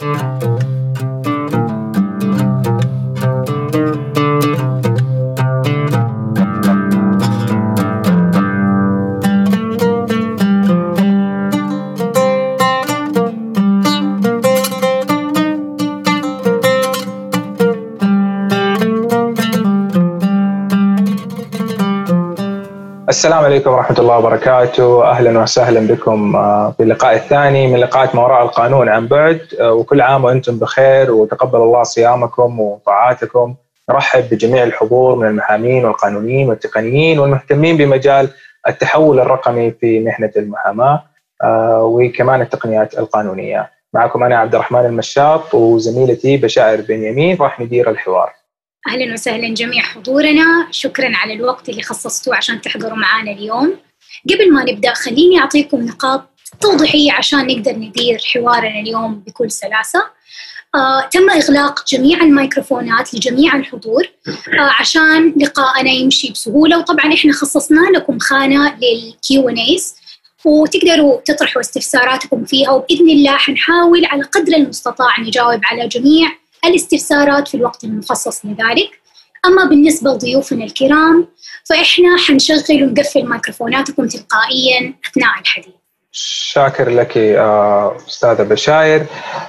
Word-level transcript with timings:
Música 0.00 0.59
السلام 23.20 23.44
عليكم 23.44 23.70
ورحمة 23.70 23.98
الله 23.98 24.18
وبركاته. 24.18 25.04
أهلا 25.04 25.42
وسهلا 25.42 25.80
بكم 25.80 26.36
آه، 26.36 26.74
في 26.76 26.82
اللقاء 26.82 27.14
الثاني 27.14 27.66
من 27.66 27.76
لقاءات 27.76 28.14
ما 28.14 28.22
وراء 28.22 28.42
القانون 28.42 28.88
عن 28.88 29.06
بعد. 29.06 29.40
آه، 29.60 29.72
وكل 29.72 30.00
عام 30.00 30.24
وأنتم 30.24 30.58
بخير 30.58 31.12
وتقبل 31.12 31.58
الله 31.58 31.82
صيامكم 31.82 32.60
وطاعاتكم. 32.60 33.54
نرحب 33.90 34.24
بجميع 34.30 34.62
الحضور 34.62 35.16
من 35.16 35.26
المحامين 35.26 35.84
والقانونيين 35.84 36.48
والتقنيين 36.48 37.18
والمهتمين 37.18 37.76
بمجال 37.76 38.28
التحول 38.68 39.20
الرقمي 39.20 39.70
في 39.70 40.00
مهنة 40.00 40.32
المحاماة 40.36 41.02
آه، 41.42 41.82
وكمان 41.84 42.40
التقنيات 42.40 42.98
القانونية. 42.98 43.70
معكم 43.94 44.24
أنا 44.24 44.36
عبد 44.36 44.54
الرحمن 44.54 44.86
المشاط 44.86 45.54
وزميلتي 45.54 46.36
بشائر 46.36 46.80
بن 46.88 47.04
يمين 47.04 47.36
راح 47.40 47.60
ندير 47.60 47.90
الحوار. 47.90 48.39
أهلا 48.88 49.12
وسهلا 49.12 49.54
جميع 49.54 49.82
حضورنا. 49.82 50.68
شكرا 50.70 51.16
على 51.16 51.34
الوقت 51.34 51.68
اللي 51.68 51.82
خصصتوه 51.82 52.36
عشان 52.36 52.60
تحضروا 52.60 52.98
معنا 52.98 53.30
اليوم. 53.30 53.78
قبل 54.30 54.52
ما 54.52 54.64
نبدأ 54.64 54.94
خليني 54.94 55.40
أعطيكم 55.40 55.80
نقاط 55.86 56.24
توضيحية 56.60 57.12
عشان 57.12 57.46
نقدر 57.46 57.72
ندير 57.72 58.18
حوارنا 58.34 58.80
اليوم 58.80 59.14
بكل 59.14 59.50
سلاسة. 59.50 60.06
آه، 60.74 61.08
تم 61.12 61.30
إغلاق 61.30 61.84
جميع 61.88 62.20
الميكروفونات 62.20 63.14
لجميع 63.14 63.56
الحضور 63.56 64.02
آه، 64.28 64.70
عشان 64.80 65.34
لقاءنا 65.36 65.90
يمشي 65.90 66.32
بسهولة. 66.32 66.78
وطبعا 66.78 67.14
إحنا 67.14 67.32
خصصنا 67.32 67.90
لكم 67.94 68.18
خانة 68.18 68.78
للكيو 68.78 69.48
إن 69.48 69.56
وتقدروا 70.44 71.20
تطرحوا 71.24 71.60
استفساراتكم 71.60 72.44
فيها. 72.44 72.70
وبإذن 72.70 73.10
الله 73.10 73.36
حنحاول 73.36 74.04
على 74.04 74.22
قدر 74.22 74.56
المستطاع 74.56 75.20
نجاوب 75.20 75.60
على 75.64 75.88
جميع 75.88 76.39
الاستفسارات 76.64 77.48
في 77.48 77.56
الوقت 77.56 77.84
المخصص 77.84 78.44
لذلك. 78.44 78.90
أما 79.46 79.64
بالنسبة 79.64 80.10
لضيوفنا 80.10 80.64
الكرام 80.64 81.28
فإحنا 81.64 82.16
حنشغل 82.26 82.84
ونقفل 82.84 83.28
ميكروفوناتكم 83.28 84.08
تلقائيا 84.08 84.94
أثناء 85.10 85.40
الحديث. 85.40 85.74
شاكر 86.12 86.88
لك 86.88 87.16
أستاذة 87.16 88.42
بشاير. 88.42 89.06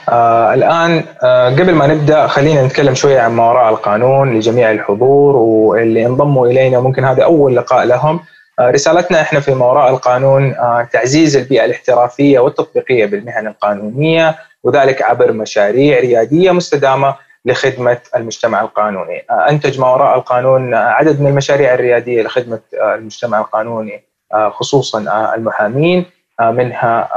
آه 0.10 0.54
الآن 0.54 1.04
آه 1.24 1.50
قبل 1.50 1.74
ما 1.74 1.88
نبدأ 1.88 2.28
خلينا 2.28 2.66
نتكلم 2.66 2.96
شوية 2.96 3.20
عن 3.20 3.32
ما 3.32 3.50
وراء 3.50 3.70
القانون 3.70 4.38
لجميع 4.38 4.72
الحضور 4.72 5.36
واللي 5.36 6.06
انضموا 6.06 6.48
إلينا 6.48 6.80
ممكن 6.80 7.06
هذا 7.06 7.24
أول 7.24 7.56
لقاء 7.56 7.86
لهم. 7.86 8.20
آه 8.60 8.70
رسالتنا 8.72 9.22
إحنا 9.22 9.40
في 9.40 9.54
ما 9.54 9.66
وراء 9.66 9.90
القانون 9.90 10.56
تعزيز 10.94 11.36
البيئة 11.36 11.66
الاحترافية 11.66 12.40
والتطبيقية 12.40 13.06
بالمهن 13.06 13.48
القانونية. 13.48 14.36
وذلك 14.64 15.02
عبر 15.02 15.32
مشاريع 15.32 16.00
ريادية 16.00 16.52
مستدامة 16.52 17.16
لخدمة 17.46 17.98
المجتمع 18.16 18.62
القانوني. 18.62 19.24
انتج 19.32 19.80
ما 19.80 19.94
وراء 19.94 20.18
القانون 20.18 20.74
عدد 20.74 21.22
من 21.22 21.28
المشاريع 21.28 21.74
الريادية 21.74 22.24
لخدمة 22.24 22.60
المجتمع 22.74 23.40
القانوني 23.40 24.04
خصوصا 24.34 25.34
المحامين 25.36 26.06
منها 26.42 27.10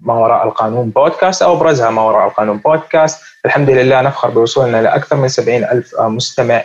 ما 0.00 0.14
وراء 0.14 0.46
القانون 0.46 0.90
بودكاست 0.90 1.42
أو 1.42 1.52
أبرزها 1.52 1.90
ما 1.90 2.02
وراء 2.02 2.26
القانون 2.26 2.56
بودكاست، 2.58 3.22
الحمد 3.44 3.70
لله 3.70 4.00
نفخر 4.00 4.30
بوصولنا 4.30 4.82
لأكثر 4.82 5.16
من 5.16 5.28
70 5.28 5.64
ألف 5.64 6.00
مستمع 6.00 6.62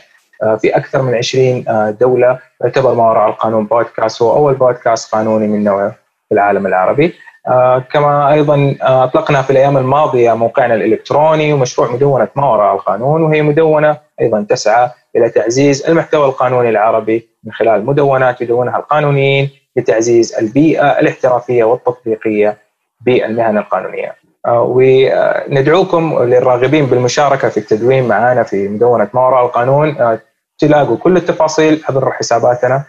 في 0.62 0.78
أكثر 0.78 1.02
من 1.02 1.16
20 1.16 1.66
دولة 2.00 2.40
يعتبر 2.62 2.94
ما 2.94 3.10
وراء 3.10 3.30
القانون 3.30 3.66
بودكاست 3.66 4.22
هو 4.22 4.36
أول 4.36 4.54
بودكاست 4.54 5.16
قانوني 5.16 5.48
من 5.48 5.64
نوعه 5.64 5.90
في 6.30 6.34
العالم 6.34 6.68
العربي. 6.68 7.16
آه، 7.48 7.80
كما 7.80 8.34
أيضا 8.34 8.76
آه، 8.82 9.04
أطلقنا 9.04 9.42
في 9.42 9.50
الأيام 9.50 9.78
الماضية 9.78 10.34
موقعنا 10.34 10.76
الإلكتروني 10.76 11.54
ومشروع 11.54 11.92
مدونة 11.92 12.28
ما 12.36 12.52
وراء 12.52 12.76
القانون 12.76 13.24
وهي 13.24 13.42
مدونة 13.42 13.98
أيضا 14.22 14.46
تسعى 14.50 14.90
إلى 15.16 15.30
تعزيز 15.30 15.86
المحتوى 15.86 16.26
القانوني 16.26 16.70
العربي 16.70 17.30
من 17.44 17.52
خلال 17.52 17.86
مدونات 17.86 18.42
يدونها 18.42 18.78
القانونيين 18.78 19.50
لتعزيز 19.76 20.36
البيئة 20.36 21.00
الاحترافية 21.00 21.64
والتطبيقية 21.64 22.58
بالمهن 23.06 23.58
القانونية. 23.58 24.16
آه، 24.46 24.62
وندعوكم 24.62 26.24
للراغبين 26.24 26.86
بالمشاركة 26.86 27.50
في 27.50 27.58
التدوين 27.58 28.08
معنا 28.08 28.44
في 28.44 28.68
مدونة 28.68 29.10
ما 29.14 29.22
وراء 29.22 29.46
القانون 29.46 30.18
تلاقوا 30.58 30.98
كل 30.98 31.18
التفاصيل 31.18 31.84
عبر 31.90 32.12
حساباتنا 32.12 32.84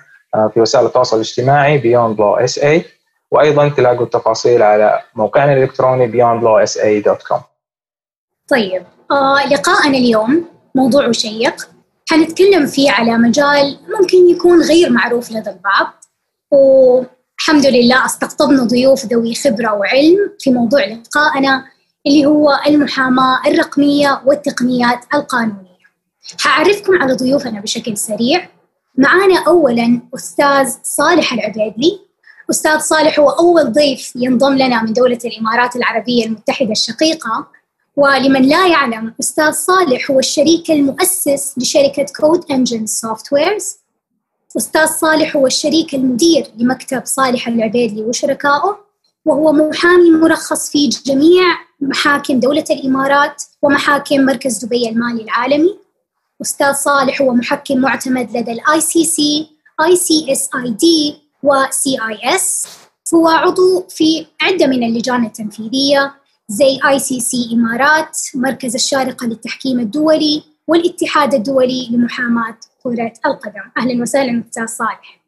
في 0.54 0.60
وسائل 0.60 0.86
التواصل 0.86 1.16
الاجتماعي 1.16 1.80
Beyond 1.80 2.16
Law 2.18 2.46
SA 2.54 2.95
وأيضا 3.36 3.68
تلاقوا 3.68 4.04
التفاصيل 4.04 4.62
على 4.62 5.02
موقعنا 5.14 5.52
الإلكتروني 5.52 6.12
beyondlawsa.com 6.12 7.40
طيب 8.48 8.82
آه 9.10 9.46
لقاءنا 9.48 9.98
اليوم 9.98 10.44
موضوع 10.74 11.12
شيق. 11.12 11.68
حنتكلم 12.10 12.66
فيه 12.66 12.90
على 12.90 13.18
مجال 13.18 13.78
ممكن 14.00 14.30
يكون 14.30 14.62
غير 14.62 14.90
معروف 14.90 15.30
لدى 15.32 15.50
البعض 15.50 16.04
والحمد 16.50 17.66
لله 17.66 18.04
استقطبنا 18.06 18.62
ضيوف 18.62 19.04
ذوي 19.04 19.34
خبرة 19.34 19.72
وعلم 19.72 20.32
في 20.38 20.50
موضوع 20.50 20.84
لقائنا 20.84 21.64
اللي 22.06 22.26
هو 22.26 22.60
المحاماة 22.66 23.40
الرقمية 23.46 24.22
والتقنيات 24.26 24.98
القانونية. 25.14 25.66
حأعرفكم 26.40 27.02
على 27.02 27.12
ضيوفنا 27.12 27.60
بشكل 27.60 27.96
سريع. 27.96 28.48
معانا 28.98 29.44
أولا 29.46 30.00
أستاذ 30.14 30.74
صالح 30.82 31.32
العبيدلي 31.32 32.05
أستاذ 32.50 32.78
صالح 32.78 33.20
هو 33.20 33.30
أول 33.30 33.72
ضيف 33.72 34.12
ينضم 34.16 34.54
لنا 34.54 34.82
من 34.82 34.92
دولة 34.92 35.18
الإمارات 35.24 35.76
العربية 35.76 36.26
المتحدة 36.26 36.72
الشقيقة. 36.72 37.46
ولمن 37.96 38.42
لا 38.42 38.66
يعلم 38.66 39.14
أستاذ 39.20 39.52
صالح 39.52 40.10
هو 40.10 40.18
الشريك 40.18 40.70
المؤسس 40.70 41.54
لشركة 41.58 42.06
Code 42.20 42.44
Engine 42.50 42.86
Softwares 42.86 43.76
أستاذ 44.56 44.86
صالح 44.86 45.36
هو 45.36 45.46
الشريك 45.46 45.94
المدير 45.94 46.46
لمكتب 46.56 47.02
صالح 47.04 47.48
العبيدلي 47.48 48.02
وشركائه 48.02 48.78
وهو 49.24 49.52
محامي 49.52 50.10
مرخص 50.10 50.70
في 50.70 50.88
جميع 50.88 51.42
محاكم 51.80 52.40
دولة 52.40 52.64
الإمارات 52.70 53.42
ومحاكم 53.62 54.20
مركز 54.20 54.64
دبي 54.64 54.88
المالي 54.88 55.22
العالمي. 55.22 55.78
أستاذ 56.42 56.72
صالح 56.72 57.22
هو 57.22 57.34
محكم 57.34 57.78
معتمد 57.78 58.36
لدى 58.36 58.60
SAD 58.68 58.96
و 60.56 60.70
CAS 60.70 62.66
هو 63.14 63.28
عضو 63.28 63.86
في 63.88 64.26
عدة 64.42 64.66
من 64.66 64.82
اللجان 64.82 65.24
التنفيذية 65.24 66.14
زي 66.48 66.78
اي 66.88 66.98
سي 66.98 67.20
سي 67.20 67.50
إمارات، 67.52 68.18
مركز 68.34 68.74
الشارقة 68.74 69.26
للتحكيم 69.26 69.80
الدولي، 69.80 70.42
والاتحاد 70.68 71.34
الدولي 71.34 71.88
لمحاماة 71.90 72.56
كرة 72.82 73.12
القدم. 73.26 73.70
أهلا 73.78 74.02
وسهلا 74.02 74.44
أستاذ 74.48 74.66
صالح. 74.66 75.20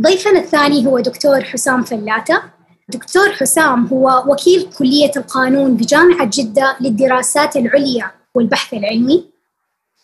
ضيفنا 0.00 0.40
الثاني 0.40 0.86
هو 0.86 1.00
دكتور 1.00 1.44
حسام 1.44 1.82
فلاتة. 1.82 2.42
دكتور 2.88 3.32
حسام 3.32 3.86
هو 3.86 4.24
وكيل 4.26 4.70
كلية 4.78 5.10
القانون 5.16 5.76
بجامعة 5.76 6.30
جدة 6.32 6.76
للدراسات 6.80 7.56
العليا 7.56 8.10
والبحث 8.34 8.74
العلمي. 8.74 9.24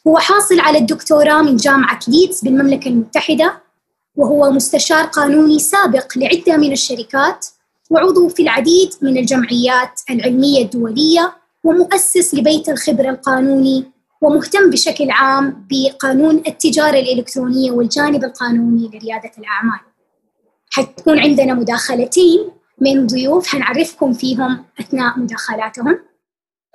هو 0.06 0.18
حاصل 0.18 0.60
على 0.60 0.78
الدكتوراه 0.78 1.42
من 1.42 1.56
جامعة 1.56 2.00
ليدز 2.08 2.40
بالمملكة 2.40 2.88
المتحدة 2.88 3.61
وهو 4.16 4.50
مستشار 4.50 5.04
قانوني 5.04 5.58
سابق 5.58 6.06
لعدة 6.16 6.56
من 6.56 6.72
الشركات 6.72 7.46
وعضو 7.90 8.28
في 8.28 8.42
العديد 8.42 8.90
من 9.02 9.16
الجمعيات 9.16 10.00
العلمية 10.10 10.64
الدولية 10.64 11.32
ومؤسس 11.64 12.34
لبيت 12.34 12.68
الخبرة 12.68 13.10
القانوني 13.10 13.84
ومهتم 14.20 14.70
بشكل 14.70 15.10
عام 15.10 15.66
بقانون 15.70 16.42
التجارة 16.46 16.98
الإلكترونية 16.98 17.70
والجانب 17.70 18.24
القانوني 18.24 18.88
لريادة 18.88 19.30
الأعمال. 19.38 19.80
حتكون 20.70 21.18
عندنا 21.18 21.54
مداخلتين 21.54 22.50
من 22.80 23.06
ضيوف 23.06 23.48
حنعرفكم 23.48 24.12
فيهم 24.12 24.64
أثناء 24.80 25.18
مداخلاتهم. 25.18 25.98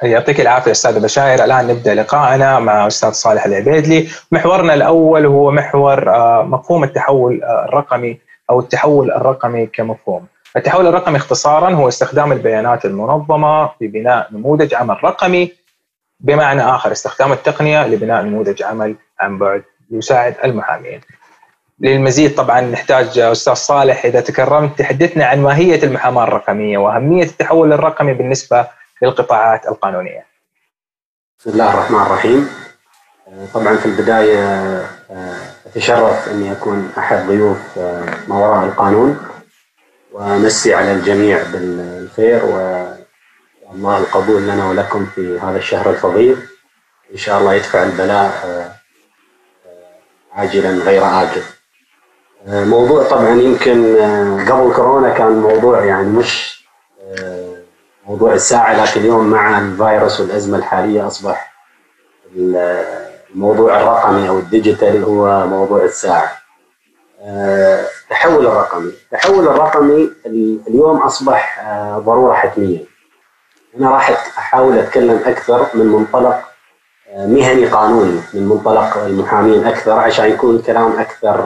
يعطيك 0.03 0.41
العافية 0.41 0.71
أستاذ 0.71 0.99
بشاير. 0.99 1.43
الآن 1.43 1.67
نبدأ 1.67 1.95
لقاءنا 1.95 2.59
مع 2.59 2.87
أستاذ 2.87 3.11
صالح 3.11 3.45
العبيدلي. 3.45 4.07
محورنا 4.31 4.73
الأول 4.73 5.25
هو 5.25 5.51
محور 5.51 6.09
آه، 6.15 6.43
مفهوم 6.43 6.83
التحول 6.83 7.43
آه، 7.43 7.65
الرقمي 7.65 8.19
أو 8.49 8.59
التحول 8.59 9.11
الرقمي 9.11 9.65
كمفهوم. 9.65 10.25
التحول 10.55 10.87
الرقمي 10.87 11.17
اختصارا 11.17 11.69
هو 11.73 11.87
استخدام 11.87 12.31
البيانات 12.31 12.85
المنظمة 12.85 13.67
في 13.67 13.87
بناء 13.87 14.27
نموذج 14.31 14.73
عمل 14.73 15.03
رقمي. 15.03 15.51
بمعنى 16.19 16.61
آخر 16.61 16.91
استخدام 16.91 17.31
التقنية 17.31 17.87
لبناء 17.87 18.23
نموذج 18.23 18.63
عمل 18.63 18.95
عن 19.19 19.37
بعد 19.37 19.63
يساعد 19.91 20.35
المحامين. 20.43 21.01
للمزيد 21.79 22.35
طبعا 22.35 22.61
نحتاج 22.61 23.19
أستاذ 23.19 23.53
صالح 23.53 24.05
إذا 24.05 24.21
تكرمت 24.21 24.79
تحدثنا 24.79 25.25
عن 25.25 25.41
ماهية 25.41 25.83
المحاماة 25.83 26.23
الرقمية 26.23 26.77
وأهمية 26.77 27.23
التحول 27.23 27.73
الرقمي 27.73 28.13
بالنسبة 28.13 28.67
للقطاعات 29.01 29.67
القانونية. 29.67 30.25
بسم 31.39 31.49
الله 31.49 31.73
الرحمن 31.73 32.01
الرحيم. 32.01 32.49
طبعا 33.53 33.75
في 33.75 33.85
البداية 33.85 34.41
أتشرف 35.65 36.29
أني 36.29 36.51
أكون 36.51 36.91
أحد 36.97 37.27
ضيوف 37.27 37.77
ما 38.27 38.35
وراء 38.35 38.65
القانون 38.65 39.27
وأمسي 40.11 40.73
على 40.73 40.91
الجميع 40.91 41.43
بالخير 41.43 42.45
والله 42.45 43.97
القبول 43.97 44.41
لنا 44.41 44.69
ولكم 44.69 45.05
في 45.05 45.39
هذا 45.39 45.57
الشهر 45.57 45.89
الفضيل. 45.89 46.37
إن 47.11 47.17
شاء 47.17 47.39
الله 47.39 47.53
يدفع 47.53 47.83
البلاء 47.83 48.31
عاجلا 50.31 50.69
غير 50.69 51.03
آجل. 51.05 51.43
موضوع 52.47 53.03
طبعا 53.03 53.29
يمكن 53.29 53.95
قبل 54.49 54.73
كورونا 54.75 55.09
كان 55.13 55.31
موضوع 55.31 55.85
يعني 55.85 56.07
مش 56.07 56.63
موضوع 58.07 58.33
الساعة 58.33 58.83
لكن 58.83 59.01
اليوم 59.01 59.27
مع 59.29 59.59
الفيروس 59.59 60.19
والأزمة 60.19 60.57
الحالية 60.57 61.07
أصبح 61.07 61.53
الموضوع 62.35 63.79
الرقمي 63.79 64.29
أو 64.29 64.39
الديجيتال 64.39 65.03
هو 65.03 65.47
موضوع 65.47 65.83
الساعة. 65.83 66.31
التحول 67.21 68.45
الرقمي. 68.47 68.91
التحول 69.13 69.47
الرقمي 69.47 70.11
اليوم 70.67 70.97
أصبح 70.97 71.63
ضرورة 71.97 72.33
حتمية. 72.33 72.85
أنا 73.77 73.89
راح 73.89 74.09
أحاول 74.37 74.77
أتكلم 74.79 75.21
أكثر 75.25 75.67
من 75.73 75.85
منطلق 75.85 76.43
مهني 77.17 77.65
قانوني 77.65 78.21
من 78.33 78.47
منطلق 78.47 78.97
المحامين 78.97 79.67
أكثر 79.67 79.91
عشان 79.91 80.25
يكون 80.31 80.55
الكلام 80.55 80.99
أكثر 80.99 81.39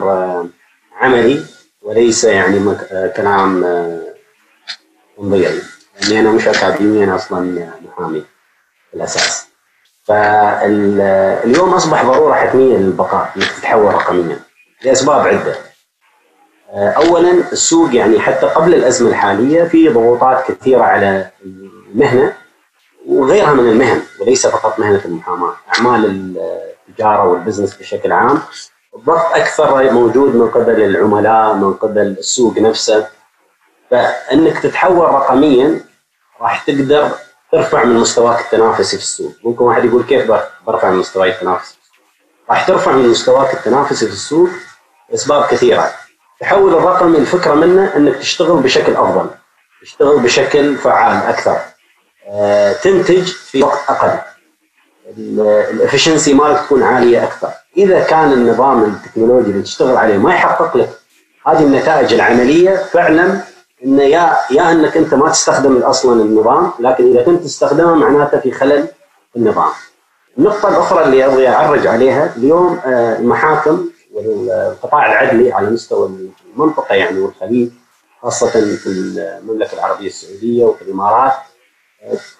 عملي 1.02 1.46
وليس 1.82 2.24
يعني 2.24 2.76
كلام 3.16 3.64
تنظيري 5.18 5.62
لاني 6.02 6.20
أنا 6.20 6.32
مش 6.32 6.48
اكاديمي 6.48 7.04
أنا 7.04 7.16
أصلا 7.16 7.70
محامي 7.88 8.26
في 8.92 8.98
الاساس 8.98 9.48
فاليوم 10.04 11.74
أصبح 11.74 12.06
ضرورة 12.06 12.34
حتمية 12.34 12.78
للبقاء 12.78 13.32
إنك 13.38 13.52
تتحول 13.52 13.94
رقميا 13.94 14.40
لأسباب 14.84 15.28
عدة. 15.28 15.56
اولا 16.74 17.32
السوق 17.32 17.96
يعني 17.96 18.20
حتى 18.20 18.46
قبل 18.46 18.74
الأزمة 18.74 19.10
الحالية 19.10 19.64
في 19.64 19.90
ضغوطات 19.90 20.52
كثيرة 20.52 20.84
على 20.84 21.30
المهنة 21.46 22.34
وغيرها 23.08 23.54
من 23.54 23.70
المهن 23.70 24.02
وليس 24.20 24.48
فقط 24.48 24.80
مهنة 24.80 25.02
المحاماة 25.06 25.54
أعمال 25.76 26.06
التجارة 26.90 27.28
وال 27.28 27.37
business 27.37 27.76
بشكل 27.76 28.12
عام. 28.12 28.42
الضغط 28.96 29.36
أكثر 29.36 29.92
موجود 29.92 30.36
من 30.36 30.48
قبل 30.50 30.82
العملاء 30.82 31.54
من 31.54 31.74
قبل 31.74 32.02
السوق 32.02 32.58
نفسه. 32.58 33.08
فإنك 33.92 34.60
تتحول 34.60 35.06
رقميا 35.10 35.80
راح 36.42 36.64
تقدر 36.64 37.12
ترفع 37.52 37.84
من 37.84 37.96
مستواك 37.96 38.40
التنافسي 38.40 38.98
في 38.98 39.04
السوق. 39.04 39.34
ممكن 39.44 39.64
واحد 39.64 39.86
يقول 39.86 40.04
كيف 40.04 40.32
برفع 40.68 40.90
من 40.90 40.98
مستواي 40.98 41.30
التنافسي؟ 41.30 41.76
راح 42.50 42.68
ترفع 42.68 42.92
من 42.92 43.10
مستواك 43.10 43.54
التنافسي 43.54 44.08
في 44.08 44.14
السوق 44.14 44.50
لأسباب 45.10 45.46
كثيرة. 45.46 45.92
التحول 46.34 46.74
الرقمي 46.74 47.18
الفكرة 47.18 47.54
منه 47.54 47.96
إنك 47.96 48.16
تشتغل 48.16 48.58
بشكل 48.58 48.96
أفضل 48.96 49.30
تشتغل 49.82 50.20
بشكل 50.20 50.76
فعال 50.76 51.24
أكثر. 51.24 51.58
أه، 52.30 52.74
تنتج 52.74 53.24
في 53.24 53.64
وقت 53.64 53.90
أقل. 53.90 54.20
ال 55.48 55.55
efficiency 55.55 56.34
مالك 56.34 56.60
تكون 56.60 56.84
عالية 56.84 57.24
أكثر. 57.24 57.50
إذا 57.78 58.00
كان 58.00 58.34
النظام 58.34 58.84
التكنولوجي 58.84 59.52
اللي 59.52 59.64
تشتغل 59.64 59.98
عليه 59.98 60.18
ما 60.18 60.34
يحقق 60.34 60.78
لك 60.78 60.90
هذه 61.48 61.60
النتائج 61.60 62.14
العملية 62.14 62.76
فعلا 62.76 63.42
انه 63.86 64.04
يا 64.04 64.38
يا 64.52 64.72
إنك 64.72 64.98
أنت 64.98 65.14
ما 65.14 65.30
تستخدم 65.30 65.78
أصلا 65.78 66.22
النظام 66.22 66.72
لكن 66.80 67.12
إذا 67.12 67.24
كنت 67.24 67.44
تستخدمه 67.44 67.96
معناته 67.96 68.40
في 68.40 68.52
خلل 68.52 68.88
النظام. 69.36 69.70
النقطة 70.38 70.70
الأخرى 70.70 71.04
اللي 71.04 71.26
أبغي 71.26 71.48
أعرج 71.50 71.88
عليها 71.88 72.34
اليوم 72.38 72.80
المحاكم 72.86 73.86
والقطاع 74.14 75.06
العدلي 75.12 75.54
على 75.54 75.70
مستوى 75.70 76.12
المنطقة 76.56 76.96
يعني 76.96 77.20
والخليج 77.20 77.70
خاصة 78.22 78.50
في 78.50 78.88
المملكة 78.88 79.74
العربية 79.74 80.08
السعودية 80.08 80.66
وفي 80.66 80.82
الإمارات 80.82 81.32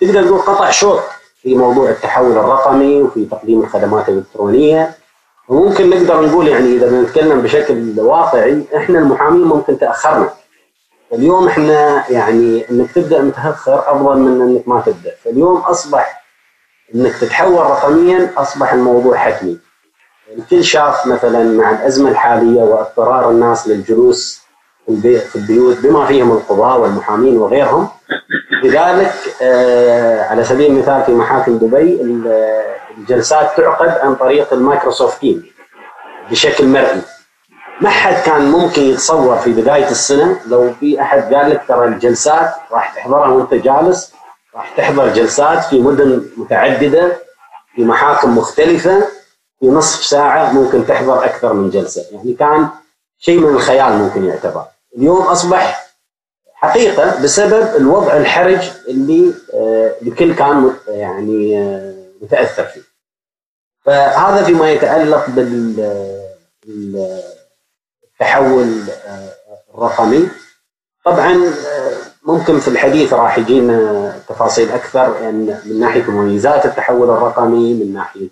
تقدر 0.02 0.24
تقول 0.24 0.40
قطع 0.40 0.70
شوط 0.70 1.00
في 1.42 1.56
موضوع 1.56 1.90
التحول 1.90 2.32
الرقمي 2.32 3.02
وفي 3.02 3.26
تقديم 3.26 3.62
الخدمات 3.62 4.10
الإلكترونية 4.10 4.92
وممكن 5.50 5.90
نقدر 5.90 6.26
نقول 6.26 6.48
يعني 6.48 6.66
إذا 6.76 6.88
بنتكلم 6.90 7.42
بشكل 7.42 8.00
واقعي 8.00 8.64
إحنا 8.76 9.00
المحامين 9.00 9.44
ممكن 9.44 9.80
تأخرنا 9.80 10.30
اليوم 11.14 11.48
إحنا 11.48 12.04
يعني 12.10 12.66
إنك 12.72 12.92
تبدأ 12.92 13.22
متأخر 13.22 13.84
أفضل 13.88 14.18
من 14.18 14.42
إنك 14.42 14.68
ما 14.68 14.82
تبدأ. 14.82 15.12
فاليوم 15.24 15.58
أصبح 15.58 16.24
إنك 16.96 17.16
تتحول 17.22 17.66
رقميا 17.66 18.30
أصبح 18.38 18.74
الموضوع 18.74 19.18
حتمي. 19.18 19.58
الكل 20.38 20.64
شاف 20.64 21.08
مثلا 21.08 21.44
مع 21.44 21.72
الأزمة 21.72 22.10
الحالية 22.10 22.62
واضطرار 22.62 23.32
الناس 23.32 23.68
للجلوس 23.68 24.42
في 24.88 25.36
البيوت 25.36 25.78
بما 25.78 26.06
فيهم 26.06 26.32
القضاة 26.32 26.78
والمحامين 26.78 27.38
وغيرهم. 27.38 27.88
لذلك 28.64 29.14
آه 29.42 30.24
على 30.24 30.44
سبيل 30.44 30.72
المثال 30.72 31.04
في 31.04 31.12
محاكم 31.12 31.58
دبي 31.58 32.02
الجلسات 32.98 33.58
تعقد 33.58 33.90
عن 33.90 34.16
طريق 34.16 34.54
ال 34.54 34.61
Microsoft 34.61 35.22
Team 35.22 35.44
بشكل 36.32 36.68
مرئي. 36.68 37.02
ما 37.82 37.90
حد 37.90 38.24
كان 38.26 38.52
ممكن 38.52 38.82
يتصور 38.82 39.38
في 39.38 39.54
بداية 39.54 39.90
السنة 39.90 40.40
لو 40.48 40.74
في 40.80 41.02
أحد 41.02 41.34
قال 41.34 41.50
لك 41.50 41.62
ترى 41.68 41.86
الجلسات 41.88 42.54
راح 42.72 42.96
تحضرها 42.96 43.28
وأنت 43.30 43.54
جالس 43.54 44.14
راح 44.56 44.78
تحضر 44.78 45.14
جلسات 45.14 45.64
في 45.64 45.80
مدن 45.80 46.30
متعددة 46.38 47.18
في 47.76 47.84
محاكم 47.84 48.38
مختلفة 48.38 49.08
في 49.60 49.66
نصف 49.68 50.04
ساعة 50.06 50.52
ممكن 50.54 50.86
تحضر 50.86 51.26
أكثر 51.26 51.54
من 51.54 51.70
جلسة. 51.70 52.02
يعني 52.12 52.34
كان 52.34 52.68
شيء 53.20 53.40
من 53.40 53.56
الخيال 53.56 53.94
ممكن 53.94 54.26
يعتبر. 54.26 54.64
اليوم 54.98 55.22
أصبح 55.22 55.92
حقيقة 56.54 57.24
بسبب 57.24 57.76
الوضع 57.76 58.18
الحرج 58.18 58.70
اللي 58.88 59.34
آه 59.54 59.92
الكل 60.02 60.36
كان 60.36 60.74
يعني 60.88 61.60
آه 61.62 61.94
متأثر 62.22 62.64
فيه. 62.64 62.82
فهذا 63.86 64.44
فيما 64.44 64.72
يتعلق 64.72 65.30
بال 65.30 65.76
التحول 68.22 68.84
الرقمي 69.76 70.28
طبعا 71.06 71.38
ممكن 72.24 72.60
في 72.60 72.68
الحديث 72.68 73.14
راح 73.14 73.38
يجينا 73.38 74.14
تفاصيل 74.30 74.72
أكثر 74.72 75.16
يعني 75.22 75.56
من 75.66 75.80
ناحية 75.80 76.04
مميزات 76.12 76.66
التحول 76.66 77.10
الرقمي 77.10 77.74
من 77.74 77.94
ناحية 77.94 78.28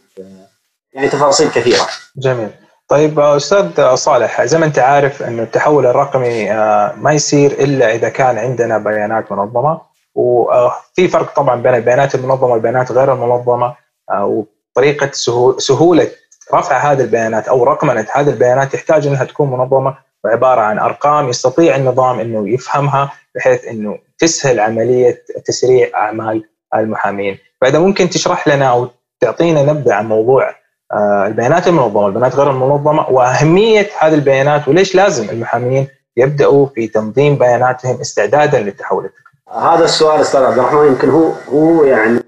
يعني 0.94 1.10
تفاصيل 1.10 1.50
كثيرة. 1.50 1.88
جميل. 2.18 2.50
طيب 2.88 3.20
أستاذ 3.20 3.96
صالح 3.96 4.46
زي 4.46 4.58
ما 4.58 4.66
أنت 4.66 4.80
عارف 4.80 5.24
انه 5.24 5.44
التحول 5.44 5.86
الرقمي 5.86 6.50
ما 6.98 7.12
يصير 7.12 7.52
إلا 7.52 7.96
إذا 7.96 8.10
كان 8.10 8.38
عندنا 8.38 8.78
بيانات 8.78 9.32
منظمة 9.32 9.82
وفي 10.16 11.08
فرق 11.08 11.36
طبعا 11.36 11.62
بين 11.62 11.76
البيانات 11.76 12.16
المنظمة 12.16 12.54
والبيانات 12.54 12.92
غير 12.92 13.14
المنظمة 13.14 13.76
وطريقة 14.22 15.12
سهولة 15.58 16.08
رفع 16.54 16.78
هذه 16.78 17.02
البيانات 17.02 17.48
أو 17.48 17.64
رقمنة 17.64 18.06
هذه 18.12 18.30
البيانات 18.30 18.74
يحتاج 18.74 19.08
إنها 19.08 19.24
تكون 19.24 19.52
منظمة 19.52 19.98
وعبارة 20.24 20.62
عن 20.62 20.80
أرقام 20.80 21.30
يستطيع 21.30 21.76
النظام 21.76 22.20
إنه 22.20 22.50
يفهمها 22.50 23.12
بحيث 23.36 23.66
إنه 23.66 23.98
تسهل 24.20 24.60
عملية 24.60 25.24
تسريع 25.46 25.90
أعمال 25.96 26.44
المحامين، 26.76 27.38
فإذا 27.62 27.80
ممكن 27.80 28.10
تشرح 28.10 28.48
لنا 28.48 28.66
أو 28.70 28.88
تعطينا 29.20 29.64
نبذة 29.64 29.94
عن 29.94 30.08
موضوع 30.08 30.56
البيانات 31.26 31.68
المنظمة، 31.68 32.08
البيانات 32.08 32.36
غير 32.36 32.52
المنظمة 32.52 33.10
وأهمية 33.10 33.90
هذه 34.00 34.14
البيانات 34.14 34.68
وليش 34.68 34.96
لازم 34.96 35.30
المحامين 35.30 35.88
يبدأوا 36.18 36.68
في 36.68 36.88
تنظيم 36.88 37.36
بياناتهم 37.36 38.00
استعدادا 38.00 38.60
للتحول. 38.60 39.10
هذا 39.62 39.86
السؤال 39.86 40.22
أستاذ 40.22 40.44
عبد 40.44 40.58
الرحمن 40.58 40.88
يمكن 40.88 41.10
هو 41.10 41.32
هو 41.50 41.84
يعني 41.84 42.20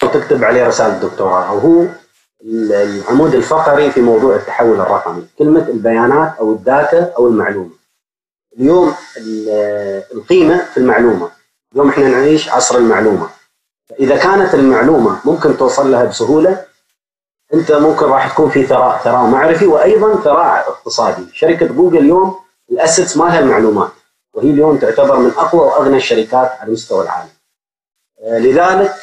تكتب 0.00 0.44
عليه 0.44 0.66
رسالة 0.66 0.98
دكتوراه 0.98 1.48
أو 1.48 1.58
هو 1.58 1.86
العمود 2.44 3.34
الفقري 3.34 3.90
في 3.90 4.00
موضوع 4.00 4.36
التحول 4.36 4.80
الرقمي 4.80 5.26
كلمة 5.38 5.68
البيانات 5.68 6.38
أو 6.38 6.52
الداتا 6.52 7.12
أو 7.18 7.26
المعلومة. 7.26 7.70
اليوم 8.58 8.94
القيمة 10.14 10.64
في 10.64 10.76
المعلومة. 10.76 11.30
اليوم 11.72 11.88
إحنا 11.88 12.08
نعيش 12.08 12.48
عصر 12.48 12.78
المعلومة. 12.78 13.28
إذا 14.00 14.16
كانت 14.16 14.54
المعلومة 14.54 15.20
ممكن 15.24 15.56
توصل 15.56 15.90
لها 15.90 16.04
بسهولة 16.04 16.64
أنت 17.54 17.72
ممكن 17.72 18.06
راح 18.06 18.32
تكون 18.32 18.50
في 18.50 18.66
ثراء 18.66 18.98
ثراء 18.98 19.26
معرفي 19.26 19.66
وأيضا 19.66 20.20
ثراء 20.20 20.68
اقتصادي. 20.68 21.26
شركة 21.32 21.66
جوجل 21.66 21.98
اليوم 21.98 22.38
ال 22.70 22.77
assets 22.77 23.16
مالها 23.16 23.38
المعلومات 23.38 23.90
وهي 24.34 24.50
اليوم 24.50 24.76
تعتبر 24.78 25.18
من 25.18 25.30
أقوى 25.30 25.60
وأغنى 25.60 25.96
الشركات 25.96 26.50
على 26.60 26.72
مستوى 26.72 27.04
العالم. 27.04 27.30
لذلك 28.22 28.94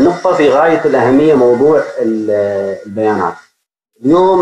نقطة 0.00 0.34
في 0.34 0.48
غاية 0.48 0.84
الأهمية 0.84 1.34
موضوع 1.34 1.82
البيانات 1.98 3.34
اليوم 4.04 4.40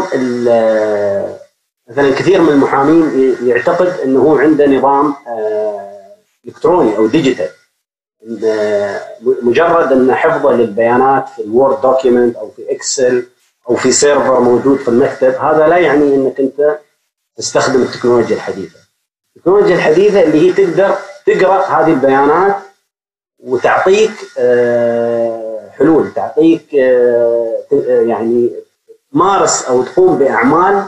مثلا 1.91 2.11
كثير 2.15 2.43
من 2.43 2.49
المحامين 2.49 3.37
يعتقد 3.43 3.87
أنه 4.05 4.21
هو 4.21 4.39
عنده 4.39 4.67
نظام 4.67 5.15
إلكتروني 6.47 6.97
أو 6.97 7.07
digital 7.07 7.49
مجرد 9.43 9.93
إن 9.93 10.15
حفظه 10.15 10.53
للبيانات 10.53 11.29
في 11.29 11.43
ال 11.43 11.50
Word 11.50 11.81
document 11.81 12.37
أو 12.37 12.51
في 12.51 12.73
Excel 12.73 13.27
أو 13.71 13.77
في 13.77 13.93
سيرفر 13.93 14.41
موجود 14.41 14.79
في 14.79 14.89
المكتب 14.89 15.35
هذا 15.35 15.67
لا 15.69 15.79
يعني 15.79 16.15
إنك 16.15 16.41
أنت 16.41 16.79
تستخدم 17.37 17.83
التكنولوجيا 17.83 18.37
الحديثة. 18.37 18.79
التكنولوجيا 19.37 19.75
الحديثة 19.75 20.23
اللي 20.23 20.39
هي 20.49 20.53
تقدر 20.53 20.95
تقرأ 21.27 21.65
هذه 21.67 21.91
البيانات 21.93 22.57
وتعطيك 23.47 24.11
آه، 24.39 25.71
حلول 25.79 26.15
تعطيك 26.15 26.75
آه، 26.75 27.63
يعني 27.83 28.51
تمارس 29.13 29.65
أو 29.65 29.83
تقوم 29.83 30.19
بأعمال 30.19 30.85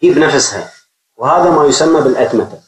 هي 0.00 0.10
بنفسها 0.10 0.70
وهذا 1.16 1.50
ما 1.50 1.66
يسمى 1.66 2.00
بالأتمتة. 2.00 2.58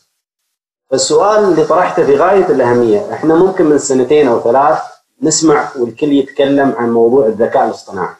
فالسؤال 0.90 1.44
اللي 1.44 1.64
طرحته 1.64 2.06
في 2.06 2.16
غاية 2.16 2.46
الأهمية، 2.46 3.12
إحنا 3.12 3.34
ممكن 3.34 3.64
من 3.64 3.78
سنتين 3.78 4.28
أو 4.28 4.40
ثلاث 4.40 4.78
نسمع 5.22 5.68
والكل 5.78 6.12
يتكلم 6.12 6.74
عن 6.78 6.90
موضوع 6.90 7.26
الذكاء 7.26 7.66
الاصطناعي. 7.66 8.14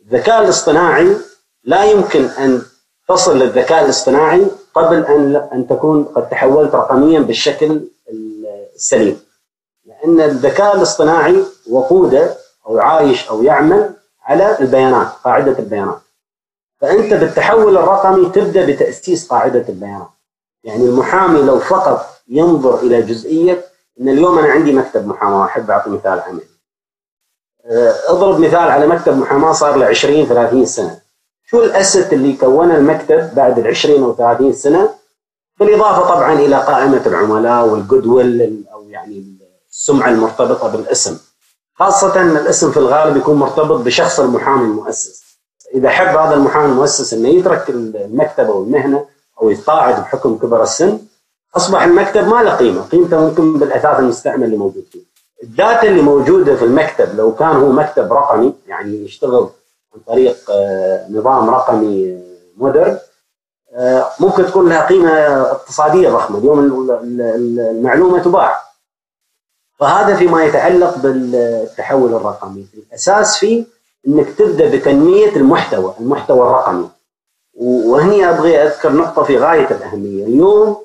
الذكاء 0.00 0.44
الاصطناعي 0.44 1.16
لا 1.64 1.84
يمكن 1.84 2.24
أن 2.24 2.62
تصل 3.08 3.38
للذكاء 3.38 3.84
الاصطناعي 3.84 4.46
قبل 4.74 5.04
أن 5.04 5.48
أن 5.52 5.66
تكون 5.66 6.04
قد 6.04 6.28
تحولت 6.28 6.74
رقميا 6.74 7.20
بالشكل 7.20 7.80
السليم. 8.74 9.20
لأن 9.84 10.20
الذكاء 10.20 10.76
الاصطناعي 10.76 11.44
وقوده 11.70 12.36
أو 12.66 12.78
عايش 12.78 13.28
أو 13.28 13.42
يعمل 13.42 13.90
على 14.22 14.58
البيانات، 14.60 15.08
قاعدة 15.24 15.58
البيانات. 15.58 15.98
فأنت 16.80 17.14
بالتحول 17.14 17.76
الرقمي 17.76 18.30
تبدأ 18.30 18.66
بتأسيس 18.66 19.28
قاعدة 19.28 19.64
البيانات. 19.68 20.08
يعني 20.64 20.84
المحامي 20.84 21.42
لو 21.42 21.58
فقط 21.58 22.06
ينظر 22.28 22.78
إلى 22.78 23.02
جزئية 23.02 23.64
إن 24.00 24.08
اليوم 24.08 24.38
أنا 24.38 24.48
عندي 24.48 24.72
مكتب 24.72 25.06
محاماة 25.06 25.44
أحب 25.44 25.70
أعطي 25.70 25.90
مثال 25.90 26.20
عملي. 26.20 26.46
آه، 27.66 27.94
أضرب 28.08 28.40
مثال 28.40 28.56
على 28.70 28.86
مكتب 28.86 29.18
محاماة 29.18 29.52
صار 29.52 29.76
له 29.76 29.86
20 29.86 30.26
30 30.26 30.66
سنة. 30.66 31.00
شو 31.46 31.62
الأسد 31.62 32.12
اللي 32.12 32.32
كونه 32.32 32.76
المكتب 32.76 33.34
بعد 33.34 33.58
ال 33.58 33.66
20 33.66 34.02
أو 34.02 34.14
30 34.14 34.52
سنة؟ 34.52 34.94
بالإضافة 35.60 36.14
طبعا 36.14 36.32
إلى 36.32 36.56
قائمة 36.56 37.02
العملاء 37.06 37.68
والجود 37.68 38.06
ويل 38.06 38.64
أو 38.72 38.88
يعني 38.88 39.33
السمعه 39.74 40.08
المرتبطة 40.08 40.68
بالاسم. 40.68 41.18
خاصة 41.74 42.20
إن 42.20 42.36
الاسم 42.36 42.70
في 42.70 42.76
الغالب 42.76 43.16
يكون 43.16 43.36
مرتبط 43.36 43.80
بشخص 43.80 44.20
المحامي 44.20 44.64
المؤسس. 44.64 45.24
إذا 45.74 45.88
حب 45.88 46.16
هذا 46.16 46.34
المحامي 46.34 46.66
المؤسس 46.66 47.14
إنه 47.14 47.28
يترك 47.28 47.70
المكتب 47.70 48.50
أو 48.50 48.62
المهنة 48.62 49.04
أو 49.42 49.50
يتقاعد 49.50 50.00
بحكم 50.00 50.38
كبر 50.38 50.62
السن 50.62 50.98
أصبح 51.56 51.82
المكتب 51.82 52.28
ما 52.28 52.42
له 52.42 52.56
قيمة، 52.56 52.82
قيمته 52.82 53.20
ممكن 53.20 53.58
بالأثاث 53.58 53.98
المستعمل 53.98 54.44
اللي 54.44 54.56
موجود 54.56 54.84
فيه. 54.92 55.00
الداتا 55.42 55.82
اللي 55.82 56.02
موجودة 56.02 56.56
في 56.56 56.64
المكتب 56.64 57.16
لو 57.16 57.34
كان 57.34 57.56
هو 57.56 57.72
مكتب 57.72 58.12
رقمي 58.12 58.54
يعني 58.66 59.04
يشتغل 59.04 59.48
عن 59.94 60.00
طريق 60.06 60.50
آه، 60.50 61.06
نظام 61.10 61.50
رقمي 61.50 62.22
مودرن 62.56 62.98
آه، 63.74 64.06
ممكن 64.20 64.46
تكون 64.46 64.68
لها 64.68 64.86
قيمة 64.86 65.10
اقتصادية 65.40 66.10
ضخمة، 66.10 66.38
اليوم 66.38 66.90
المعلومة 67.00 68.22
تباع. 68.22 68.63
فهذا 69.78 70.16
فيما 70.16 70.44
يتعلق 70.44 70.98
بالتحول 70.98 72.14
الرقمي، 72.14 72.66
الأساس 72.74 73.38
فيه 73.38 73.64
إنك 74.08 74.28
تبدأ 74.38 74.76
بتنمية 74.76 75.36
المحتوى، 75.36 75.94
المحتوى 76.00 76.40
الرقمي. 76.46 76.88
وهني 77.54 78.30
أبغي 78.30 78.62
أذكر 78.62 78.92
نقطة 78.92 79.22
في 79.22 79.38
غاية 79.38 79.70
الأهمية، 79.70 80.24
اليوم 80.24 80.84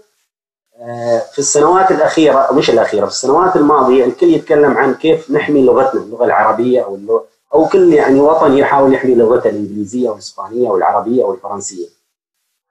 آه، 0.81 1.19
في 1.31 1.39
السنوات 1.39 1.91
الأخيرة 1.91 2.53
مش 2.53 2.69
الأخيرة 2.69 3.05
في 3.05 3.11
السنوات 3.11 3.55
الماضية 3.55 4.05
الكل 4.05 4.33
يتكلم 4.33 4.77
عن 4.77 4.93
كيف 4.93 5.31
نحمي 5.31 5.61
لغتنا 5.61 6.01
اللغة 6.01 6.25
العربية 6.25 6.81
أو 6.83 6.95
اللغة 6.95 7.23
أو 7.53 7.65
كل 7.67 7.93
يعني 7.93 8.19
وطن 8.19 8.57
يحاول 8.57 8.93
يحمي 8.93 9.15
لغته 9.15 9.49
الإنجليزية 9.49 10.09
والاسبانيه 10.09 10.69
والعربيه 10.69 11.23
والفرنسيه. 11.23 11.87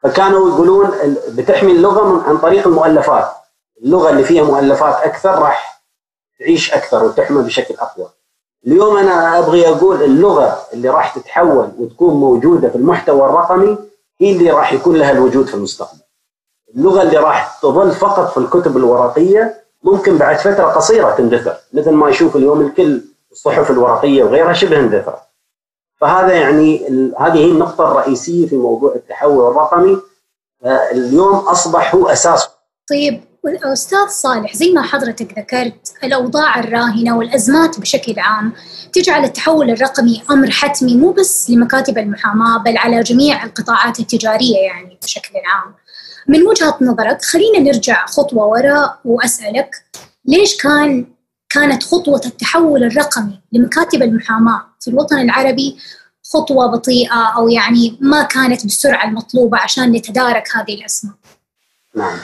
فكانوا 0.03 0.49
يقولون 0.49 0.91
بتحمي 1.29 1.73
اللغة 1.73 2.05
من 2.05 2.21
عن 2.25 2.39
طريق 2.39 2.67
المؤلفات. 2.67 3.29
اللغة 3.83 4.11
اللي 4.11 4.25
فيها 4.25 4.43
مؤلفات 4.43 4.95
أكثر 4.95 5.39
راح 5.39 5.78
تعيش 6.39 6.73
أكثر 6.75 7.05
وتحمى 7.05 7.43
بشكل 7.43 7.75
أقوى. 7.75 8.07
اليوم 8.67 8.97
أنا 8.97 9.39
أبغي 9.39 9.69
أقول 9.69 10.03
اللغة 10.03 10.59
اللي 10.73 10.89
راح 10.89 11.15
تتحول 11.19 11.73
وتكون 11.79 12.15
موجودة 12.15 12.69
في 12.69 12.77
المحتوى 12.77 13.25
الرقمي 13.25 13.79
هي 14.21 14.33
اللي 14.33 14.51
راح 14.51 14.73
يكون 14.73 14.97
لها 14.97 15.11
الوجود 15.11 15.47
في 15.47 15.55
المستقبل. 15.55 15.99
اللغة 16.77 17.03
اللي 17.03 17.17
راح 17.17 17.59
تظل 17.63 17.93
فقط 17.93 18.31
في 18.31 18.37
الكتب 18.39 18.77
الورقية 18.77 19.65
ممكن 19.83 20.19
بعد 20.19 20.37
فترة 20.39 20.65
قصيرة 20.65 21.11
تندثر 21.11 21.57
مثل 21.73 21.91
ما 21.91 22.09
يشوف 22.11 22.37
اليوم 22.37 22.61
الكل 22.61 23.03
الصحف 23.33 23.71
الورقية 23.71 24.25
وغيرها 24.25 24.53
شبه 24.53 24.79
اندثرت. 24.81 25.23
فهذا 26.01 26.33
يعني 26.33 26.87
هذه 27.19 27.37
هي 27.39 27.51
النقطة 27.51 27.91
الرئيسية 27.93 28.47
في 28.47 28.57
موضوع 28.57 28.95
التحول 28.95 29.51
الرقمي 29.51 29.99
اليوم 30.93 31.35
أصبح 31.37 31.95
هو 31.95 32.09
أساس 32.09 32.49
طيب 32.91 33.21
أستاذ 33.57 34.09
صالح 34.09 34.57
زي 34.57 34.73
ما 34.73 34.83
حضرتك 34.83 35.39
ذكرت 35.39 35.93
الأوضاع 36.05 36.61
الراهنة 36.61 37.17
والأزمات 37.17 37.81
بشكل 37.81 38.19
عام 38.19 38.53
تجعل 38.93 39.25
التحول 39.25 39.71
الرقمي 39.71 40.23
أمر 40.31 40.51
حتمي 40.51 40.97
مو 40.97 41.11
بس 41.11 41.51
لمكاتب 41.51 41.99
المحاماة 41.99 42.59
بل 42.59 42.77
على 42.77 43.03
جميع 43.03 43.45
القطاعات 43.45 44.01
التجارية 44.01 44.59
يعني 44.59 44.99
بشكل 45.03 45.35
عام. 45.35 45.75
من 46.29 46.43
وجهة 46.43 46.79
نظرك 46.81 47.23
خلينا 47.23 47.59
نرجع 47.59 48.07
خطوة 48.07 48.47
وراء 48.47 49.01
وأسألك 49.05 49.85
ليش 50.25 50.57
كان 50.57 51.07
كانت 51.51 51.83
خطوة 51.83 52.21
التحول 52.27 52.85
الرقمي 52.85 53.41
لمكاتب 53.53 54.03
المحاماة 54.03 54.67
في 54.81 54.89
الوطن 54.89 55.19
العربي 55.19 55.77
خطوة 56.33 56.67
بطيئة 56.67 57.33
أو 57.37 57.49
يعني 57.49 57.99
ما 58.01 58.23
كانت 58.23 58.63
بالسرعة 58.63 59.09
المطلوبة 59.09 59.59
عشان 59.59 59.93
نتدارك 59.93 60.57
هذه 60.57 60.75
الأزمة؟ 60.75 61.15
نعم. 61.97 62.19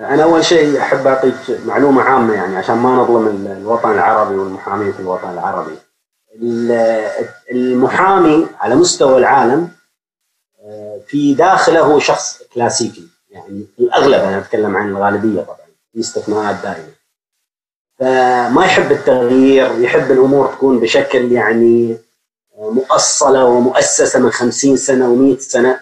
أنا 0.00 0.22
أول 0.22 0.44
شيء 0.44 0.80
أحب 0.80 1.06
أعطيك 1.06 1.34
معلومة 1.66 2.02
عامة 2.02 2.34
يعني 2.34 2.56
عشان 2.56 2.74
ما 2.76 2.90
نظلم 2.90 3.46
الوطن 3.60 3.90
العربي 3.92 4.34
والمحامين 4.34 4.92
في 4.92 5.00
الوطن 5.00 5.30
العربي. 5.30 5.76
المحامي 7.52 8.46
على 8.60 8.74
مستوى 8.74 9.18
العالم 9.18 9.68
آه، 10.64 11.00
في 11.06 11.34
داخله 11.34 11.98
شخص 11.98 12.42
كلاسيكي 12.54 13.08
يعني 13.30 13.66
الأغلب 13.78 14.20
أنا 14.22 14.38
أتكلم 14.38 14.76
عن 14.76 14.88
الغالبية 14.88 15.40
طبعا 15.42 15.56
في 15.92 16.00
استثناءات 16.00 16.56
دائما. 16.62 16.88
فما 17.98 18.64
يحب 18.64 18.92
التغيير 18.92 19.78
يحب 19.80 20.10
الأمور 20.10 20.46
تكون 20.46 20.80
بشكل 20.80 21.32
يعني 21.32 21.98
مؤصلة 22.58 23.44
ومؤسسة 23.44 24.18
من 24.18 24.30
خمسين 24.30 24.76
سنة 24.76 25.34
و100 25.36 25.40
سنة. 25.40 25.80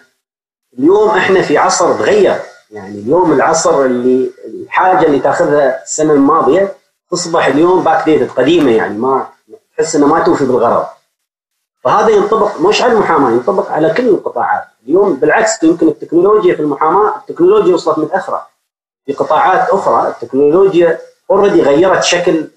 اليوم 0.79 1.09
إحنا 1.09 1.41
في 1.41 1.57
عصر 1.57 1.93
تغير. 1.93 2.39
يعني 2.71 2.99
اليوم 2.99 3.33
العصر 3.33 3.81
اللي 3.85 4.31
الحاجة 4.45 5.05
اللي 5.05 5.19
تاخذها 5.19 5.83
السنة 5.83 6.13
الماضية 6.13 6.73
تصبح 7.11 7.45
اليوم 7.45 7.83
باك 7.83 8.05
ديتد 8.05 8.29
قديمة 8.31 8.71
يعني 8.71 8.97
ما 8.97 9.27
تحس 9.77 9.95
انها 9.95 10.07
ما 10.07 10.19
توفي 10.19 10.45
بالغرض. 10.45 10.85
فهذا 11.83 12.09
ينطبق 12.09 12.61
مش 12.61 12.81
على 12.81 12.93
المحاماة 12.93 13.31
ينطبق 13.31 13.71
على 13.71 13.93
كل 13.93 14.07
القطاعات. 14.07 14.63
اليوم 14.87 15.13
بالعكس 15.15 15.63
يمكن 15.63 15.87
التكنولوجيا 15.87 16.55
في 16.55 16.61
المحاماة 16.61 17.13
التكنولوجيا 17.17 17.73
وصلت 17.73 17.97
متاخره 17.97 18.47
في 19.05 19.13
قطاعات 19.13 19.69
أخرى 19.69 20.07
التكنولوجيا 20.07 20.99
already 21.31 21.61
غيرت 21.61 22.03
شكل 22.03 22.47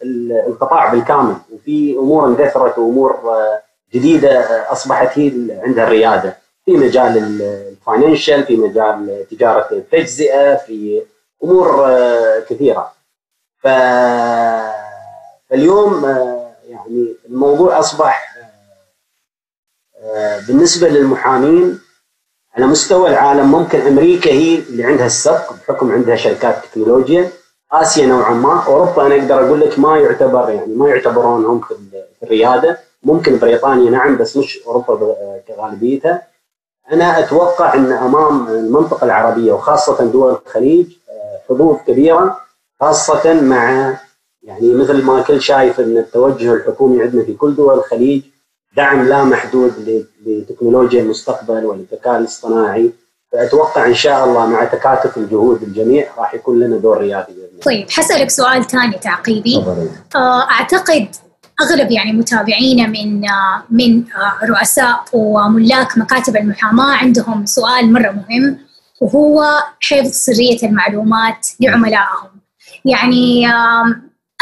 القطاع 0.48 0.92
بالكامل. 0.92 1.34
وفي 1.52 1.96
أمور 1.98 2.26
اندثرت 2.26 2.78
وأمور 2.78 3.10
آه، 3.24 3.62
جديدة 3.94 4.40
آه، 4.40 4.72
أصبحت 4.72 5.18
هي 5.18 5.32
عندها 5.64 5.84
الريادة. 5.84 6.36
في 6.64 6.72
مجال 6.72 7.18
ال 7.42 7.52
financial 7.52 8.44
في 8.44 8.56
مجال 8.56 9.26
تجارة 9.30 9.68
التجزئه 9.72 10.54
في 10.56 11.02
أمور 11.44 11.86
آه، 11.86 12.40
كثيرة. 12.40 12.92
ف 13.62 13.66
فاليوم 15.50 16.04
يعني 16.68 17.14
الموضوع 17.28 17.78
أصبح 17.78 18.36
بالنسبة 20.48 20.88
للمحامين 20.88 21.80
على 22.56 22.66
مستوى 22.66 23.08
العالم 23.10 23.50
ممكن 23.52 23.80
أمريكا 23.80 24.30
هي 24.30 24.58
اللي 24.58 24.84
عندها 24.84 25.06
السبق 25.06 25.52
بحكم 25.52 25.92
عندها 25.92 26.16
شركات 26.16 26.64
تكنولوجيا. 26.64 27.30
آسيا 27.72 28.06
نوعا 28.06 28.34
ما. 28.34 28.64
أوروبا 28.66 29.06
أنا 29.06 29.14
أقدر 29.14 29.46
أقول 29.46 29.60
لك 29.60 29.78
ما 29.78 29.98
يعتبر 29.98 30.50
يعني 30.50 30.74
ما 30.74 30.88
يعتبرونهم 30.88 31.60
في 31.60 31.74
الريادة. 32.22 32.78
ممكن 33.02 33.38
بريطانيا 33.38 33.90
نعم 33.90 34.16
بس 34.16 34.36
مش 34.36 34.58
أوروبا 34.66 35.16
كغالبيتها. 35.48 36.22
أنا 36.92 37.18
أتوقع 37.18 37.74
أن 37.74 37.92
أمام 37.92 38.48
المنطقة 38.48 39.04
العربية 39.04 39.52
وخاصة 39.52 40.04
دول 40.04 40.38
الخليج 40.46 40.86
حظوظ 41.48 41.76
كبيرة 41.86 42.40
خاصة 42.80 43.40
مع 43.40 43.94
يعني 44.42 44.74
مثل 44.74 45.02
ما 45.02 45.22
كل 45.22 45.42
شايف 45.42 45.80
أن 45.80 45.98
التوجه 45.98 46.54
الحكومي 46.54 47.02
عندنا 47.02 47.24
في 47.24 47.32
كل 47.34 47.54
دول 47.54 47.74
الخليج 47.78 48.22
دعم 48.76 49.08
لا 49.08 49.24
محدود 49.24 50.04
لتكنولوجيا 50.26 51.02
المستقبل 51.02 51.64
والذكاء 51.64 52.18
الاصطناعي. 52.18 52.92
فأتوقع 53.32 53.86
إن 53.86 53.94
شاء 53.94 54.24
الله 54.24 54.46
مع 54.46 54.64
تكاتف 54.64 55.16
الجهود 55.16 55.62
الجميع 55.62 56.06
راح 56.18 56.34
يكون 56.34 56.60
لنا 56.60 56.76
دور 56.76 56.98
ريادي 56.98 57.32
بإذن 57.32 57.60
طيب 57.64 57.90
حسألك 57.90 58.30
سؤال 58.30 58.64
ثاني 58.64 58.98
تعقيبي. 58.98 59.64
آه، 60.16 60.50
أعتقد 60.50 61.08
أغلب 61.60 61.90
يعني 61.90 62.12
متابعينا 62.12 62.86
من 62.86 63.20
من 63.70 64.04
رؤساء 64.44 65.04
وملاك 65.12 65.98
مكاتب 65.98 66.36
المحاماة 66.36 66.94
عندهم 66.96 67.46
سؤال 67.46 67.92
مرة 67.92 68.10
مهم 68.10 68.58
وهو 69.00 69.44
حفظ 69.80 70.10
سرية 70.10 70.58
المعلومات 70.62 71.48
لعملائهم. 71.60 72.30
يعني 72.84 73.46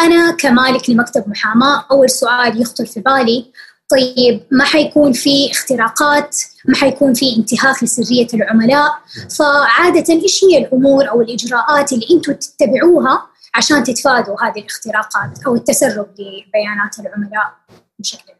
أنا 0.00 0.30
كمالك 0.38 0.90
لمكتب 0.90 1.24
محاماة 1.28 1.84
أول 1.90 2.10
سؤال 2.10 2.62
يخطر 2.62 2.86
في 2.86 3.00
بالي 3.00 3.46
طيب 3.90 4.40
ما 4.50 4.64
حيكون 4.64 5.12
في 5.12 5.50
اختراقات؟ 5.50 6.36
ما 6.68 6.76
حيكون 6.76 7.14
في 7.14 7.36
انتهاك 7.36 7.84
لسرية 7.84 8.26
العملاء؟ 8.34 8.92
فعادة 9.38 10.14
إيش 10.14 10.44
هي 10.44 10.58
الأمور 10.58 11.10
أو 11.10 11.20
الإجراءات 11.20 11.92
اللي 11.92 12.06
أنتم 12.10 12.32
تتبعوها 12.32 13.26
عشان 13.54 13.82
تتفادوا 13.84 14.36
هذه 14.42 14.60
الاختراقات 14.60 15.46
أو 15.46 15.54
التسرب 15.54 16.06
ببيانات 16.12 16.98
العملاء 16.98 17.52
بشكل 17.98 18.32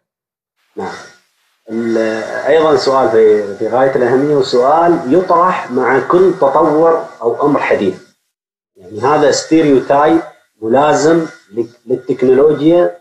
نعم. 0.76 0.92
أيضا 2.46 2.76
سؤال 2.76 3.10
في 3.10 3.56
في 3.56 3.68
غاية 3.68 3.96
الأهمية 3.96 4.36
وسؤال 4.36 5.14
يطرح 5.14 5.70
مع 5.70 6.00
كل 6.00 6.34
تطور 6.40 7.06
أو 7.22 7.46
أمر 7.46 7.60
حديث. 7.60 8.02
يعني 8.76 9.00
هذا 9.00 9.30
stereotype 9.30 10.20
ملازم 10.62 11.26
للتكنولوجيا 11.86 12.98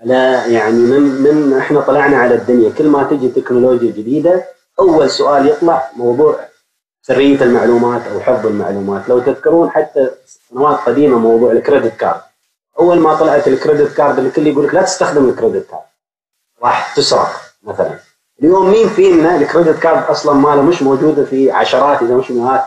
على 0.00 0.42
يعني 0.46 0.76
من 0.78 1.00
من 1.02 1.58
إحنا 1.58 1.80
طلعنا 1.80 2.16
على 2.16 2.34
الدنيا. 2.34 2.70
كل 2.70 2.88
ما 2.88 3.02
تجي 3.02 3.28
تكنولوجيا 3.28 3.90
جديدة 3.90 4.44
أول 4.80 5.10
سؤال 5.10 5.48
يطلع 5.48 5.90
موضوع 5.96 6.40
سرية 7.02 7.42
المعلومات 7.42 8.06
أو 8.06 8.20
حفظ 8.20 8.46
المعلومات. 8.46 9.08
لو 9.08 9.18
تذكرون 9.18 9.70
حتى 9.70 10.10
سنوات 10.26 10.76
قديمة 10.78 11.18
موضوع 11.18 11.52
ال 11.52 11.58
credit 11.58 11.96
card. 11.96 12.20
أول 12.78 12.98
ما 12.98 13.14
طلعت 13.14 13.48
ال 13.48 13.55
credit 13.55 13.96
card 13.96 14.18
الكل 14.18 14.46
يقول 14.46 14.66
لك 14.66 14.74
لا 14.74 14.82
تستخدم 14.82 15.28
ال 15.28 15.34
credit 15.34 15.70
card. 15.70 15.82
راح 16.62 16.96
تسرق 16.96 17.30
مثلا. 17.62 17.98
اليوم 18.40 18.70
مين 18.70 18.88
فينا 18.88 19.36
ال 19.36 19.42
credit 19.42 19.78
card 19.78 20.02
أصلا 20.02 20.34
ماله 20.34 20.62
مش 20.62 20.82
موجودة 20.82 21.24
في 21.24 21.50
عشرات 21.50 22.02
إذا 22.02 22.14
مش 22.14 22.30
مئات 22.30 22.64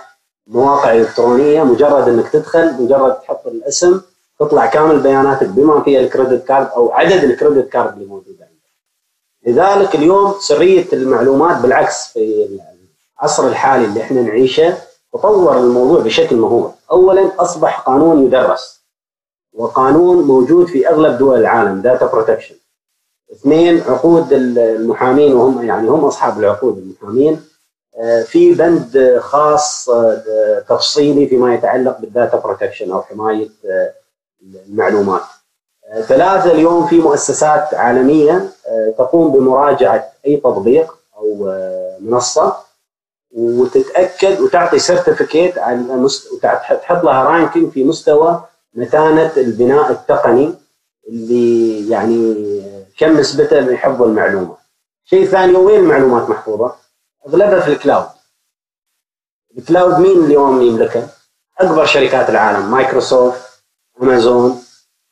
مواقع 0.47 0.93
إلكترونية. 0.93 1.63
مجرد 1.63 2.09
إنك 2.09 2.29
تدخل 2.29 2.83
مجرد 2.83 3.13
تحط 3.13 3.47
الاسم 3.47 4.01
تطلع 4.39 4.65
كامل 4.65 4.99
بياناتك 4.99 5.47
بما 5.47 5.81
فيها 5.83 5.99
ال 5.99 6.06
credit 6.06 6.47
card 6.47 6.67
أو 6.75 6.91
عدد 6.93 7.23
ال 7.23 7.30
credit 7.30 7.69
card 7.69 7.93
اللي 7.93 8.05
موجوده 8.05 8.45
عندك. 8.45 8.55
لذلك 9.47 9.95
اليوم 9.95 10.35
سرية 10.39 10.85
المعلومات 10.93 11.61
بالعكس 11.61 12.07
في 12.13 12.47
العصر 13.19 13.47
الحالي 13.47 13.85
اللي 13.85 14.01
إحنا 14.01 14.21
نعيشه 14.21 14.77
تطور 15.13 15.57
الموضوع 15.57 16.01
بشكل 16.01 16.35
مهول، 16.35 16.71
اولا 16.91 17.31
أصبح 17.39 17.79
قانون 17.79 18.25
يدرس 18.25 18.81
وقانون 19.53 20.23
موجود 20.23 20.67
في 20.67 20.89
أغلب 20.89 21.17
دول 21.17 21.39
العالم 21.39 21.81
data 21.81 22.05
protection. 22.05 22.55
اثنين 23.31 23.81
عقود 23.81 24.33
المحامين 24.33 25.33
وهم 25.33 25.65
يعني 25.65 25.89
هم 25.89 26.05
أصحاب 26.05 26.39
العقود 26.39 26.77
المحامين. 26.77 27.41
آه، 27.97 28.23
في 28.23 28.53
بند 28.53 29.17
خاص 29.19 29.89
آه، 29.89 30.59
تفصيلي 30.69 31.27
فيما 31.27 31.53
يتعلق 31.53 31.99
بال 31.99 32.12
data 32.12 32.37
protection 32.37 32.91
أو 32.91 33.01
حماية 33.01 33.49
آه، 33.65 33.93
المعلومات. 34.67 35.21
ثلاثة 36.07 36.51
اليوم 36.51 36.87
في 36.87 36.99
مؤسسات 36.99 37.73
عالمية 37.73 38.49
تقوم 38.97 39.31
بمراجعة 39.31 40.11
أي 40.25 40.37
تطبيق 40.37 40.97
أو 41.17 41.53
منصة 41.99 42.64
وتتأكد 43.35 44.41
وتعطي 44.41 44.79
certificate 44.79 45.57
على 45.57 45.77
مست... 45.77 46.27
تحط 46.41 47.03
لها 47.03 47.23
ranking 47.23 47.71
في 47.71 47.83
مستوى 47.83 48.43
متانة 48.73 49.31
البناء 49.37 49.91
التقني 49.91 50.53
اللي 51.07 51.89
يعني 51.89 52.35
كم 52.97 53.17
نسبته 53.17 53.61
من 53.61 53.77
حفظ 53.77 54.01
المعلومة. 54.01 54.57
شيء 55.05 55.25
ثاني 55.25 55.55
وين 55.55 55.79
المعلومات 55.79 56.29
محفوظة؟ 56.29 56.75
أغلبها 57.27 57.59
في 57.59 57.67
ال 57.67 57.73
cloud. 57.73 58.05
ال 59.57 59.64
cloud 59.64 59.99
مين 59.99 60.25
اليوم 60.25 60.61
يملكه؟ 60.61 61.07
أكبر 61.59 61.85
شركات 61.85 62.29
العالم 62.29 62.71
Microsoft 62.71 63.41
Amazon 64.01 64.61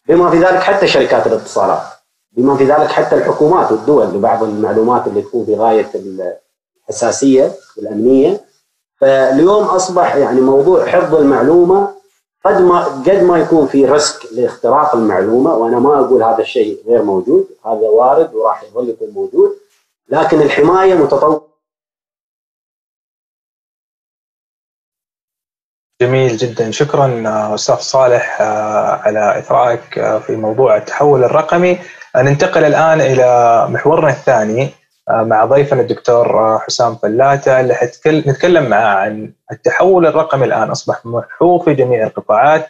بما 0.08 0.30
في 0.32 0.38
ذلك 0.38 0.60
حتى 0.60 0.88
شركات 0.88 1.28
الاتصالات 1.28 1.84
بما 2.32 2.58
في 2.58 2.64
ذلك 2.64 2.88
حتى 2.88 3.16
الحكومات 3.16 3.72
والدول 3.72 4.06
لبعض 4.06 4.44
المعلومات 4.44 5.08
اللي 5.08 5.22
تكون 5.22 5.46
في 5.46 5.56
غاية 5.56 5.92
الحساسيه 6.90 7.52
والأمنية. 7.78 8.46
فاليوم 9.02 9.64
أصبح 9.64 10.16
يعني 10.16 10.42
موضوع 10.42 10.86
حفظ 10.86 11.16
المعلومة 11.16 11.96
قد 12.46 12.62
ما 12.62 12.84
قد 12.84 13.24
ما 13.24 13.38
يكون 13.38 13.68
في 13.68 13.86
ريسك 13.86 14.34
لاختراق 14.34 14.96
المعلومة 14.96 15.56
وأنا 15.56 15.80
ما 15.80 16.00
أقول 16.00 16.24
هذا 16.24 16.42
الشيء 16.42 16.84
غير 16.88 17.04
موجود 17.04 17.48
هذا 17.66 17.90
وارد 17.90 18.34
وراح 18.34 18.64
يظل 18.64 18.90
يكون 18.90 19.10
موجود. 19.10 19.52
لكن 20.10 20.42
الحماية 20.42 20.94
متطوره 20.94 21.48
جميل 26.02 26.38
جدا. 26.38 26.72
شكرا 26.72 27.24
أستاذ 27.56 27.76
صالح 27.76 28.42
على 29.06 29.40
اثرائك 29.40 29.82
في 30.26 30.36
موضوع 30.36 30.78
التحول 30.78 31.24
الرقمي. 31.24 31.80
ننتقل 32.16 32.64
الآن 32.64 33.02
إلى 33.02 33.68
محورنا 33.70 34.10
الثاني. 34.10 34.70
مع 35.10 35.46
ضيفنا 35.46 35.82
الدكتور 35.82 36.60
حسام 36.60 36.96
فلاته 36.96 37.60
اللي 37.60 37.76
نتكلم 38.08 38.70
معاه 38.70 38.96
عن 38.96 39.34
التحول 39.52 40.06
الرقمي 40.06 40.46
الآن 40.46 40.70
أصبح 40.70 40.96
ملحوظ 41.06 41.64
في 41.64 41.74
جميع 41.74 42.04
القطاعات 42.08 42.68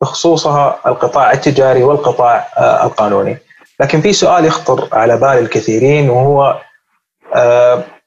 بخصوصها 0.00 0.78
القطاع 0.86 1.32
التجاري 1.32 1.82
والقطاع 1.82 2.46
القانوني. 2.84 3.36
لكن 3.80 4.00
في 4.00 4.12
سؤال 4.12 4.44
يخطر 4.44 4.88
على 4.92 5.16
بال 5.16 5.38
الكثيرين 5.38 6.10
وهو 6.10 6.56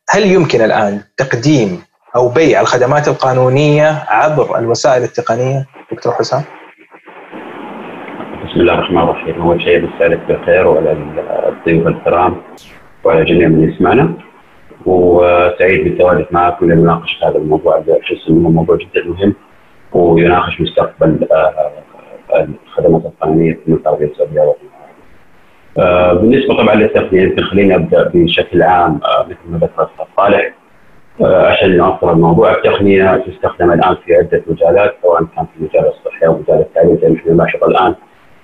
هل 0.09 0.25
يمكن 0.25 0.61
الآن 0.61 1.01
تقديم 1.17 1.83
أو 2.15 2.29
بيع 2.29 2.61
الخدمات 2.61 3.07
القانونية 3.07 4.03
عبر 4.07 4.57
الوسائل 4.57 5.03
التقنية 5.03 5.65
دكتور 5.91 6.13
حسام؟ 6.13 6.43
بسم 8.49 8.59
الله 8.59 8.73
الرحمن 8.73 8.97
الرحيم 8.97 9.41
أول 9.41 9.61
شيء 9.61 9.85
بسالك 9.85 10.19
بالخير 10.27 10.67
وعلى 10.67 10.91
الضيوف 10.91 11.87
الكرام 11.87 12.41
وعلى 13.03 13.25
جميع 13.25 13.47
من 13.47 13.69
يسمعنا. 13.69 14.13
وسعيد 14.85 15.83
بالتواجد 15.83 16.25
معكم 16.31 16.71
لنناقش 16.71 17.23
هذا 17.23 17.37
الموضوع. 17.37 17.83
احس 18.01 18.29
إنه 18.29 18.49
موضوع 18.49 18.75
جدا 18.75 19.07
مهم 19.07 19.33
ويناقش 19.93 20.61
مستقبل 20.61 21.27
آه، 21.31 21.71
الخدمات 22.67 23.05
القانونية 23.05 23.53
في 23.53 23.59
المنطقة 23.67 23.89
العربية 23.89 24.11
السعودية 24.11 24.55
آه، 25.77 26.13
بالنسبة 26.13 26.57
طبعا 26.57 26.75
للتقنية 26.75 27.21
يمكن 27.21 27.43
خليني 27.43 27.75
أبدأ 27.75 28.11
بشكل 28.13 28.61
عام 28.61 28.99
آه، 29.05 29.25
مثل 29.25 29.37
ما 29.49 29.57
ذكر 29.57 29.89
صالح. 30.17 30.53
آه، 31.21 31.47
عشان 31.47 31.77
نعصر 31.77 32.11
الموضوع 32.11 32.51
التقنية 32.51 33.23
تستخدم 33.27 33.71
الآن 33.71 33.95
في 34.05 34.15
عدة 34.15 34.43
مجالات 34.47 34.95
سواء 35.01 35.23
كان 35.35 35.45
في 35.45 35.63
مجال 35.63 35.87
الصحه 35.87 36.27
أو 36.27 36.37
مجال 36.37 36.59
التعليم 36.59 36.97
زي 37.01 37.09
ما 37.09 37.15
إحنا 37.15 37.33
نلاحظ 37.33 37.63
الآن. 37.63 37.95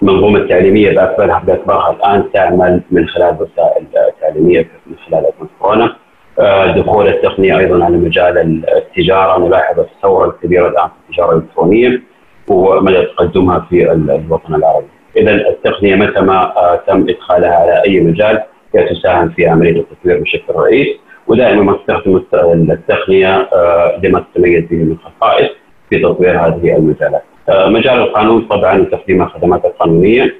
المنظومه 0.01 0.39
التعليميه 0.39 0.91
باكملها 0.95 1.43
بأكبرها 1.47 1.91
الآن 1.91 2.31
تعمل 2.34 2.81
من 2.91 3.08
خلال 3.08 3.36
وسائل 3.39 3.86
تعليميه 4.21 4.67
من 4.88 4.95
خلال 5.08 5.19
أزمة 5.19 5.49
كورونا 5.60 5.95
آه، 6.39 6.71
دخول 6.71 7.08
التقنية 7.08 7.58
أيضا 7.58 7.86
على 7.86 7.97
مجال 7.97 8.63
التجارة 8.77 9.47
نلاحظ 9.47 9.79
الثوره 9.79 10.29
الكبيره 10.29 10.67
الآن 10.67 10.88
في 10.88 11.10
التجارة 11.10 11.31
الإلكترونية 11.31 12.01
ومدى 12.47 13.05
تقدمها 13.05 13.67
في 13.69 13.91
الوطن 13.91 14.55
العربي. 14.55 14.88
اذا 15.17 15.31
التقنية 15.31 15.95
متى 15.95 16.21
ما 16.21 16.58
آه، 16.58 16.75
تم 16.88 17.10
إدخالها 17.10 17.55
على 17.55 17.84
أي 17.86 17.99
مجال 17.99 18.43
هي 18.75 18.89
تساهم 18.89 19.29
في 19.29 19.47
عملية 19.47 19.79
التطوير 19.81 20.19
بشكل 20.19 20.53
رئيس 20.53 20.88
ودائما 21.27 21.62
ما 21.62 21.77
تستخدم 21.77 22.23
التقنية 22.71 23.36
آه، 23.53 23.99
لما 24.03 24.25
تتميز 24.34 24.63
به 24.63 24.77
من 24.77 24.97
خصائص 24.97 25.49
في 25.89 25.99
تطوير 25.99 26.39
هذه 26.39 26.75
المجالات. 26.75 27.23
آه، 27.49 27.67
مجال 27.69 27.99
القانون 27.99 28.41
طبعا 28.41 28.81
وتقديم 28.81 29.21
الخدمات 29.21 29.65
القانونية 29.65 30.36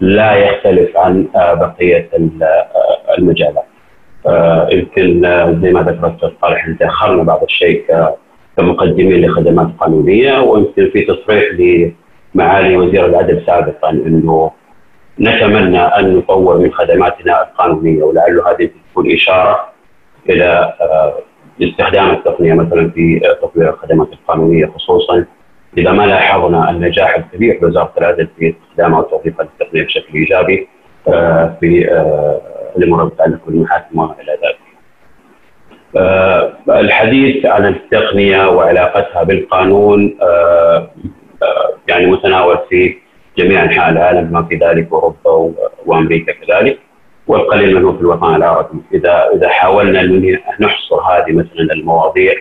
لا 0.00 0.34
يختلف 0.34 0.96
عن 0.96 1.26
آه، 1.36 1.54
بقية 1.54 2.10
المجالات. 3.18 3.64
يمكن 4.72 5.20
زي 5.62 5.72
ما 5.72 5.82
ذكرت 5.82 6.32
صالح 6.42 6.68
تأخرنا 6.80 7.22
بعض 7.22 7.42
الشيء 7.42 7.84
كمقدمين 8.56 9.24
لخدمات 9.24 9.68
قانونية 9.80 10.40
ويمكن 10.40 10.90
في 10.92 11.00
تصريح 11.00 11.44
لمعالي 12.34 12.76
وزير 12.76 13.06
العدل 13.06 13.42
سابقا 13.46 13.90
إنه 13.90 14.50
نتمنى 15.20 15.78
أن 15.78 16.16
نطور 16.16 16.58
من 16.58 16.72
خدماتنا 16.72 17.42
القانونية 17.42 18.02
ولعل 18.02 18.40
هذه 18.40 18.70
تكون 18.90 19.12
إشارة 19.12 19.68
إلى 20.28 20.74
آه، 20.80 21.14
استخدام 21.62 22.10
التقنية 22.10 22.54
مثلا 22.54 22.90
في 22.90 23.20
تطوير 23.42 23.70
الخدمات 23.70 24.08
القانونية 24.12 24.66
خصوصا 24.66 25.24
إذا 25.78 25.92
ما 25.92 26.06
لاحظنا 26.06 26.70
النجاح 26.70 27.14
الكبير 27.16 27.58
لوزارة 27.62 27.92
العدل 27.98 28.28
في 28.38 28.54
استخدام 28.54 28.94
أو 28.94 29.02
توظيف 29.02 29.40
التقنية 29.40 29.84
بشكل 29.84 30.14
إيجابي 30.14 30.68
آه، 31.08 31.56
في 31.60 31.90
آه، 31.90 32.40
الأمور 32.76 33.00
المتعلقه 33.00 33.40
بالمحاكم 33.46 33.98
وما 33.98 34.14
إلى 34.20 34.32
ذلك. 34.32 34.58
الحديث 36.68 37.46
عن 37.46 37.66
التقنية 37.66 38.48
وعلاقتها 38.48 39.22
بالقانون 39.22 40.16
يعني 41.88 42.06
متناول 42.06 42.58
في 42.68 42.96
جميع 43.38 43.64
أنحاء 43.64 43.90
العالم 43.90 44.24
بما 44.24 44.42
في 44.42 44.56
ذلك 44.56 44.88
أوروبا 44.92 45.54
وأمريكا 45.86 46.32
كذلك 46.32 46.78
والقليل 47.26 47.74
منه 47.74 47.92
في 47.92 48.00
الوطن 48.00 48.34
العربي 48.34 48.78
إذا 48.94 49.30
إذا 49.34 49.48
حاولنا 49.48 50.00
أن 50.00 50.38
نحصر 50.60 51.00
هذه 51.00 51.32
مثلا 51.32 51.72
المواضيع 51.72 52.34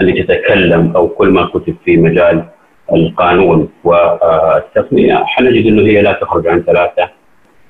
اللي 0.00 0.22
تتكلم 0.22 0.92
أو 0.96 1.08
كل 1.08 1.28
ما 1.28 1.46
كتب 1.46 1.76
في 1.84 1.96
مجال 1.96 2.44
القانون 2.92 3.68
والتقنيه 3.84 5.14
حنجد 5.14 5.66
إنه 5.66 5.82
هي 5.82 6.02
لا 6.02 6.12
تخرج 6.12 6.46
عن 6.46 6.62
ثلاثة 6.62 7.08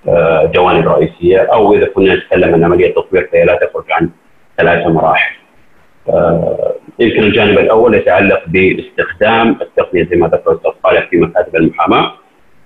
آه، 0.09 0.51
جوانب 0.55 0.89
رئيسية 0.89 1.39
أو 1.39 1.75
إذا 1.75 1.87
كنا 1.87 2.15
نتكلم 2.15 2.55
عن 2.55 2.65
عملية 2.65 2.95
تطوير 2.95 3.29
فهي 3.33 3.45
لا 3.45 3.55
تخرج 3.55 3.85
عن 3.91 4.11
ثلاثة 4.59 4.89
مراحل. 4.89 5.35
آه، 6.09 6.75
يمكن 6.99 7.23
الجانب 7.23 7.59
الأول 7.59 7.95
يتعلق 7.95 8.43
باستخدام 8.47 9.57
التقنية 9.63 10.05
زي 10.05 10.17
ما 10.17 10.27
ذكر 10.27 10.51
الاستاذ 10.51 10.71
صالح 10.83 11.09
في 11.11 11.17
مكاتب 11.17 11.57
المحاماة 11.57 12.13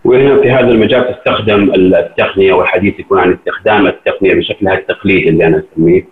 وهنا 0.05 0.41
في 0.41 0.51
هذا 0.51 0.69
المجال 0.69 1.15
تستخدم 1.15 1.75
التقنية 1.75 2.53
والحديث 2.53 3.01
يكون 3.01 3.19
عن 3.19 3.33
استخدام 3.33 3.87
التقنية 3.87 4.35
بشكلها 4.35 4.75
التقليدي 4.75 5.29
اللي 5.29 5.47
أنا 5.47 5.63
أسميه 5.73 6.05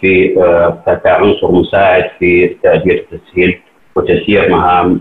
في 0.00 0.42
آه، 0.42 1.00
كعنصر 1.04 1.52
مساعد 1.52 2.10
في 2.18 2.56
تأدية 2.62 3.04
وتسهيل 3.12 3.60
وتسيير 3.96 4.50
مهام 4.50 5.00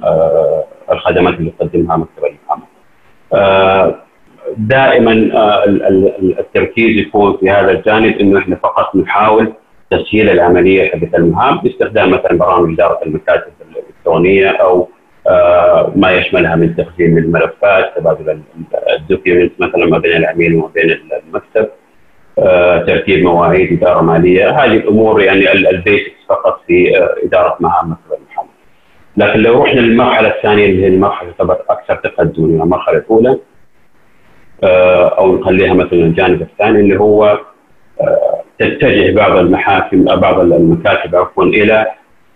الخدمات 0.91 1.34
اللي 1.34 1.52
تقدمها 1.60 1.98
مكتب 1.98 2.26
المحاماه. 2.26 2.67
دائما 4.58 5.30
آه، 5.34 5.65
التركيز 6.39 6.98
يكون 6.98 7.38
في 7.38 7.50
هذا 7.50 7.72
الجانب 7.72 8.17
إنه 8.20 8.39
إحنا 8.39 8.56
فقط 8.56 8.96
نحاول 8.96 9.54
تسهيل 9.91 10.30
العملية 10.30 10.89
حقت 10.89 11.15
المهام 11.15 11.58
باستخدام 11.58 12.10
مثلا 12.10 12.38
برامج 12.38 12.74
إدارة 12.74 13.00
المكاتب 13.06 13.52
الإلكترونية 13.72 14.50
أو 14.50 14.88
آه، 15.28 15.91
ما 15.96 16.12
يشملها 16.12 16.56
من 16.56 16.76
تخزين 16.76 17.17
الملفات 17.17 17.98
تبادل 17.98 18.41
ال 19.00 19.05
documents 19.05 19.52
مثلا 19.60 19.86
ما 19.86 19.98
بين 19.98 20.17
العميل 20.17 20.56
وما 20.56 20.67
بين 20.67 20.98
المكتب 21.28 21.70
آه، 22.39 22.78
ترتيب 22.78 23.24
مواعيد 23.24 23.74
إدارة 23.74 24.02
مالية 24.02 24.50
هذه 24.50 24.74
الأمور 24.74 25.22
يعني 25.22 25.52
ال 25.52 25.61
basics 25.61 26.16
فقط 26.30 26.62
في 26.67 27.08
إدارة 27.24 27.58
مهام 27.60 27.91
مكتب 27.91 28.22
لكن 29.17 29.39
لو 29.39 29.63
رحنا 29.63 29.80
للمرحلة 29.80 30.28
الثانية 30.28 30.65
اللي 30.65 30.84
هي 30.84 30.88
المرحلة 30.88 31.32
تعتبر 31.32 31.58
أكثر 31.69 31.95
تقدما 31.95 32.63
المرحلة 32.63 32.97
الأولى 32.97 33.38
آه، 34.63 35.08
أو 35.08 35.36
نخليها 35.36 35.74
مثلا 35.74 35.93
الجانب 35.93 36.41
الثاني 36.41 36.80
اللي 36.80 37.00
هو 37.00 37.39
آه، 38.02 38.43
تتجه 38.60 39.15
بعض 39.15 39.38
المحاكم 39.38 40.06
بعض 40.06 40.39
المكاتب 40.39 41.15
عفوا 41.15 41.43
إلى 41.43 41.86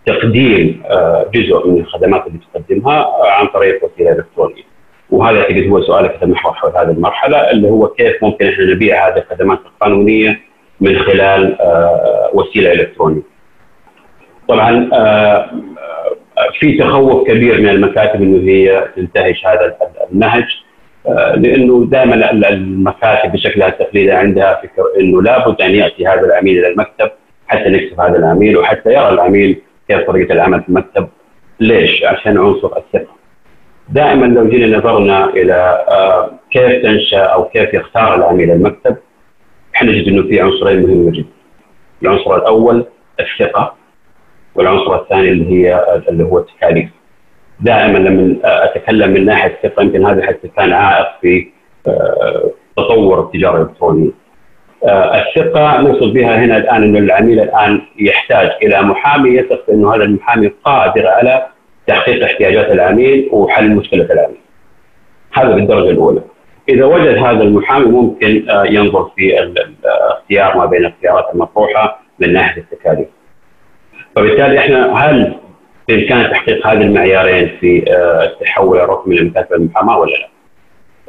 تقديم 0.06 0.84
آه، 0.86 1.30
جزء 1.34 1.68
من 1.68 1.78
الخدمات 1.78 2.28
اللي 2.28 2.40
تقدمها 2.54 3.08
عن 3.26 3.48
طريق 3.48 3.84
وسيلة 3.86 4.12
إلكترونية. 4.12 4.64
وهذا 5.10 5.40
اعتقد 5.40 5.68
هو 5.68 5.82
سؤالك 5.82 6.24
المحور 6.24 6.54
حول 6.54 6.72
هذه 6.72 6.92
المرحلة 6.92 7.52
اللي 7.52 7.70
هو 7.70 7.88
كيف 7.88 8.24
ممكن 8.24 8.48
إحنا 8.48 8.66
نبيع 8.66 9.08
هذه 9.08 9.18
الخدمات 9.18 9.60
القانونية 9.66 10.40
من 10.82 11.00
خلال 11.00 11.58
وسيلة 12.34 12.72
إلكترونية. 12.72 13.22
طبعا 14.48 14.90
في 16.60 16.78
تخوف 16.78 17.28
كبير 17.28 17.62
من 17.62 17.70
المكاتب 17.70 18.22
انه 18.22 18.50
هي 18.52 18.88
تنتهج 18.96 19.42
هذا 19.46 19.76
النهج 20.12 20.46
آه، 21.08 21.36
لأنه 21.36 21.86
دائما 21.86 22.32
المكاتب 22.32 23.32
بشكلها 23.32 23.68
التقليدي 23.68 24.12
عندها 24.12 24.62
فكر 24.64 24.84
إنه 25.00 25.22
لابد 25.22 25.62
أن 25.62 25.76
يأتي 25.76 26.08
هذا 26.08 26.22
العميل 26.22 26.60
إلى 26.60 26.68
المكتب 26.68 27.12
حتى 27.48 27.70
نكسب 27.70 28.00
هذا 28.00 28.18
العميل 28.18 28.58
وحتى 28.58 28.90
يرى 28.90 29.10
العميل 29.10 29.62
كيف 29.88 30.08
طريقة 30.08 30.34
العمل 30.34 30.62
في 30.62 30.70
المكتب 30.70 31.08
ليش؟ 31.60 32.04
عشان 32.04 32.38
عنصر 32.38 32.78
الثقة. 32.78 33.16
دائما 33.90 34.26
لو 34.26 34.50
جينا 34.50 34.78
نظرنا 34.78 35.30
إلى 35.30 35.86
آه، 35.90 36.32
كيف 36.52 36.84
تنشأ 36.84 37.24
أو 37.24 37.44
كيف 37.44 37.74
يختار 37.74 38.16
العميل 38.16 38.52
المكتب 38.52 38.96
حنجد 39.74 40.08
إنه 40.08 40.24
في 40.24 40.42
عنصرين 40.42 40.82
مهمه 40.82 41.12
جدا. 41.12 41.28
العنصر 42.04 42.36
الأول 42.36 42.86
الثقة 43.20 43.76
والعنصر 44.56 45.02
الثاني 45.02 45.30
اللي 45.30 45.52
هي 45.52 45.86
اللي 46.10 46.24
هو 46.24 46.38
التكاليف. 46.38 46.90
دائما 47.60 47.98
لما 47.98 48.36
أتكلم 48.44 49.12
من 49.12 49.26
ناحية 49.26 49.52
الثقة 49.64 49.84
يمكن 49.84 50.06
هذا 50.06 50.26
حتى 50.26 50.48
كان 50.48 50.74
عائق 50.74 51.08
في 51.22 51.48
آه، 51.88 52.52
تطور 52.78 53.20
التجارة 53.20 53.62
الإلكترونية. 53.62 54.12
آه، 54.86 55.22
الثقة 55.22 55.82
نقصد 55.82 56.14
بها 56.14 56.46
هنا 56.46 56.58
الآن 56.58 56.84
إنه 56.84 57.00
العميل 57.00 57.40
الآن 57.40 57.82
يحتاج 58.00 58.50
إلى 58.64 58.82
محامي 58.82 59.30
يثق 59.30 59.70
إنه 59.70 59.96
هذا 59.96 60.04
المحامي 60.04 60.52
قادر 60.64 61.08
على 61.08 61.48
تحقيق 61.88 62.26
احتياجات 62.26 62.72
العميل 62.72 63.30
وحل 63.32 63.70
مشكلة 63.70 64.06
العميل. 64.06 64.38
هذا 65.34 65.56
بالدرجة 65.56 65.90
الأولى. 65.90 66.22
إذا 66.70 66.86
وجد 66.86 67.18
هذا 67.18 67.44
المحامي 67.44 67.86
ممكن 67.86 68.50
آه، 68.50 68.66
ينظر 68.66 69.12
في 69.16 69.40
الاختيار 69.40 70.58
ما 70.58 70.66
بين 70.66 70.86
الخيارات 70.86 71.26
المطروحة 71.34 72.00
من 72.20 72.34
ناحية 72.34 72.62
التكاليف. 72.62 73.08
فبالتالي 74.16 74.60
إحنا 74.60 74.94
هل 74.94 75.34
بامكان 75.88 76.32
تحقيق 76.32 76.68
هذه 76.68 76.82
المعيارين 76.82 77.58
في 77.60 77.92
آه، 77.92 78.24
التحول 78.24 78.78
الرقمي 78.78 79.16
لمكاتب 79.16 79.54
المحاماة 79.54 79.98
ولا 79.98 80.12
لا؟ 80.12 80.30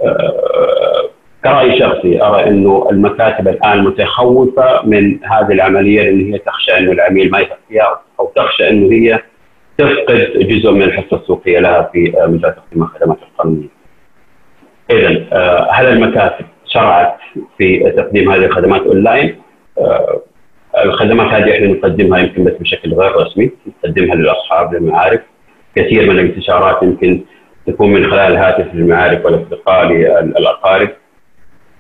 آه، 0.03 1.11
كرأي 1.45 1.79
شخصي 1.79 2.23
أرى 2.23 2.47
إنه 2.47 2.89
المكاتب 2.91 3.49
الآن 3.49 3.85
متخوفة 3.85 4.87
من 4.87 5.25
هذه 5.25 5.53
العملية 5.53 6.03
لأن 6.03 6.33
هي 6.33 6.39
تخشى 6.39 6.79
إنه 6.79 6.93
العميل 6.93 7.31
ما 7.31 7.41
يثق 7.41 7.59
أو 8.21 8.33
تخشى 8.37 8.69
إنه 8.69 8.93
هي 8.93 9.21
تفقد 9.79 10.31
جزء 10.39 10.71
من 10.71 10.83
الحصة 10.83 11.17
السوقية 11.17 11.59
لها 11.59 11.91
في 11.93 12.13
آه، 12.23 12.27
مجال 12.27 12.55
تقديم 12.57 12.83
الخدمات 12.83 13.19
القانونية. 13.23 13.77
اذا 14.91 15.09
هل 15.71 15.87
المكاتب 15.87 16.45
شرعت 16.67 17.17
في 17.59 17.93
تقديم 17.97 18.31
هذه 18.31 18.45
الخدمات 18.45 18.83
أونلاين؟ 18.83 19.37
الخدمات 20.85 21.27
هذه 21.27 21.53
إحنا 21.55 21.67
نقدمها 21.67 22.19
يمكن 22.19 22.45
بس 22.45 22.53
بشكل 22.61 22.95
غير 22.95 23.17
رسمي 23.17 23.51
نقدمها 23.85 24.15
للأصحاب 24.15 24.75
للمعارف. 24.75 25.21
كثير 25.77 26.11
من 26.11 26.19
الانتشارات 26.19 26.83
يمكن 26.83 27.25
تكون 27.67 27.93
من 27.93 28.11
خلال 28.11 28.33
الهاتف 28.33 28.75
للمعارف 28.75 29.25
والأصدقاء 29.25 29.93
للاقارب 30.23 30.89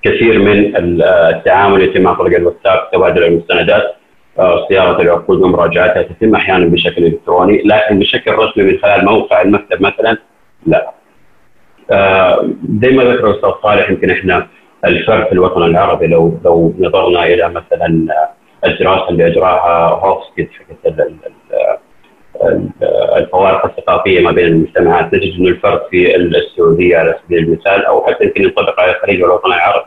كثير 0.02 0.38
من 0.38 0.76
التعامل 1.02 1.82
يتم 1.82 2.08
عن 2.08 2.14
طريق 2.14 2.38
الواتساب 2.38 2.90
تبادل 2.92 3.24
المستندات 3.24 3.96
آه، 4.38 4.66
صياغة 4.68 5.02
العقود 5.02 5.40
ومراجعتها 5.40 6.02
تتم 6.02 6.34
أحيانا 6.34 6.66
بشكل 6.66 7.04
إلكتروني 7.04 7.62
لكن 7.64 7.98
بشكل 7.98 8.32
رسمي 8.32 8.64
من 8.64 8.78
خلال 8.78 9.04
موقع 9.04 9.42
المكتب 9.42 9.82
مثلا 9.82 10.16
لا. 10.66 10.90
آه، 11.90 12.50
زي 12.82 12.90
ما 12.90 13.04
ذكر 13.04 13.30
الأستاذ 13.30 13.50
صالح 13.62 13.90
يمكن 13.90 14.10
إحنا 14.10 14.46
الفرق 14.84 15.26
في 15.28 15.32
الوطن 15.32 15.62
العربي 15.62 16.06
لو 16.06 16.38
لو 16.44 16.74
نظرنا 16.78 17.26
إلى 17.26 17.48
مثلا 17.48 18.06
الدراسة 18.64 19.08
اللي 19.08 19.26
أجراها 19.26 19.88
هوفسكيت 19.88 20.50
حقت 20.52 20.94
الفوارق 23.16 23.66
الثقافية 23.66 24.20
ما 24.20 24.30
بين 24.30 24.46
المجتمعات. 24.46 25.14
نجد 25.14 25.34
إنه 25.38 25.48
الفرق 25.48 25.88
في 25.90 26.16
السعودية 26.16 26.96
على 26.96 27.18
سبيل 27.24 27.38
المثال 27.38 27.84
أو 27.84 28.06
حتى 28.06 28.24
يمكن 28.24 28.42
ينطبق 28.42 28.80
على 28.80 28.96
الخليج 28.96 29.22
والوطن 29.22 29.52
العربي. 29.52 29.86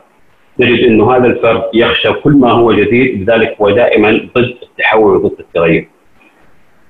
نجد 0.58 0.84
إنه 0.84 1.16
هذا 1.16 1.26
الفرد 1.26 1.62
يخشى 1.74 2.12
كل 2.12 2.32
ما 2.32 2.52
هو 2.52 2.72
جديد 2.72 3.22
لذلك 3.22 3.56
هو 3.60 3.70
دائما 3.70 4.28
ضد 4.36 4.54
التحول 4.62 5.16
وضد 5.16 5.40
التغير. 5.40 5.88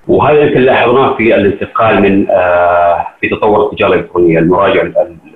وهذا 0.09 0.41
يمكن 0.41 0.61
لاحظناه 0.61 1.17
في 1.17 1.35
الانتقال 1.35 2.03
من 2.03 2.31
آه 2.31 3.07
في 3.21 3.29
تطور 3.29 3.67
التجارة 3.67 3.95
الإلكترونية، 3.95 4.39
المراجع 4.39 4.83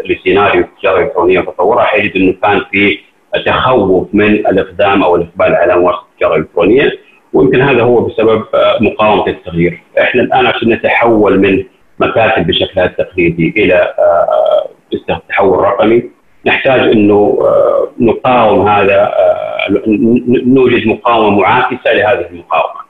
لسيناريو 0.05 0.65
التجارة 0.65 0.99
الإلكترونية 0.99 1.41
وتطورها 1.41 1.85
حيجد 1.85 2.17
إنه 2.17 2.35
كان 2.43 2.61
في 2.71 2.99
تخوف 3.47 4.09
من 4.13 4.33
الإقدام 4.35 5.03
أو 5.03 5.17
الإقبال 5.17 5.55
على 5.55 5.77
ممارسه 5.77 6.03
التجاره 6.13 6.35
الإلكترونية 6.35 6.93
ويمكن 7.33 7.61
هذا 7.61 7.83
هو 7.83 8.01
بسبب 8.01 8.45
آه، 8.55 8.79
مقاومة 8.81 9.27
التغيير، 9.27 9.83
إحنا 10.01 10.23
الآن 10.23 10.47
عشان 10.47 10.73
نتحول 10.73 11.39
من 11.39 11.65
مكاتب 11.99 12.47
بشكلها 12.47 12.85
التقليدي 12.85 13.55
إلى 13.57 13.95
آه، 13.99 14.69
التحول 15.11 15.59
الرقمي 15.59 16.03
نحتاج 16.47 16.81
إنه 16.81 17.39
آه، 17.41 17.89
نقاوم 18.01 18.69
هذا 18.69 19.15
نوجد 20.29 20.87
مقاومة 20.87 21.41
معاكسة 21.41 21.93
لهذه 21.93 22.27
المقاومة. 22.31 22.85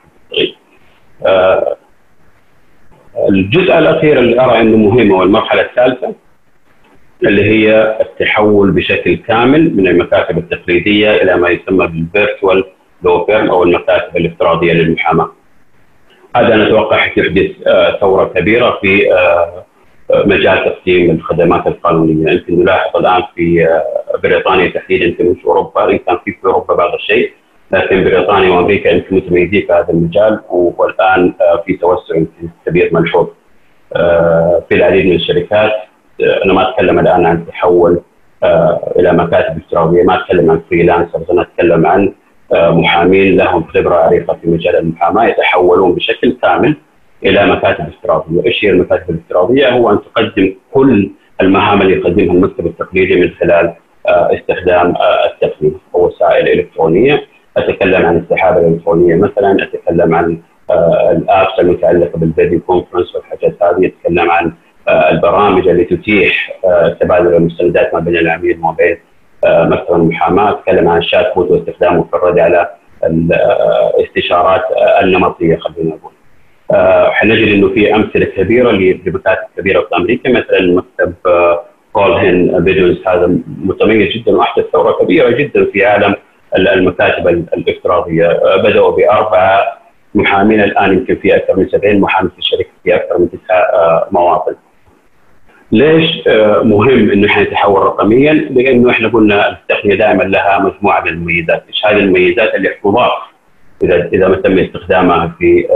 الجزء 3.28 3.78
الأخير 3.78 4.18
اللي 4.18 4.40
أرى 4.40 4.60
إنه 4.60 4.76
مهم 4.76 5.12
هو 5.12 5.22
المرحلة 5.22 5.62
الثالثة. 5.62 6.14
اللي 7.22 7.44
هي 7.44 7.98
التحول 8.00 8.70
بشكل 8.70 9.16
كامل 9.16 9.76
من 9.76 9.88
المكاتب 9.88 10.38
التقليدية 10.38 11.10
إلى 11.10 11.36
ما 11.36 11.48
يسمى 11.48 11.86
بالفيرتوال 11.86 12.64
لو 13.02 13.24
فيرم 13.24 13.50
أو 13.50 13.62
المكاتب 13.62 14.16
الافتراضية 14.16 14.72
للمحاماة. 14.72 15.30
هذا 16.36 16.56
نتوقع 16.56 16.96
حيحدث 16.96 17.50
آه، 17.66 17.98
ثورة 18.00 18.24
كبيرة 18.24 18.78
في 18.82 19.12
آه، 19.12 19.64
مجال 20.10 20.64
تقديم 20.64 21.10
الخدمات 21.10 21.66
القانونية، 21.66 22.32
يمكن 22.32 22.60
نلاحظ 22.60 22.96
الآن 22.96 23.22
في 23.34 23.66
آه، 23.66 24.18
بريطانيا 24.22 24.68
تحديدا 24.68 25.04
يمكن 25.04 25.30
مش 25.30 25.44
أوروبا، 25.44 25.90
ان 25.90 25.98
كان 25.98 26.18
في 26.24 26.32
في 26.32 26.44
أوروبا 26.44 26.74
بعض 26.74 26.94
الشيء، 26.94 27.32
لكن 27.70 28.04
بريطانيا 28.04 28.50
وأمريكا 28.50 28.88
يمكن 28.88 29.16
متميزين 29.16 29.66
في 29.66 29.72
هذا 29.72 29.90
المجال 29.90 30.40
والآن 30.50 31.34
في 31.66 31.72
توسع 31.76 32.22
كبير 32.66 32.90
ملحوظ 32.92 33.28
في 34.68 34.74
العديد 34.74 35.06
من 35.06 35.14
الشركات 35.14 35.72
أنا 36.20 36.52
ما 36.52 36.70
أتكلم 36.70 36.98
الآن 36.98 37.26
عن 37.26 37.46
تحول 37.46 38.00
إلى 38.98 39.12
مكاتب 39.12 39.56
إفتراضية 39.56 40.02
ما 40.02 40.14
أتكلم 40.22 40.50
عن 40.50 40.60
freelancers 40.70 41.30
أنا 41.30 41.42
أتكلم 41.42 41.86
عن 41.86 42.12
محامين 42.52 43.36
لهم 43.36 43.64
خبرة 43.64 43.94
عريقة 43.94 44.38
في 44.42 44.48
مجال 44.48 44.76
المحاماة 44.76 45.24
يتحولون 45.24 45.94
بشكل 45.94 46.36
كامل 46.42 46.76
إلى 47.24 47.46
مكاتب 47.46 47.86
إفتراضية، 47.88 48.44
إيش 48.46 48.64
هي 48.64 48.70
المكاتب 48.70 49.10
الإفتراضية؟ 49.10 49.68
هو 49.68 49.90
أن 49.90 49.98
تقدم 50.02 50.54
كل 50.72 51.10
المهام 51.40 51.82
اللي 51.82 51.92
يقدمها 51.92 52.34
المكتب 52.34 52.66
التقليدي 52.66 53.16
من 53.16 53.30
خلال 53.30 53.74
استخدام 54.08 54.94
التقنية 55.32 55.72
أو 55.94 56.06
وسائل 56.06 56.48
إلكترونية، 56.48 57.26
أتكلم 57.56 58.06
عن 58.06 58.16
السحابة 58.16 58.60
الإلكترونية 58.60 59.14
مثلا، 59.14 59.56
أتكلم 59.62 60.14
عن 60.14 60.38
ال 61.10 61.20
apps 61.20 61.58
المتعلقة 61.58 62.18
بال 62.18 62.30
video 62.30 62.60
conference 62.60 63.14
والحاجات 63.14 63.62
هذه، 63.62 63.86
أتكلم 63.86 64.30
عن 64.30 64.52
البرامج 64.88 65.68
اللي 65.68 65.84
تتيح 65.84 66.52
تبادل 67.00 67.34
المستندات 67.34 67.94
ما 67.94 68.00
بين 68.00 68.16
العميل 68.16 68.58
وما 68.58 68.72
بين 68.72 68.96
مكتب 69.46 69.94
المحاماة، 69.94 70.50
اتكلم 70.50 70.88
عن 70.88 70.98
ال 70.98 71.34
chatbot 71.34 71.50
واستخدامه 71.50 72.04
في 72.10 72.16
الرد 72.16 72.38
على 72.38 72.70
الاستشارات 73.04 74.62
النمطية 75.02 75.56
خلينا 75.56 75.90
نقول. 75.96 76.12
حنجد 77.12 77.48
إنه 77.48 77.68
في 77.68 77.94
أمثلة 77.94 78.24
كبيرة 78.24 78.70
لمكاتب 78.70 79.46
كبيرة 79.56 79.80
في 79.80 79.96
أمريكا 79.96 80.30
مثلا 80.30 80.60
مكتب 80.76 81.14
كولهن 81.92 82.64
فيديوز 82.64 83.02
هذا 83.06 83.38
متميز 83.46 84.12
جدا 84.16 84.32
وأحدث 84.36 84.64
ثورة 84.72 84.92
كبيرة 84.92 85.30
جدا 85.30 85.64
في 85.64 85.84
عالم 85.84 86.14
المكاتب 86.58 87.28
الافتراضية 87.28 88.40
بدأوا 88.56 88.96
بأربعة 88.96 89.78
محامين 90.14 90.60
الآن 90.60 90.92
يمكن 90.92 91.16
في 91.16 91.36
أكثر 91.36 91.56
من 91.56 91.68
70 91.68 92.00
محامي 92.00 92.30
في 92.30 92.38
الشركة 92.38 92.68
في 92.84 92.94
أكثر 92.94 93.18
من 93.18 93.28
تسع 93.30 93.64
مواطن. 94.10 94.54
ليش 95.74 96.28
مهم 96.62 97.10
إنه 97.10 97.26
إحنا 97.26 97.42
نتحول 97.42 97.82
رقميا؟ 97.82 98.32
لأنه 98.32 98.90
إحنا 98.90 99.08
قلنا 99.08 99.50
التقنية 99.50 99.94
دائما 99.94 100.22
لها 100.22 100.58
مجموعة 100.58 101.00
من 101.00 101.08
المميزات، 101.08 101.64
إيش 101.68 101.86
هذه 101.86 101.98
المميزات 101.98 102.54
اللي 102.54 102.68
تضاف 102.84 103.12
إذا 103.82 104.08
إذا 104.12 104.28
ما 104.28 104.36
تم 104.36 104.58
استخدامها 104.58 105.32
في 105.38 105.66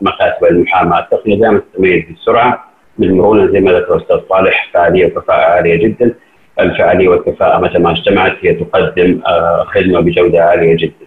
مكاتب 0.00 0.44
المحاماة، 0.44 0.98
التقنية 0.98 1.40
دائما 1.40 1.58
تتميز 1.72 2.04
بالسرعه 2.08 2.64
بالمرونه 2.98 3.52
زي 3.52 3.60
ما 3.60 3.72
ذكر 3.72 3.94
الاستاذ 3.94 4.16
صالح 4.28 4.70
فعالية 4.74 5.06
وكفاءة 5.06 5.40
عالية 5.40 5.76
جدا. 5.76 6.14
الفعالية 6.60 7.08
والكفاءة 7.08 7.60
متى 7.60 7.78
ما 7.78 7.90
اجتمعت 7.90 8.36
هي 8.40 8.54
تقدم 8.54 9.20
خدمة 9.64 10.00
بجودة 10.00 10.44
عالية 10.44 10.76
جدا. 10.76 11.06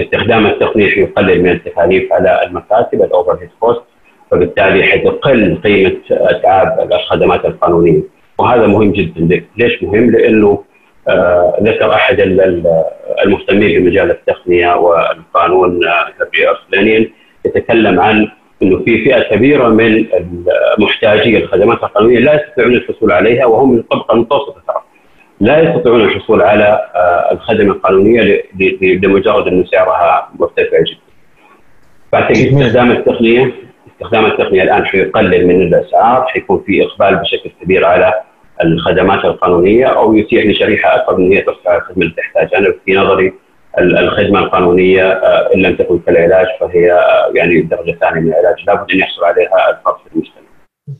استخدام 0.00 0.46
التقنية 0.46 0.98
يقلل 0.98 1.42
من 1.42 1.50
التكاليف 1.50 2.12
على 2.12 2.46
المكاتب 2.46 3.02
ال 3.02 3.38
overhead 3.40 3.50
cost 3.60 3.82
فبالتالي 4.30 4.84
حتقل 4.84 5.58
قيمة 5.64 5.96
اتعاب 6.10 6.92
الخدمات 6.92 7.44
القانونية. 7.44 8.00
وهذا 8.38 8.66
مهم 8.66 8.92
جدا. 8.92 9.44
ليش 9.56 9.82
مهم؟ 9.82 10.10
لأنه 10.10 10.64
آه 11.08 11.58
ذكر 11.62 11.94
أحد 11.94 12.20
المهتمين 13.24 13.80
بمجال 13.80 14.10
التقنية 14.10 14.74
والقانون 14.76 15.80
هنري 15.84 16.48
ارسلانيان 16.48 17.06
يتكلم 17.44 18.00
عن 18.00 18.28
إنه 18.62 18.78
في 18.84 19.04
فئة 19.04 19.22
كبيرة 19.22 19.68
من 19.68 20.06
محتاجي 20.78 21.38
الخدمات 21.38 21.78
القانونية 21.82 22.18
لا 22.18 22.34
يستطيعون 22.34 22.74
الحصول 22.74 23.12
عليها 23.12 23.46
وهم 23.46 23.72
من 23.72 23.78
الطبقه 23.78 24.14
المتوسطه 24.14 24.60
ترى. 24.68 24.82
لا 25.40 25.60
يستطيعون 25.60 26.00
الحصول 26.00 26.42
على 26.42 26.88
آه 26.94 27.32
الخدمة 27.32 27.72
القانونية 27.72 28.42
لمجرد 28.82 29.46
انه 29.46 29.64
سعرها 29.64 30.28
مرتفع 30.38 30.80
جدا. 30.80 30.98
بعتقد 32.12 32.36
استخدام 32.36 32.90
التقنية 32.90 33.52
استخدام 33.94 34.26
التقنية 34.26 34.62
الآن 34.62 34.86
حيقلل 34.86 35.46
من 35.46 35.62
الأسعار 35.62 36.26
حيكون 36.26 36.62
في 36.66 36.84
إقبال 36.84 37.16
بشكل 37.16 37.50
كبير 37.62 37.84
على 37.84 38.14
الخدمات 38.64 39.24
القانونية 39.24 39.86
أو 39.86 40.14
يتيح 40.14 40.46
لشريحة 40.46 40.96
أكبر 40.96 41.16
ان 41.16 41.32
هي 41.32 41.40
ترفع 41.40 41.76
الخدمة 41.76 42.02
اللي 42.02 42.14
تحتاجها 42.16 42.58
أنا 42.58 42.74
في 42.84 42.94
نظري 42.94 43.34
الخدمة 43.78 44.38
القانونية 44.38 45.12
إن 45.54 45.62
لم 45.62 45.76
تكن 45.76 45.98
كالعلاج 45.98 46.46
فهي 46.60 47.00
يعني 47.34 47.60
درجة 47.60 47.98
ثانية 48.00 48.20
من 48.20 48.28
العلاج. 48.28 48.54
لابد 48.66 48.90
أن 48.90 48.98
يحصل 48.98 49.24
عليها 49.24 49.70
الفرد 49.70 49.94
في 49.94 50.14
المجتمع. 50.14 50.44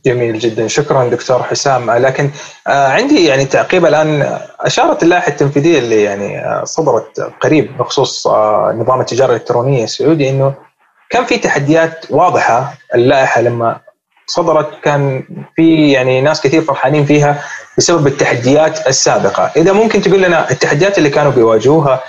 جميل 0.05 0.39
جدا. 0.39 0.67
شكرا 0.67 1.09
دكتور 1.09 1.43
حسام. 1.43 1.91
لكن 1.91 2.29
عندي 2.67 3.25
يعني 3.25 3.45
تعقيب 3.45 3.85
الآن. 3.85 4.37
أشارت 4.59 5.03
اللائحة 5.03 5.27
التنفيذية 5.27 5.79
اللي 5.79 6.03
يعني 6.03 6.41
صدرت 6.65 7.31
قريب 7.41 7.77
بخصوص 7.79 8.27
نظام 8.73 8.99
التجارة 9.01 9.29
الإلكترونية 9.29 9.83
السعودي 9.83 10.29
إنه 10.29 10.53
كان 11.09 11.25
في 11.25 11.37
تحديات 11.37 12.05
واضحة 12.09 12.73
اللائحة 12.95 13.41
لما 13.41 13.79
صدرت 14.27 14.69
كان 14.83 15.23
في 15.55 15.91
يعني 15.91 16.21
ناس 16.21 16.41
كثير 16.41 16.61
فرحانين 16.61 17.05
فيها 17.05 17.43
بسبب 17.77 18.07
التحديات 18.07 18.87
السابقة، 18.87 19.51
إذا 19.55 19.73
ممكن 19.73 20.01
تقول 20.01 20.21
لنا 20.21 20.51
التحديات 20.51 20.97
اللي 20.97 21.09
كانوا 21.09 21.31
بيواجهوها 21.31 22.03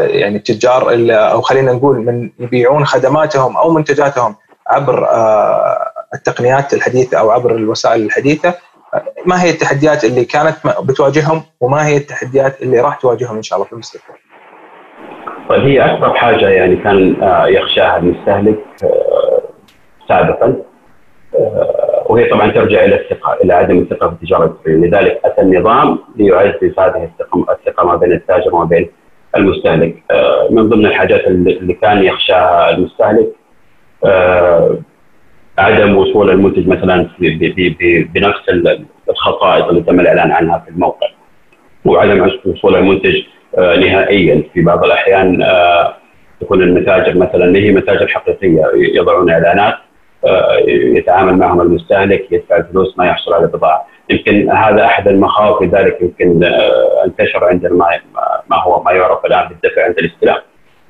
يعني 0.00 0.36
التجار 0.36 0.88
أو 1.10 1.40
خلينا 1.40 1.72
نقول 1.72 1.96
من 1.96 2.30
يبيعون 2.38 2.86
خدماتهم 2.86 3.56
أو 3.56 3.70
منتجاتهم 3.70 4.36
عبر 4.68 5.08
التقنيات 6.14 6.74
الحديثة 6.74 7.18
أو 7.18 7.30
عبر 7.30 7.54
الوسائل 7.54 8.02
الحديثة 8.02 8.54
ما 9.26 9.42
هي 9.42 9.50
التحديات 9.50 10.04
اللي 10.04 10.24
كانت 10.24 10.56
بتواجههم 10.80 11.42
وما 11.60 11.86
هي 11.86 11.96
التحديات 11.96 12.62
اللي 12.62 12.80
راح 12.80 12.96
تواجههم 12.96 13.36
إن 13.36 13.42
شاء 13.42 13.56
الله 13.56 13.66
في 13.66 13.72
المستقبل؟ 13.72 14.14
طيب 15.48 15.62
هي 15.62 15.80
أكثر 15.84 16.14
حاجة 16.14 16.48
يعني 16.48 16.76
كان 16.76 17.16
يخشاها 17.48 17.96
المستهلك 17.96 18.58
سابقا 20.08 20.56
وهي 22.06 22.24
طبعا 22.30 22.50
ترجع 22.50 22.84
إلى 22.84 22.94
الثقة 23.00 23.34
إلى 23.44 23.52
عدم 23.54 23.78
الثقة 23.78 24.08
في 24.08 24.14
التجارة 24.14 24.44
الالكترونيه 24.44 24.86
لذلك 24.88 25.20
أتى 25.24 25.42
النظام 25.42 25.98
ليعزز 26.16 26.78
هذه 26.78 27.04
الثقة 27.04 27.46
الثقة 27.52 27.86
ما 27.86 27.96
بين 27.96 28.12
التاجر 28.12 28.54
وما 28.54 28.64
بين 28.64 28.88
المستهلك. 29.36 30.02
من 30.50 30.68
ضمن 30.68 30.86
الحاجات 30.86 31.26
اللي 31.26 31.74
كان 31.74 32.04
يخشاها 32.04 32.70
المستهلك 32.70 33.26
عدم 35.58 35.96
وصول 35.96 36.30
المنتج 36.30 36.68
مثلا 36.68 37.08
بنفس 38.14 38.40
الخصائص 39.08 39.64
اللي 39.64 39.80
تم 39.80 40.00
الإعلان 40.00 40.30
عنها 40.30 40.58
في 40.58 40.70
الموقع 40.70 41.06
وعدم 41.84 42.30
وصول 42.46 42.76
المنتج 42.76 43.22
نهائيا 43.56 44.42
في 44.54 44.62
بعض 44.62 44.84
الأحيان 44.84 45.44
تكون 46.40 46.62
المتاجر 46.62 47.18
مثلا 47.18 47.56
هي 47.58 47.70
متاجر 47.70 48.06
حقيقية 48.06 48.62
يضعون 48.74 49.30
إعلانات 49.30 49.74
يتعامل 50.68 51.36
معهم 51.36 51.60
المستهلك 51.60 52.32
يدفع 52.32 52.56
الفلوس 52.56 52.98
ما 52.98 53.06
يحصل 53.06 53.34
على 53.34 53.46
بضاعة. 53.46 53.86
يمكن 54.10 54.50
هذا 54.50 54.84
أحد 54.84 55.08
المخاوف 55.08 55.62
لذلك 55.62 55.98
يمكن 56.02 56.44
انتشر 57.04 57.44
عندنا 57.44 57.74
ما 58.50 58.56
هو 58.56 58.82
ما 58.82 58.92
يعرف 58.92 59.26
الآن 59.26 59.48
بالدفع 59.48 59.84
عند 59.84 59.98
الاستلام. 59.98 60.36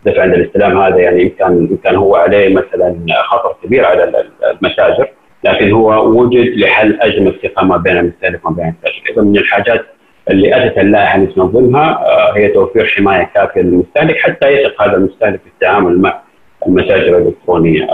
الدفع 0.07 0.23
عند 0.23 0.35
الاستلام 0.35 0.79
هذا 0.79 0.97
يعني 0.97 1.23
يمكن 1.23 1.77
كان 1.85 1.97
هو 1.97 2.17
عليه 2.17 2.55
مثلا 2.55 2.97
خطر 3.25 3.57
كبير 3.65 3.85
على 3.85 4.25
المتاجر 4.53 5.09
لكن 5.45 5.73
هو 5.73 6.09
وجد 6.09 6.59
لحل 6.59 7.01
ازمه 7.01 7.29
الثقه 7.29 7.65
ما 7.65 7.77
بين 7.77 7.97
المستهلك 7.97 8.47
وما 8.47 8.57
بين 8.57 8.69
التاجر 8.69 9.03
اذا 9.13 9.23
من 9.23 9.37
الحاجات 9.37 9.87
اللي 10.31 10.67
اتت 10.67 10.79
اللائحه 10.79 11.17
أن 11.19 11.35
تنظمها 11.35 12.01
هي 12.37 12.49
توفير 12.49 12.87
حماية 12.87 13.31
كافية 13.35 13.61
للمستهلك 13.61 14.17
حتى 14.17 14.49
يثق 14.49 14.83
هذا 14.83 14.97
المستهلك 14.97 15.41
في 15.41 15.47
التعامل 15.47 16.01
مع 16.01 16.21
المتاجر 16.67 17.19
الإلكترونية. 17.19 17.87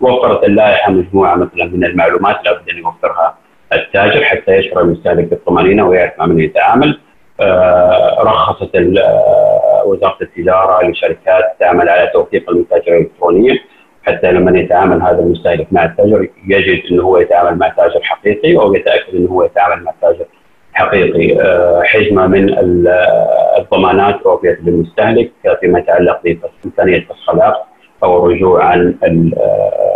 وفرت 0.00 0.44
اللائحه 0.44 0.92
مجموعه 0.92 1.34
مثلا 1.34 1.64
من 1.64 1.84
المعلومات 1.84 2.36
لابد 2.44 2.68
أن 2.70 2.78
يوفرها 2.78 3.38
التاجر 3.72 4.24
حتى 4.24 4.52
يشعر 4.52 4.80
المستهلك 4.80 5.24
بالطمأنينة 5.24 5.88
ويعرف 5.88 6.12
مع 6.18 6.26
من 6.26 6.40
يتعامل. 6.40 6.98
رخصت 8.20 8.70
وزارة 9.86 10.16
التجارة 10.22 10.88
لشركات 10.88 11.44
تعمل 11.60 11.88
على 11.88 12.10
توثيق 12.14 12.50
المتاجر 12.50 12.92
الإلكترونية. 12.92 13.58
حتى 14.02 14.32
لما 14.32 14.58
يتعامل 14.58 15.02
هذا 15.02 15.18
المستهلك 15.18 15.66
مع 15.72 15.84
التاجر 15.84 16.28
يجد 16.48 16.82
إنه 16.90 17.02
هو 17.02 17.18
يتعامل 17.18 17.58
مع 17.58 17.68
تاجر 17.68 18.00
حقيقي 18.02 18.56
أو 18.56 18.74
يتأكد 18.74 19.14
إنه 19.14 19.30
هو 19.30 19.44
يتعامل 19.44 19.84
مع 19.84 19.92
تاجر 20.00 20.24
حقيقي 20.72 21.36
حجمه 21.84 22.26
من 22.26 22.54
الضمانات 23.58 24.20
اوفيت 24.26 24.58
للمستهلك 24.64 25.30
فيما 25.60 25.78
يتعلق 25.78 26.20
بامكانيه 26.24 27.00
فسخ 27.00 27.30
العقد 27.30 27.64
أو 28.02 28.26
الرجوع 28.26 28.64
عن 28.64 28.94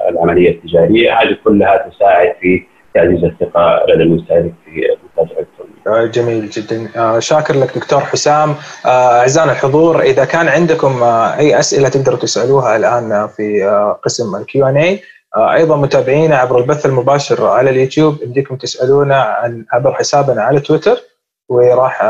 العملية 0.08 0.50
التجارية. 0.50 1.12
هذه 1.12 1.36
كلها 1.44 1.88
تساعد 1.88 2.34
في 2.40 2.62
تعزيز 2.94 3.24
الثقة 3.24 3.84
لدى 3.88 4.02
المستهلك 4.02 4.52
في 4.64 4.70
المتاجر 4.70 5.40
الالكتروني. 5.40 6.08
جميل 6.08 6.50
جدا. 6.50 6.90
شاكر 7.20 7.54
لك 7.54 7.78
دكتور 7.78 8.00
حسام. 8.00 8.54
أعزائنا 8.86 9.52
الحضور 9.52 10.00
إذا 10.00 10.24
كان 10.24 10.48
عندكم 10.48 11.02
أي 11.38 11.58
أسئلة 11.58 11.88
تقدروا 11.88 12.18
تسألوها 12.18 12.76
الآن 12.76 13.28
في 13.36 13.62
قسم 14.02 14.36
ال 14.36 14.51
Q 14.51 14.66
and 14.66 14.76
A 14.76 15.00
أيضا 15.36 15.76
متابعينا 15.76 16.36
عبر 16.36 16.58
البث 16.58 16.86
المباشر 16.86 17.46
على 17.46 17.70
اليوتيوب 17.70 18.22
يمديكم 18.22 18.56
تسألونا 18.56 19.22
عن 19.22 19.64
عبر 19.72 19.94
حسابنا 19.94 20.42
على 20.42 20.60
تويتر 20.60 21.00
وراح 21.48 22.02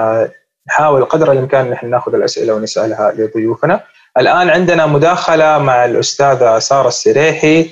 نحاول 0.69 1.05
قدر 1.05 1.33
الإمكان 1.33 1.71
نحن 1.71 1.91
نأخذ 1.91 2.15
الأسئلة 2.15 2.55
ونسألها 2.55 3.13
لضيوفنا. 3.13 3.81
الآن 4.19 4.51
عندنا 4.51 4.87
مداخلة 4.87 5.59
مع 5.59 5.85
الأستاذة 5.85 6.59
سارة 6.59 6.89
السريحي. 6.89 7.71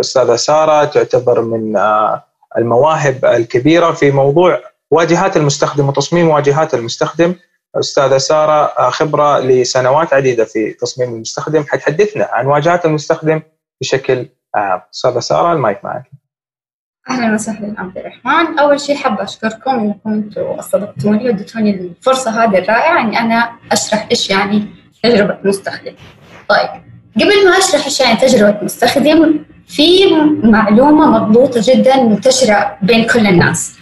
أستاذة 0.00 0.36
سارة 0.36 0.84
تعتبر 0.84 1.40
من 1.40 1.76
المواهب 2.58 3.24
الكبيرة 3.24 3.92
في 3.92 4.10
موضوع 4.10 4.60
واجهات 4.90 5.36
المستخدم 5.36 5.88
وتصميم 5.88 6.28
واجهات 6.28 6.74
المستخدم. 6.74 7.34
أستاذة 7.76 8.18
سارة 8.18 8.90
خبرة 8.90 9.38
لسنوات 9.38 10.14
عديدة 10.14 10.44
في 10.44 10.72
تصميم 10.72 11.14
المستخدم. 11.14 11.64
حتحدثنا 11.68 12.28
عن 12.32 12.46
واجهات 12.46 12.84
المستخدم 12.84 13.42
بشكل 13.80 14.26
استاذه 14.56 15.18
ساره 15.20 15.52
المايك 15.52 15.84
معك. 15.84 16.10
أهلا 17.10 17.34
وسهلا 17.34 17.74
عبد 17.78 17.98
الرحمن. 17.98 18.58
أول 18.58 18.80
شيء 18.80 18.96
حابه 18.96 19.22
أشكركم 19.22 19.70
انكم 19.70 20.12
أنتم 20.12 20.42
استضفتوني 20.42 21.26
واديتوني 21.26 21.70
الفرصة 21.70 22.44
هذه 22.44 22.58
الرائعة 22.58 23.00
إني 23.00 23.20
أنا 23.20 23.52
أشرح 23.72 24.06
إيش 24.10 24.30
يعني 24.30 24.66
تجربة 25.02 25.38
مستخدم. 25.44 25.94
طيب 26.48 26.68
قبل 27.16 27.44
ما 27.50 27.58
أشرح 27.58 27.84
إيش 27.84 28.00
يعني 28.00 28.16
تجربة 28.16 28.58
مستخدم 28.62 29.44
في 29.66 30.14
معلومة 30.42 31.06
مضبوطة 31.10 31.60
جدا 31.64 32.02
منتشرة 32.02 32.78
بين 32.82 33.06
كل 33.06 33.26
الناس 33.26 33.78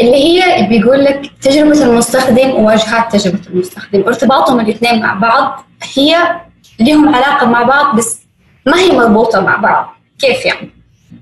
اللي 0.00 0.16
هي 0.16 0.66
بيقول 0.68 1.04
لك 1.04 1.30
تجربة 1.40 1.84
المستخدم 1.84 2.50
وواجهات 2.50 3.12
تجربة 3.12 3.46
المستخدم. 3.46 4.02
ارتباطهم 4.06 4.60
الإثنين 4.60 5.02
مع 5.02 5.14
بعض 5.14 5.64
هي 5.96 6.40
لهم 6.80 7.14
علاقة 7.14 7.46
مع 7.46 7.62
بعض 7.62 7.96
بس 7.96 8.20
ما 8.66 8.78
هي 8.78 8.98
مربوطة 8.98 9.40
مع 9.40 9.56
بعض. 9.56 9.94
كيف 10.20 10.44
يعني؟ 10.46 10.70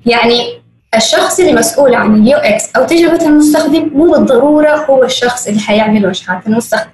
يعني 0.06 0.62
الشخص 0.96 1.40
اللي 1.40 1.52
مسؤول 1.52 1.94
عن 1.94 2.14
ال 2.22 2.38
UX 2.38 2.76
أو 2.76 2.86
تجربة 2.86 3.26
المستخدم 3.26 3.90
مو 3.94 4.12
بالضرورة 4.12 4.76
هو 4.84 5.04
الشخص 5.04 5.46
اللي 5.46 5.60
حيعمل 5.60 6.06
واجهات 6.06 6.46
المستخدم. 6.46 6.90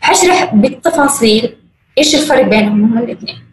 حشرح 0.00 0.54
بالتفاصيل 0.54 1.56
إيش 1.98 2.14
الفرق 2.14 2.42
بينهم 2.42 2.84
هم 2.84 2.98
الاثنين 2.98 3.44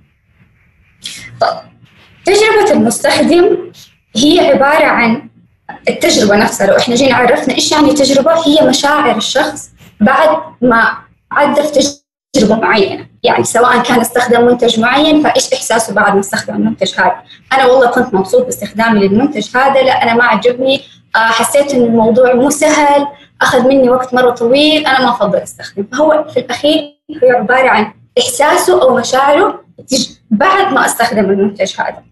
طيب 1.41 1.58
تجربة 2.25 2.71
المستخدم 2.71 3.71
هي 4.15 4.39
عبارة 4.39 4.86
عن 4.86 5.30
التجربة 5.89 6.36
نفسها. 6.36 6.67
لو 6.67 6.77
إحنا 6.77 6.95
جينا 6.95 7.15
عرفنا 7.15 7.56
إيش 7.56 7.71
يعني 7.71 7.93
تجربة 7.93 8.47
هي 8.47 8.67
مشاعر 8.67 9.17
الشخص 9.17 9.69
بعد 9.99 10.38
ما 10.62 10.97
عدى 11.32 11.63
في 11.63 11.99
تجربة 12.34 12.56
معينة. 12.56 13.11
يعني 13.23 13.43
سواء 13.43 13.84
كان 13.84 13.99
استخدم 13.99 14.45
منتج 14.45 14.79
معين 14.79 15.23
فإيش 15.23 15.53
إحساسه 15.53 15.93
بعد 15.93 16.13
ما 16.13 16.19
استخدم 16.19 16.55
المنتج 16.55 16.99
هذا؟ 16.99 17.15
أنا 17.53 17.65
والله 17.65 17.88
كنت 17.88 18.13
مبسوط 18.13 18.45
باستخدامي 18.45 18.99
للمنتج 18.99 19.57
هذا 19.57 19.81
لا 19.81 20.03
أنا 20.03 20.13
ما 20.13 20.23
عجبني. 20.23 20.81
آه 21.15 21.19
حسيت 21.19 21.73
إن 21.73 21.81
الموضوع 21.81 22.34
مو 22.34 22.49
سهل 22.49 23.07
أخذ 23.41 23.67
مني 23.67 23.89
وقت 23.89 24.13
مرة 24.13 24.31
طويل 24.31 24.88
أنا 24.88 25.01
ما 25.01 25.10
أفضل 25.10 25.38
استخدم 25.38 25.84
فهو 25.91 26.25
في 26.34 26.39
الأخير 26.39 26.97
هو 27.23 27.29
عبارة 27.29 27.69
عن 27.69 27.93
إحساسه 28.19 28.81
أو 28.81 28.95
مشاعره 28.97 29.63
بعد 30.31 30.73
ما 30.73 30.86
أستخدم 30.86 31.25
المنتج 31.25 31.73
هذا. 31.81 32.03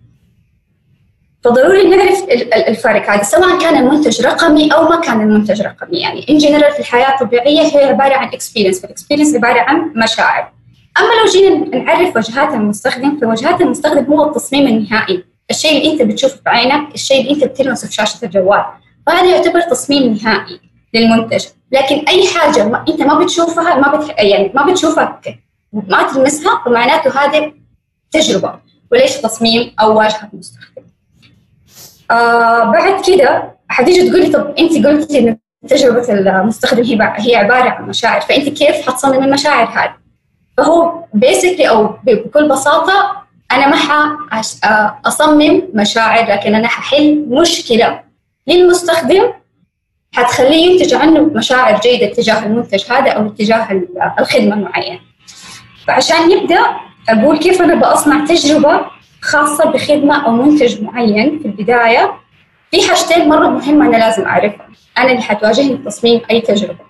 فضروري 1.43 1.89
نعرف 1.89 2.23
الفرق 2.67 3.09
هذا 3.09 3.23
سواء 3.23 3.59
كان 3.59 3.75
المنتج 3.75 4.25
رقمي 4.25 4.73
أو 4.73 4.89
ما 4.89 4.95
كان 4.95 5.21
المنتج 5.21 5.61
رقمي. 5.61 5.99
يعني 5.99 6.25
in 6.29 6.37
general 6.37 6.71
في 6.71 6.79
الحياة 6.79 7.13
الطبيعية 7.13 7.61
هي 7.61 7.83
عبارة 7.83 8.15
عن 8.15 8.27
experience 8.27 8.81
فال 8.81 8.90
experience 8.90 9.35
عبارة 9.35 9.59
عن 9.59 9.91
مشاعر. 9.95 10.51
أما 10.99 11.07
لو 11.21 11.31
جينا 11.31 11.77
نعرف 11.77 12.15
واجهات 12.15 12.53
المستخدم 12.53 13.19
فواجهات 13.19 13.61
المستخدم 13.61 14.13
هو 14.13 14.27
التصميم 14.29 14.67
النهائي. 14.67 15.23
الشيء 15.51 15.77
اللي 15.77 15.93
أنت 15.93 16.01
بتشوفه 16.01 16.39
بعينك 16.45 16.95
الشيء 16.95 17.21
اللي 17.21 17.33
أنت 17.33 17.43
بتلمسه 17.43 17.87
في 17.87 17.93
شاشة 17.93 18.25
الجوال. 18.25 18.65
فهذا 19.07 19.25
يعتبر 19.35 19.61
تصميم 19.61 20.13
نهائي 20.13 20.59
للمنتج. 20.93 21.45
لكن 21.71 21.95
أي 21.95 22.27
حاجة 22.27 22.63
ما 22.67 22.85
أنت 22.89 23.01
ما 23.01 23.19
بتشوفها 23.19 23.75
ما 23.75 23.95
بتح... 23.95 24.19
يعني 24.19 24.51
ما 24.55 24.71
بتشوفها 24.71 25.21
ما 25.73 26.03
تلمسها 26.03 26.61
فمعناته 26.65 27.25
هذه 27.25 27.53
تجربة. 28.11 28.59
وليش 28.91 29.15
تصميم 29.17 29.71
أو 29.81 29.97
واجهة 29.97 30.29
مستخدم 30.33 30.83
آه 32.11 32.63
بعد 32.63 33.03
كده 33.07 33.55
حتيجي 33.67 34.09
تقولي 34.09 34.29
طب 34.29 34.53
أنت 34.59 34.85
قلتي 34.87 35.19
إن 35.19 35.37
تجربة 35.67 36.13
المستخدم 36.13 36.83
هي 36.83 37.13
هي 37.17 37.35
عبارة 37.35 37.69
عن 37.69 37.87
مشاعر. 37.87 38.21
فأنت 38.21 38.49
كيف 38.49 38.89
حتصمم 38.89 39.23
المشاعر 39.23 39.67
هذه؟ 39.67 40.08
فهو 40.59 41.03
بيسكلي 41.13 41.69
أو 41.69 41.95
بكل 42.03 42.49
بساطة 42.49 43.23
أنا 43.51 43.67
ما 43.67 44.17
أصمم 45.05 45.61
مشاعر 45.73 46.31
لكن 46.31 46.55
أنا 46.55 46.67
ححل 46.67 47.25
مشكلة 47.29 47.99
للمستخدم. 48.47 49.23
حتخليه 50.11 50.71
ينتج 50.71 50.93
عنه 50.93 51.19
مشاعر 51.21 51.79
جيدة 51.79 52.07
تجاه 52.07 52.45
المنتج 52.45 52.91
هذا 52.91 53.11
أو 53.11 53.29
تجاه 53.29 53.81
الخدمة 54.19 54.55
المعينه. 54.55 54.99
فعشان 55.87 56.29
نبدأ 56.29 56.59
أقول 57.09 57.37
كيف 57.37 57.61
أنا 57.61 57.75
بصنع 57.75 58.25
تجربة 58.25 58.81
خاصة 59.21 59.65
بخدمة 59.71 60.25
أو 60.25 60.31
منتج 60.31 60.81
معين 60.81 61.39
في 61.39 61.45
البداية. 61.45 62.13
في 62.71 62.87
حاجتين 62.87 63.29
مرة 63.29 63.47
مهمة 63.47 63.85
أنا 63.85 63.97
لازم 63.97 64.25
أعرفها 64.25 64.67
أنا 64.97 65.11
اللي 65.11 65.21
حتواجهني 65.21 65.77
في 65.77 65.83
تصميم 65.83 66.21
أي 66.31 66.41
تجربة. 66.41 66.88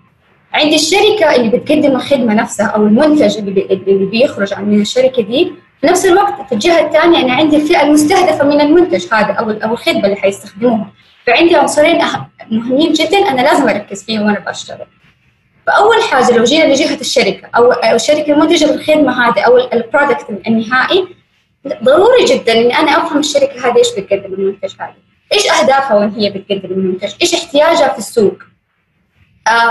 عندي 0.53 0.75
الشركة 0.75 1.35
اللي 1.35 1.57
بتقدم 1.57 1.95
الخدمة 1.95 2.33
نفسها 2.33 2.65
أو 2.65 2.87
المنتج 2.87 3.37
اللي, 3.37 4.05
بيخرج 4.05 4.59
من 4.59 4.81
الشركة 4.81 5.21
دي 5.21 5.51
في 5.81 5.87
نفس 5.87 6.05
الوقت 6.05 6.47
في 6.47 6.51
الجهة 6.51 6.85
الثانية 6.85 7.19
أنا 7.19 7.33
عندي 7.33 7.55
الفئة 7.55 7.83
المستهدفة 7.83 8.45
من 8.45 8.61
المنتج 8.61 9.05
هذا 9.13 9.33
أو 9.33 9.51
أو 9.51 9.73
الخدمة 9.73 10.05
اللي 10.05 10.15
حيستخدموها. 10.15 10.91
فعندي 11.27 11.55
عنصرين 11.55 12.01
مهمين 12.51 12.93
جدا 12.93 13.17
أنا 13.17 13.41
لازم 13.41 13.69
أركز 13.69 14.03
فيهم 14.03 14.21
وأنا 14.21 14.39
بشتغل. 14.39 14.87
فأول 15.67 16.03
حاجة 16.03 16.37
لو 16.37 16.43
جينا 16.43 16.73
لجهة 16.73 16.99
الشركة 17.01 17.49
أو 17.55 17.73
الشركة 17.95 18.33
المنتجة 18.33 18.71
للخدمة 18.71 19.29
هذه 19.29 19.41
أو 19.41 19.57
البرودكت 19.57 20.25
النهائي 20.47 21.07
ضروري 21.83 22.25
جدا 22.25 22.53
إني 22.53 22.77
أنا 22.79 22.91
أفهم 22.91 23.19
الشركة 23.19 23.67
هذه 23.67 23.77
إيش 23.77 23.87
بتقدم 23.97 24.33
المنتج 24.33 24.73
هذا. 24.79 24.93
إيش 25.33 25.51
أهدافها 25.51 25.97
وين 25.97 26.09
هي 26.09 26.29
بتقدم 26.29 26.73
المنتج؟ 26.73 27.13
إيش 27.21 27.33
احتياجها 27.33 27.87
في 27.87 27.99
السوق؟ 27.99 28.48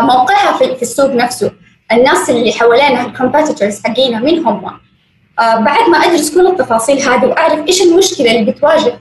موقعها 0.00 0.58
في, 0.58 0.76
في 0.76 0.82
السوق 0.82 1.10
نفسه. 1.10 1.52
الناس 1.92 2.30
اللي 2.30 2.52
حوالينها 2.52 3.06
الكومبيتيتورز 3.06 3.82
حقينا 3.86 4.20
مين 4.20 4.46
هم؟ 4.46 4.64
آه 5.38 5.56
بعد 5.56 5.88
ما 5.88 5.98
أدرس 5.98 6.34
كل 6.34 6.46
التفاصيل 6.46 6.98
هذه 6.98 7.26
وأعرف 7.26 7.66
إيش 7.66 7.82
المشكلة 7.82 8.30
اللي 8.30 8.52
بتواجه 8.52 8.98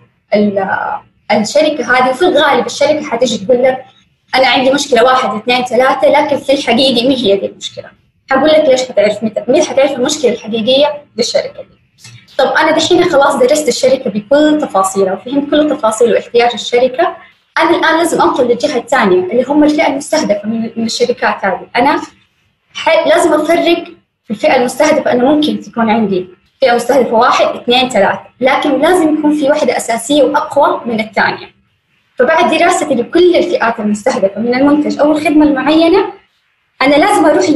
الشركة 1.31 1.97
هذه 1.97 2.09
وفي 2.09 2.21
الغالب 2.21 2.65
الشركة 2.65 3.03
حتيجي 3.03 3.45
تقول 3.45 3.63
لك 3.63 3.85
أنا 4.35 4.47
عندي 4.47 4.71
مشكلة 4.71 5.03
واحد 5.03 5.35
اثنين 5.35 5.65
ثلاثة 5.65 6.07
لكن 6.07 6.37
في 6.37 6.53
الحقيقة 6.53 7.07
مين 7.07 7.17
هي 7.17 7.37
دي 7.37 7.45
المشكلة؟ 7.45 7.89
حقول 8.31 8.49
لك 8.49 8.65
ليش 8.69 8.81
حتعرف 8.81 9.23
مين 9.47 9.63
حتعرف 9.63 9.91
المشكلة 9.91 10.31
الحقيقية 10.31 11.03
للشركة 11.17 11.61
دي؟ 11.61 11.77
طب 12.37 12.47
أنا 12.47 12.71
دحين 12.71 13.03
خلاص 13.09 13.35
درست 13.35 13.67
الشركة 13.67 14.09
بكل 14.09 14.57
تفاصيلها 14.61 15.13
وفهمت 15.13 15.49
كل 15.51 15.69
تفاصيل 15.69 16.13
واحتياج 16.13 16.51
الشركة. 16.53 17.15
أنا 17.61 17.69
الآن 17.77 17.97
لازم 17.97 18.21
أنقل 18.21 18.43
للجهة 18.47 18.77
الثانية 18.77 19.31
اللي 19.31 19.43
هم 19.43 19.63
الفئة 19.63 19.87
المستهدفة 19.87 20.47
من 20.47 20.85
الشركات 20.85 21.45
هذه. 21.45 21.67
أنا 21.75 22.01
لازم 23.05 23.33
أفرق 23.33 23.83
في 24.23 24.31
الفئة 24.31 24.55
المستهدفة. 24.55 25.11
انه 25.11 25.25
ممكن 25.35 25.59
تكون 25.59 25.89
عندي 25.89 26.27
فئة 26.61 26.75
مستهدفة 26.75 27.13
واحد 27.13 27.45
اثنين 27.45 27.89
ثلاثة 27.89 28.19
لكن 28.41 28.81
لازم 28.81 29.13
يكون 29.17 29.35
في 29.35 29.49
واحدة 29.49 29.77
أساسية 29.77 30.23
وأقوى 30.23 30.81
من 30.85 30.99
الثانية. 30.99 31.57
فبعد 32.15 32.57
دراستي 32.57 32.95
لكل 32.95 33.35
الفئات 33.35 33.79
المستهدفة 33.79 34.41
من 34.41 34.55
المنتج 34.55 34.99
أو 34.99 35.11
الخدمة 35.11 35.45
المعينة 35.45 36.13
أنا 36.81 36.95
لازم 36.95 37.25
أروح 37.25 37.49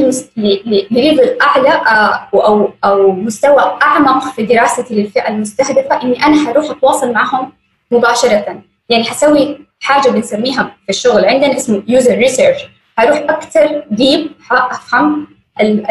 لل 0.90 1.04
level 1.04 1.38
أعلى 1.42 1.68
آه، 1.68 2.28
أو 2.34 2.70
أو 2.84 3.12
مستوى 3.12 3.78
أعمق 3.82 4.32
في 4.32 4.42
دراستي 4.42 4.94
للفئة 4.94 5.28
المستهدفة 5.28 6.02
إني 6.02 6.26
أنا 6.26 6.46
حروح 6.46 6.70
أتواصل 6.70 7.12
معهم 7.12 7.52
مباشرة. 7.90 8.62
يعني 8.88 9.04
حسوي 9.04 9.58
حاجة 9.80 10.10
بنسميها 10.10 10.76
في 10.84 10.90
الشغل 10.90 11.24
عندنا 11.24 11.56
اسمه 11.56 11.82
user 11.88 12.18
research 12.18 12.60
حروح 12.96 13.18
أكثر 13.18 13.84
deep 13.90 14.30
افهم 14.50 15.26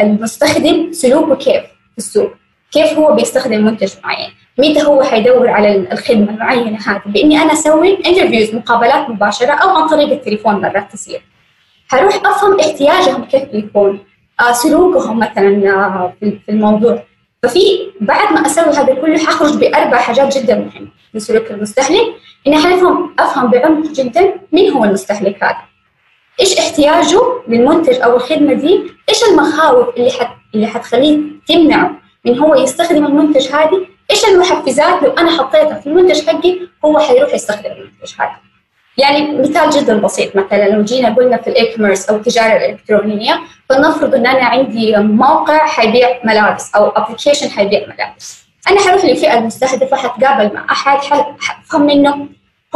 المستخدم 0.00 0.92
سلوكه 0.92 1.34
كيف 1.34 1.62
في 1.92 1.98
السوق. 1.98 2.32
كيف 2.72 2.92
هو 2.92 3.14
بيستخدم 3.14 3.64
منتج 3.64 3.92
معين؟ 4.04 4.30
متى 4.58 4.82
هو 4.82 5.02
حيدور 5.02 5.48
على 5.48 5.92
الخدمة 5.92 6.30
المعينة 6.30 6.78
هذه؟ 6.86 7.02
بإني 7.06 7.38
أنا 7.38 7.52
أسوي 7.52 7.98
interviews 8.06 8.54
مقابلات 8.54 9.10
مباشرة 9.10 9.52
أو 9.52 9.68
عن 9.76 9.88
طريق 9.88 10.08
التليفون 10.08 10.54
مرات 10.54 10.92
تصير. 10.92 11.22
حروح 11.88 12.14
أفهم 12.26 12.60
احتياجهم 12.60 13.24
كيف 13.24 13.44
بيكون 13.44 13.98
آه 14.40 14.52
سلوكهم 14.52 15.18
مثلا 15.18 15.70
آه 15.70 16.12
في 16.20 16.38
الموضوع. 16.48 17.02
ففي 17.42 17.90
بعد 18.00 18.32
ما 18.32 18.46
أسوي 18.46 18.74
هذا 18.74 18.94
كله 18.94 19.18
حخرج 19.18 19.56
بأربع 19.56 19.98
حاجات 19.98 20.38
جدا 20.38 20.54
مهمه 20.54 20.88
لسلوك 21.14 21.50
المستهلك 21.50 22.14
اني 22.46 22.56
حفهم 22.56 23.14
أفهم 23.18 23.50
بعمق 23.50 23.86
جدا 23.86 24.34
مين 24.52 24.72
هو 24.72 24.84
المستهلك 24.84 25.44
هذا. 25.44 25.58
إيش 26.40 26.58
احتياجه 26.58 27.20
للمنتج 27.48 28.00
أو 28.00 28.16
الخدمة 28.16 28.52
دي؟ 28.52 28.80
إيش 29.08 29.24
المخاوف 29.24 29.96
اللي 29.96 30.10
حت 30.10 30.28
اللي 30.54 30.66
حتخليه 30.66 31.18
تمنعه 31.48 31.90
من 32.24 32.38
هو 32.38 32.54
يستخدم 32.54 33.06
المنتج 33.06 33.48
هذه؟ 33.48 33.86
إيش 34.10 34.24
المحفزات؟ 34.24 35.02
لو 35.02 35.10
أنا 35.10 35.30
حطيتها 35.30 35.80
في 35.80 35.86
المنتج 35.86 36.26
حقي 36.26 36.58
هو 36.84 36.98
حيروح 36.98 37.34
يستخدم 37.34 37.70
المنتج 37.70 38.14
هذا. 38.18 38.36
يعني 38.98 39.38
مثال 39.38 39.70
جدا 39.70 39.96
بسيط. 40.00 40.36
مثلا 40.36 40.68
لو 40.68 40.82
جينا 40.82 41.14
قلنا 41.14 41.36
في 41.36 41.50
ال 41.50 41.76
e-commerce 41.76 42.08
أو 42.10 42.16
التجارة 42.16 42.56
الإلكترونية 42.56 43.40
فلنفرض 43.68 44.14
أن 44.14 44.26
أنا 44.26 44.44
عندي 44.44 44.96
موقع 44.96 45.66
حيبيع 45.66 46.08
ملابس 46.24 46.74
أو 46.74 46.88
application 46.88 47.50
حيبيع 47.50 47.80
ملابس. 47.80 48.42
أنا 48.70 48.80
حروح 48.80 49.04
للفئة 49.04 49.38
المستهدفة 49.38 49.96
حتقابل 49.96 50.54
مع 50.54 50.66
أحد 50.70 50.98
حفهم 51.40 51.86
منه 51.86 52.26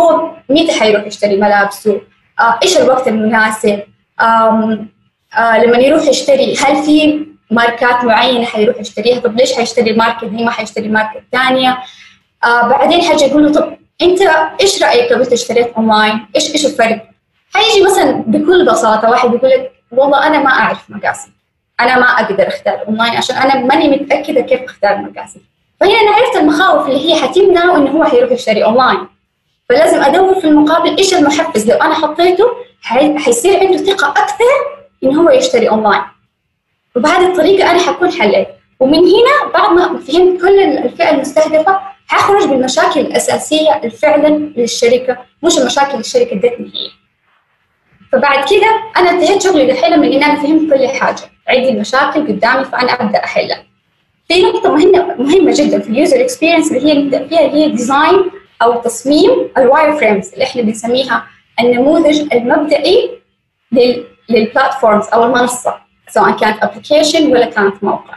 هو 0.01 0.31
متى 0.49 0.73
حيروح 0.81 1.07
يشتري 1.07 1.37
ملابسه؟ 1.37 2.01
آه 2.41 2.59
إيش 2.63 2.79
الوقت 2.79 3.09
المناسب؟ 3.09 3.81
آه 4.21 4.79
لما 5.39 5.79
يروح 5.79 6.03
يشتري 6.03 6.57
هل 6.57 6.83
في 6.83 7.27
ماركات 7.51 8.05
معينة 8.05 8.45
حيروح 8.45 8.77
يشتريها؟ 8.81 9.21
طب 9.21 9.37
ليش 9.37 9.53
حيشتري 9.55 9.91
الماركه 9.91 10.27
دي 10.27 10.45
ما 10.45 10.51
حيشتري 10.51 10.89
ماركة 10.89 11.23
ثانية؟ 11.33 11.79
آه 12.45 12.69
بعدين 12.69 13.03
حاجة 13.03 13.25
يقول 13.25 13.45
له 13.47 13.53
طب 13.53 13.77
انت 14.03 14.21
إيش 14.61 14.83
رأيك 14.83 15.13
لو 15.13 15.23
اشتريت 15.23 15.73
اونلاين؟ 15.77 16.27
إيش 16.37 16.53
إيش 16.53 16.67
الفرق؟ 16.67 17.03
حيجي 17.55 17.85
مثلا 17.85 18.13
بكل 18.27 18.67
بساطة 18.67 19.11
واحد 19.11 19.35
يقول 19.35 19.51
لك 19.51 19.73
والله 19.91 20.27
أنا 20.27 20.39
ما 20.39 20.51
أعرف 20.51 20.91
مقاسي. 20.91 21.29
أنا 21.81 21.99
ما 21.99 22.07
أقدر 22.07 22.49
أختار 22.49 22.87
اونلاين 22.89 23.17
عشان 23.17 23.37
أنا 23.37 23.65
ماني 23.65 23.89
متأكدة 23.89 24.41
كيف 24.41 24.63
أختار 24.63 24.99
مقاسي. 24.99 25.41
فهنا 25.81 26.01
أنا 26.01 26.11
عرفت 26.11 26.37
المخاوف 26.37 26.89
اللي 26.89 27.13
هي 27.13 27.21
حتمنعه 27.21 27.77
إنه 27.77 27.91
هو 27.91 28.05
حيروح 28.05 28.33
يشتري 28.33 28.65
اونلاين. 28.65 29.07
فلازم 29.69 30.03
أدور 30.03 30.41
في 30.41 30.47
المقابل 30.47 30.97
إيش 30.97 31.15
المحفز. 31.15 31.71
لو 31.71 31.77
أنا 31.77 31.95
حطيته 31.95 32.47
حيصير 33.17 33.61
عنده 33.61 33.77
ثقة 33.77 34.09
أكثر 34.09 34.45
انه 35.05 35.23
هو 35.23 35.31
يشتري 35.31 35.69
اونلاين. 35.69 36.03
وبهذه 36.97 37.27
الطريقة 37.27 37.71
أنا 37.71 37.79
حكون 37.79 38.13
حليت. 38.13 38.49
ومن 38.81 38.99
هنا 38.99 39.53
بعد 39.55 39.73
ما 39.73 39.99
فهمت 39.99 40.41
كل 40.41 40.61
الفئة 40.61 41.11
المستهدفة 41.11 41.96
حخرج 42.09 42.49
بالمشاكل 42.49 43.01
الاساسيه 43.01 43.89
فعلا 43.89 44.29
للشركة 44.57 45.19
مش 45.43 45.59
المشاكل 45.59 45.99
الشركة 45.99 46.33
ادتني 46.33 46.67
هي 46.75 46.91
فبعد 48.13 48.45
كده 48.51 48.81
أنا 48.97 49.11
انتهيت 49.11 49.43
شغلي 49.43 49.67
دحين 49.67 50.01
من 50.01 50.13
إن 50.13 50.23
أنا 50.23 50.43
فهمت 50.43 50.73
كل 50.75 50.89
حاجة. 50.89 51.23
عندي 51.49 51.69
المشاكل 51.69 52.27
قدامي 52.29 52.65
فأنا 52.65 52.93
أبدأ 52.93 53.25
أحلها. 53.25 53.65
في 54.29 54.43
نقطة 54.43 54.73
مهمة 54.77 55.15
مهمة 55.19 55.53
جدا 55.57 55.79
في 55.81 55.89
ال 55.89 55.95
user 55.95 56.21
experience 56.21 56.73
اللي 56.73 56.89
هي 56.93 56.99
نبدا 56.99 57.27
فيها 57.29 57.41
اللي 57.41 57.65
هي 57.65 57.69
design 57.71 58.31
أو 58.63 58.81
تصميم 58.81 59.31
ال 59.59 59.93
wireframes 59.97 60.33
اللي 60.33 60.45
إحنا 60.45 60.63
بنسميها 60.63 61.27
النموذج 61.61 62.35
المبدئي 62.35 63.11
لل 64.29 64.43
platforms 64.43 65.07
أو 65.09 65.25
المنصة 65.25 65.75
سواء 66.09 66.37
كانت 66.37 66.63
application 66.63 67.33
ولا 67.33 67.47
كانت 67.47 67.85
موقع. 67.85 68.15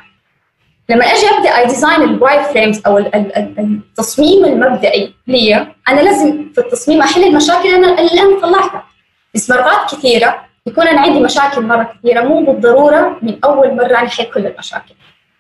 لما 0.90 1.06
أجي 1.06 1.30
أبدأ 1.38 1.58
أ 1.58 1.66
design 1.66 2.02
ال 2.02 2.44
wireframes 2.44 2.82
أو 2.88 2.98
التصميم 2.98 4.46
المبدئي 4.46 5.14
لي 5.28 5.68
أنا 5.88 6.02
لازم 6.02 6.52
في 6.54 6.62
التصميم 6.62 7.02
أحل 7.02 7.24
المشاكل 7.24 7.68
اللي 7.86 8.22
أنا 8.22 8.40
طلعتها. 8.42 8.84
بس 9.36 9.50
مرات 9.50 9.96
كثيرة 9.96 10.46
يكون 10.66 10.88
أنا 10.88 11.02
عندي 11.02 11.20
مشاكل 11.20 11.62
مرة 11.62 11.94
كثيرة 12.00 12.22
مو 12.22 12.42
بالضرورة 12.42 13.18
من 13.22 13.40
أول 13.44 13.76
مرة 13.76 13.86
أنا 13.86 14.08
أحل 14.08 14.24
كل 14.24 14.46
المشاكل 14.46 14.94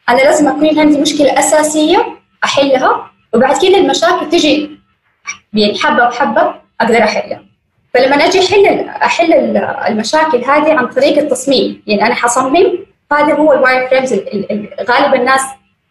أنا 0.10 0.18
لازم 0.18 0.47
أكون 0.47 0.80
عندي 0.80 1.02
مشكلة 1.02 1.39
أساسية 1.39 2.06
أحلها 2.43 3.12
وبعد 3.34 3.58
كده 3.62 3.78
المشاكل 3.78 4.30
تجي 4.30 4.80
يعني 5.54 5.80
حبة 5.80 6.06
بحبة 6.10 6.54
أقدر 6.82 7.04
أحلها 7.04 7.41
فلما 7.93 8.16
أجي 8.16 8.39
أحل 8.39 8.89
أحل 8.89 9.34
المشاكل 9.88 10.38
هذه 10.38 10.74
عن 10.74 10.88
طريق 10.88 11.18
التصميم 11.18 11.84
يعني 11.88 12.06
أنا 12.06 12.16
حصمم 12.16 12.80
هذا 13.12 13.34
هو 13.36 13.53
ال 13.53 13.88
wireframes 13.89 14.13
غالبا 14.89 15.16
الناس 15.16 15.41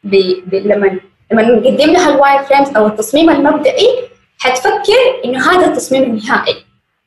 بي 0.05 0.45
بي 0.47 0.61
لما 0.61 1.01
لما 1.33 1.43
نقدم 1.43 1.93
لها 1.93 2.09
ال 2.14 2.43
wireframes 2.43 2.76
أو 2.77 2.87
التصميم 2.87 3.31
المبدئي 3.31 3.89
حتفكر 4.39 5.23
إنه 5.25 5.51
هذا 5.51 5.66
التصميم 5.66 6.03
النهائي. 6.03 6.57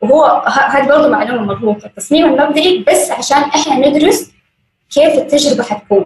وهو 0.01 0.43
هذه 0.47 0.88
برضه 0.88 1.07
معلومة 1.09 1.41
مغلوطه 1.41 1.86
التصميم 1.86 2.26
المبدئي 2.26 2.86
بس 2.88 3.12
عشان 3.12 3.38
إحنا 3.38 3.88
ندرس 3.88 4.32
كيف 4.93 5.14
التجربة 5.14 5.64
حتكون. 5.64 6.05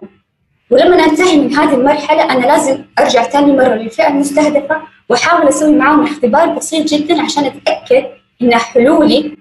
ولما 0.70 1.06
ننتهي 1.06 1.36
من 1.36 1.54
هذه 1.54 1.74
المرحلة 1.74 2.22
أنا 2.32 2.46
لازم 2.46 2.84
أرجع 2.98 3.22
ثاني 3.22 3.52
مرة 3.52 3.74
للفئة 3.74 4.08
المستهدفة 4.08 4.82
وأحاول 5.08 5.48
أسوي 5.48 5.76
معاهم 5.76 6.04
اختبار 6.04 6.46
بسيط 6.46 6.86
جدا 6.86 7.22
عشان 7.22 7.44
أتأكد 7.44 8.06
إن 8.42 8.54
حلولي 8.54 9.36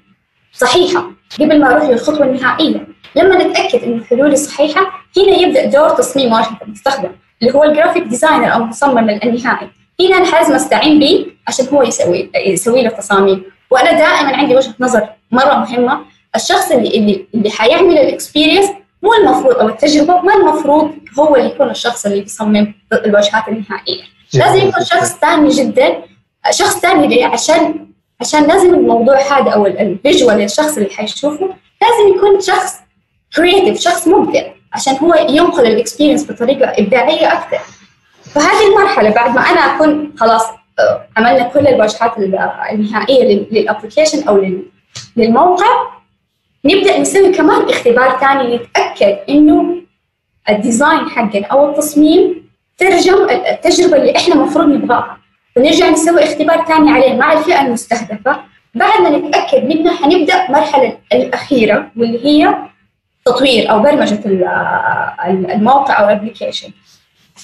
صحيحة 0.53 1.11
قبل 1.39 1.61
ما 1.61 1.71
أروح 1.71 1.83
للخطوة 1.83 2.25
النهائية. 2.25 2.87
لما 3.15 3.43
نتأكد 3.43 3.83
إن 3.83 4.03
حلولي 4.09 4.35
صحيحه 4.35 4.81
هنا 5.17 5.37
يبدأ 5.37 5.65
دور 5.65 5.89
تصميم 5.89 6.33
واجهه 6.33 6.57
المستخدم 6.67 7.09
اللي 7.41 7.53
هو 7.53 7.63
ال 7.63 7.68
graphic 7.68 8.03
designer 8.03 8.53
أو 8.53 8.57
المصمم 8.61 9.09
النهائي 9.09 9.69
هنا 10.01 10.17
أنا 10.17 10.25
لازم 10.25 10.53
استعين 10.53 10.99
به 10.99 11.25
عشان 11.47 11.67
هو 11.73 11.83
يسوي 11.83 12.31
يسوي 12.35 12.81
له 12.83 12.89
تصاميم. 12.89 13.43
وأنا 13.71 13.91
دائما 13.91 14.35
عندي 14.37 14.55
وجهة 14.55 14.73
نظر 14.79 15.09
مرة 15.31 15.53
مهمة. 15.55 15.99
الشخص 16.35 16.71
اللي 16.71 16.97
اللي 16.97 17.25
اللي 17.35 17.49
حيعمل 17.49 17.97
ال 17.97 18.04
experience 18.04 18.69
مو 19.03 19.13
المفروض 19.13 19.55
أو 19.55 19.69
التجربة 19.69 20.21
ما 20.21 20.33
المفروض 20.33 20.91
هو 21.19 21.35
اللي 21.35 21.47
يكون 21.47 21.69
الشخص 21.69 22.05
اللي 22.05 22.21
بيصمم 22.21 22.73
الواجهات 22.93 23.47
النهائية. 23.47 24.03
لازم 24.33 24.67
يكون 24.67 24.83
شخص 24.85 25.17
ثاني 25.17 25.49
جدا 25.49 26.03
شخص 26.51 26.79
ثاني 26.79 27.23
عشان 27.23 27.87
عشان 28.21 28.43
لازم 28.43 28.73
الموضوع 28.73 29.19
هذا 29.21 29.51
أو 29.51 29.65
ال 29.65 29.76
visual 29.76 30.37
للشخص 30.37 30.77
اللي 30.77 30.89
حيشوفه 30.89 31.49
لازم 31.81 32.15
يكون 32.17 32.41
شخص 32.41 32.73
creative 33.35 33.79
شخص 33.79 34.07
مبدع 34.07 34.43
عشان 34.73 34.95
هو 34.95 35.13
ينقل 35.29 35.65
ال 35.65 35.71
experience 35.71 36.31
بطريقة 36.31 36.73
إبداعية 36.77 37.33
أكثر 37.33 37.59
فهذه 38.23 38.67
المرحلة 38.67 39.09
بعد 39.09 39.35
ما 39.35 39.41
أنا 39.41 39.59
أكون 39.59 40.13
خلاص 40.17 40.43
عملنا 41.17 41.43
كل 41.47 41.67
الواجهات 41.67 42.17
النهائية 42.71 43.47
لل 43.51 43.63
application 43.63 44.27
أو 44.27 44.45
للموقع 45.17 45.65
نبدأ 46.65 46.99
نسوي 46.99 47.31
كمان 47.31 47.69
اختبار 47.69 48.19
ثاني 48.19 48.55
نتأكد 48.55 49.17
إنه 49.29 49.75
ال 50.49 50.58
design 50.58 51.09
حقنا 51.09 51.45
أو 51.47 51.69
التصميم 51.69 52.49
ترجم 52.77 53.29
التجربة 53.29 53.97
اللي 53.97 54.15
إحنا 54.15 54.35
المفروض 54.35 54.67
نبغاها. 54.67 55.17
ونرجع 55.57 55.89
نسوي 55.89 56.23
اختبار 56.23 56.65
ثاني 56.65 56.91
عليه 56.91 57.13
مع 57.13 57.33
الفئة 57.33 57.61
المستهدفة. 57.61 58.37
بعد 58.75 59.01
ما 59.01 59.09
نتأكد 59.09 59.63
منها 59.65 59.95
حنبدا 59.95 60.45
المرحله 60.45 60.97
الأخيرة 61.13 61.91
واللي 61.97 62.25
هي 62.25 62.55
تطوير 63.27 63.71
أو 63.71 63.79
برمجة 63.79 64.19
الموقع 65.53 65.99
أو 65.99 66.05
ال 66.05 66.11
application 66.11 66.69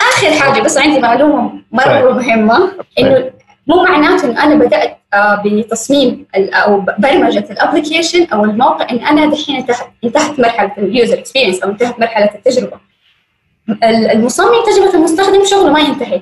آخر 0.01 0.31
حاجة 0.31 0.61
بس 0.61 0.77
عندي 0.77 0.99
معلومة 0.99 1.51
مرة 1.71 2.13
مهمة 2.13 2.71
إنه 2.99 3.31
مو 3.67 3.83
معناته 3.83 4.25
إنه 4.25 4.43
أنا 4.43 4.55
بدأت 4.55 4.97
بتصميم 5.45 6.25
أو 6.35 6.85
برمجة 6.97 7.45
ال 7.51 7.58
application 7.58 8.27
أو 8.33 8.45
الموقع 8.45 8.89
إن 8.91 8.97
أنا 8.99 9.25
دحين 9.25 9.55
انتهت 9.55 9.87
انتهت 10.03 10.39
مرحلة 10.39 10.71
ال 10.77 10.86
user 10.86 11.19
experience 11.19 11.63
أو 11.63 11.69
انتهت 11.69 11.99
مرحلة 11.99 12.29
التجربة. 12.35 12.77
المصمم 13.83 14.65
تجربة 14.65 14.93
المستخدم 14.93 15.45
شغله 15.45 15.71
ما 15.71 15.79
ينتهي. 15.79 16.21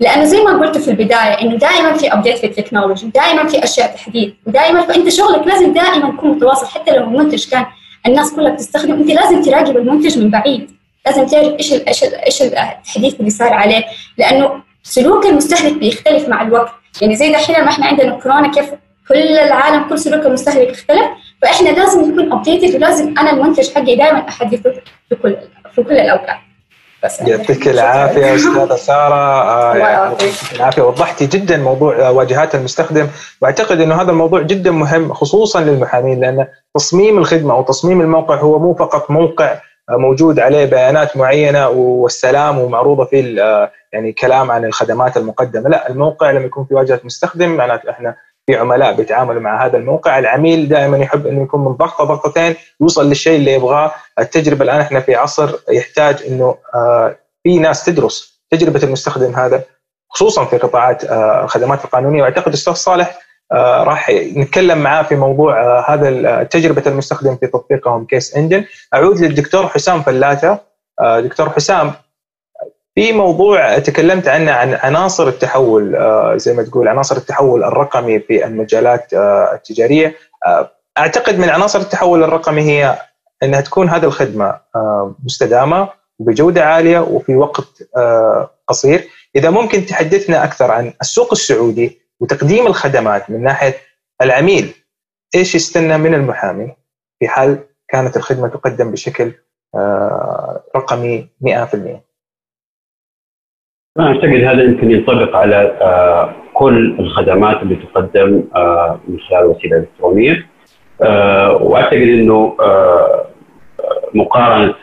لأنه 0.00 0.24
زي 0.24 0.42
ما 0.42 0.50
قلت 0.50 0.78
في 0.78 0.90
البداية 0.90 1.40
إنه 1.42 1.56
دائما 1.56 1.92
في 1.92 2.12
update 2.12 2.38
في 2.38 2.46
ال 2.46 2.51
technology 2.51 3.06
دائما 3.06 3.46
في 3.48 3.64
أشياء 3.64 3.94
تحديث 3.94 4.32
ودائما 4.46 4.82
فانت 4.82 5.08
شغلك 5.08 5.46
لازم 5.46 5.72
دائما 5.72 6.08
يكون 6.08 6.30
متواصل 6.30 6.66
حتى 6.66 6.90
لو 6.90 7.04
المنتج 7.04 7.50
كان 7.50 7.66
الناس 8.06 8.32
كلها 8.32 8.52
بتستخدم. 8.52 8.92
أنت 8.92 9.10
لازم 9.10 9.42
تراقب 9.42 9.76
المنتج 9.76 10.18
من 10.18 10.30
بعيد. 10.30 10.70
لازم 11.06 11.26
تعرف 11.26 11.54
إيش 11.58 11.72
إيش 11.72 12.04
إيش 12.04 12.42
التحديث 12.42 13.14
اللي 13.20 13.30
صار 13.30 13.52
عليه. 13.52 13.84
لأنه 14.18 14.62
سلوك 14.82 15.26
المستهلك 15.26 15.78
بيختلف 15.78 16.28
مع 16.28 16.42
الوقت. 16.42 16.72
يعني 17.02 17.16
زي 17.16 17.32
دحين 17.32 17.64
ما 17.64 17.70
إحنا 17.70 17.86
عندنا 17.86 18.10
كورونا 18.10 18.48
كيف 18.48 18.70
كل 19.08 19.38
العالم 19.38 19.88
كل 19.88 19.98
سلوك 19.98 20.26
المستهلك 20.26 20.68
اختلف. 20.68 21.06
فإحنا 21.42 21.68
لازم 21.68 22.10
نكون 22.10 22.32
updated 22.32 22.74
ولازم 22.74 23.14
أنا 23.18 23.30
المنتج 23.30 23.74
حقي 23.74 23.96
دائما 23.96 24.28
أحدثه 24.28 24.72
في 25.08 25.14
كل 25.22 25.36
في 25.74 25.82
كل 25.82 25.92
الأوقات. 25.92 26.45
يعطيك 27.20 27.68
العافية 27.68 28.34
أستاذة 28.34 28.76
سارة. 28.76 29.14
آه 29.14 29.76
يعطيك 29.76 30.34
العافية. 30.52 30.82
وضحتي 30.82 31.26
جدا 31.26 31.56
موضوع 31.56 32.08
واجهات 32.08 32.54
المستخدم. 32.54 33.06
وأعتقد 33.42 33.80
إنه 33.80 34.02
هذا 34.02 34.10
الموضوع 34.10 34.42
جدا 34.42 34.70
مهم 34.70 35.12
خصوصا 35.12 35.60
للمحامين 35.60 36.20
لأن 36.20 36.46
تصميم 36.74 37.18
الخدمة 37.18 37.54
أو 37.54 37.62
تصميم 37.62 38.00
الموقع 38.00 38.34
هو 38.34 38.58
مو 38.58 38.74
فقط 38.74 39.10
موقع 39.10 39.54
موجود 39.90 40.40
عليه 40.40 40.64
بيانات 40.64 41.16
معينة 41.16 41.68
والسلام 41.68 42.58
ومعروضة 42.58 43.04
فيه 43.04 43.40
يعني 43.92 44.12
كلام 44.12 44.50
عن 44.50 44.64
الخدمات 44.64 45.16
المقدمة. 45.16 45.68
لا 45.68 45.88
الموقع 45.90 46.30
لما 46.30 46.44
يكون 46.44 46.64
في 46.64 46.74
واجهة 46.74 47.00
مستخدم. 47.04 47.50
معناته 47.50 47.90
إحنا 47.90 48.16
في 48.46 48.56
عملاء 48.56 48.92
بيتعاملوا 48.92 49.40
مع 49.40 49.66
هذا 49.66 49.76
الموقع. 49.76 50.18
العميل 50.18 50.68
دائما 50.68 50.98
يحب 50.98 51.26
أنه 51.26 51.42
يكون 51.42 51.64
من 51.64 51.72
ضغطه 51.72 52.04
ضغطتين 52.04 52.54
يوصل 52.80 53.08
للشيء 53.08 53.36
اللي 53.36 53.52
يبغاه. 53.52 53.92
التجربة 54.18 54.64
الآن 54.64 54.80
إحنا 54.80 55.00
في 55.00 55.14
عصر 55.14 55.54
يحتاج 55.70 56.22
إنه 56.28 56.56
في 57.42 57.58
ناس 57.58 57.84
تدرس 57.84 58.40
تجربة 58.50 58.82
المستخدم 58.82 59.34
هذا 59.34 59.62
خصوصا 60.10 60.44
في 60.44 60.58
قطاعات 60.58 61.04
الخدمات 61.44 61.84
القانونية. 61.84 62.22
وأعتقد 62.22 62.52
أستاذ 62.52 62.72
صالح 62.72 63.18
راح 63.52 64.10
نتكلم 64.10 64.78
معاه 64.78 65.02
في 65.02 65.16
موضوع 65.16 65.80
هذا 65.94 66.42
تجربة 66.42 66.82
المستخدم 66.86 67.36
في 67.36 67.46
تطبيقهم 67.46 68.04
كيس 68.06 68.36
إنجن. 68.36 68.64
أعود 68.94 69.20
للدكتور 69.20 69.68
حسام 69.68 70.02
فلاتة. 70.02 70.58
دكتور 71.02 71.50
حسام 71.50 71.92
في 72.98 73.12
موضوع 73.12 73.78
تكلمت 73.78 74.28
عنه 74.28 74.52
عن 74.52 74.74
عناصر 74.74 75.28
التحول 75.28 75.96
زي 76.38 76.54
ما 76.54 76.62
تقول 76.62 76.88
عناصر 76.88 77.16
التحول 77.16 77.64
الرقمي 77.64 78.20
في 78.20 78.46
المجالات 78.46 79.14
التجارية 79.54 80.14
أعتقد 80.98 81.38
من 81.38 81.48
عناصر 81.48 81.78
التحول 81.78 82.24
الرقمي 82.24 82.62
هي 82.62 82.98
إنها 83.42 83.60
تكون 83.60 83.88
هذه 83.88 84.04
الخدمة 84.04 84.60
مستدامة 85.24 85.88
وبجودة 86.18 86.64
عالية 86.64 86.98
وفي 86.98 87.36
وقت 87.36 87.82
قصير 88.68 89.08
إذا 89.36 89.50
ممكن 89.50 89.86
تحدثنا 89.86 90.44
أكثر 90.44 90.70
عن 90.70 90.92
السوق 91.00 91.28
السعودي 91.32 92.00
وتقديم 92.20 92.66
الخدمات 92.66 93.30
من 93.30 93.42
ناحية 93.42 93.74
العميل 94.22 94.74
إيش 95.34 95.54
يستنى 95.54 95.98
من 95.98 96.14
المحامي 96.14 96.76
في 97.18 97.28
حال 97.28 97.58
كانت 97.88 98.16
الخدمة 98.16 98.48
تقدم 98.48 98.90
بشكل 98.90 99.32
آه، 99.74 100.64
رقمي 100.76 101.28
100%. 101.40 102.05
أنا 103.98 104.08
أعتقد 104.08 104.44
هذا 104.44 104.62
يمكن 104.62 104.90
ينطبق 104.90 105.36
على 105.36 105.56
آه، 105.80 106.34
كل 106.54 106.96
الخدمات 106.98 107.62
اللي 107.62 107.76
تقدم 107.76 108.44
آه، 108.56 109.00
من 109.08 109.20
خلال 109.20 109.44
وسيلة 109.44 109.76
إلكترونية 109.76 110.46
وأعتقد 111.60 112.02
أنه 112.02 112.56
مقارنة 114.14 114.74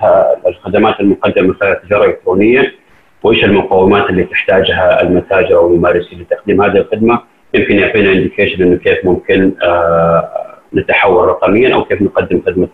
الخدمات 0.47 0.99
المقدمة 0.99 1.47
من 1.47 1.53
خلال 1.53 1.71
التجارة 1.71 2.03
الإلكترونية 2.03 2.71
وإيش 3.23 3.43
المقومات 3.43 4.09
اللي 4.09 4.23
تحتاجها 4.23 5.01
المتاجر 5.01 5.55
أو 5.55 5.67
الممارسين 5.67 6.19
لتقديم 6.19 6.61
هذه 6.61 6.77
الخدمة 6.77 7.19
يمكن 7.53 7.79
يعطينا 7.79 8.11
انديكيشن 8.11 8.63
إنه 8.63 8.77
كيف 8.77 9.05
ممكن 9.05 9.51
نتحول 10.73 11.27
رقميا 11.27 11.73
أو 11.73 11.83
كيف 11.83 12.01
نقدم 12.01 12.41
خدمة 12.45 12.67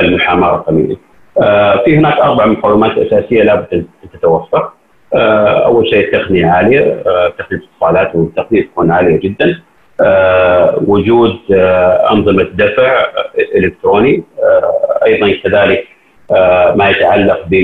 المحاماة 0.00 0.50
رقميا. 0.50 0.96
آه، 1.38 1.84
في 1.84 1.98
هناك 1.98 2.18
أربع 2.18 2.46
مقومات 2.46 2.98
أساسية 2.98 3.42
لابد 3.42 3.66
أن 3.72 3.84
تتوفر. 4.12 4.70
آه، 5.16 5.66
أول 5.66 5.86
شيء 5.88 6.06
التقنيه 6.06 6.46
عالية، 6.46 7.02
آه، 7.06 7.32
تقنية 7.38 7.60
الاتصالات 7.60 8.14
والتقنيه 8.14 8.62
تكون 8.62 8.90
عالية 8.90 9.20
جدا. 9.20 9.60
وجود 10.86 11.38
أنظمة 12.10 12.42
دفع 12.42 13.06
إلكتروني 13.56 14.22
أيضا 15.06 15.32
كذلك 15.44 15.84
ما 16.76 16.90
يتعلق 16.90 17.46
ب 17.46 17.54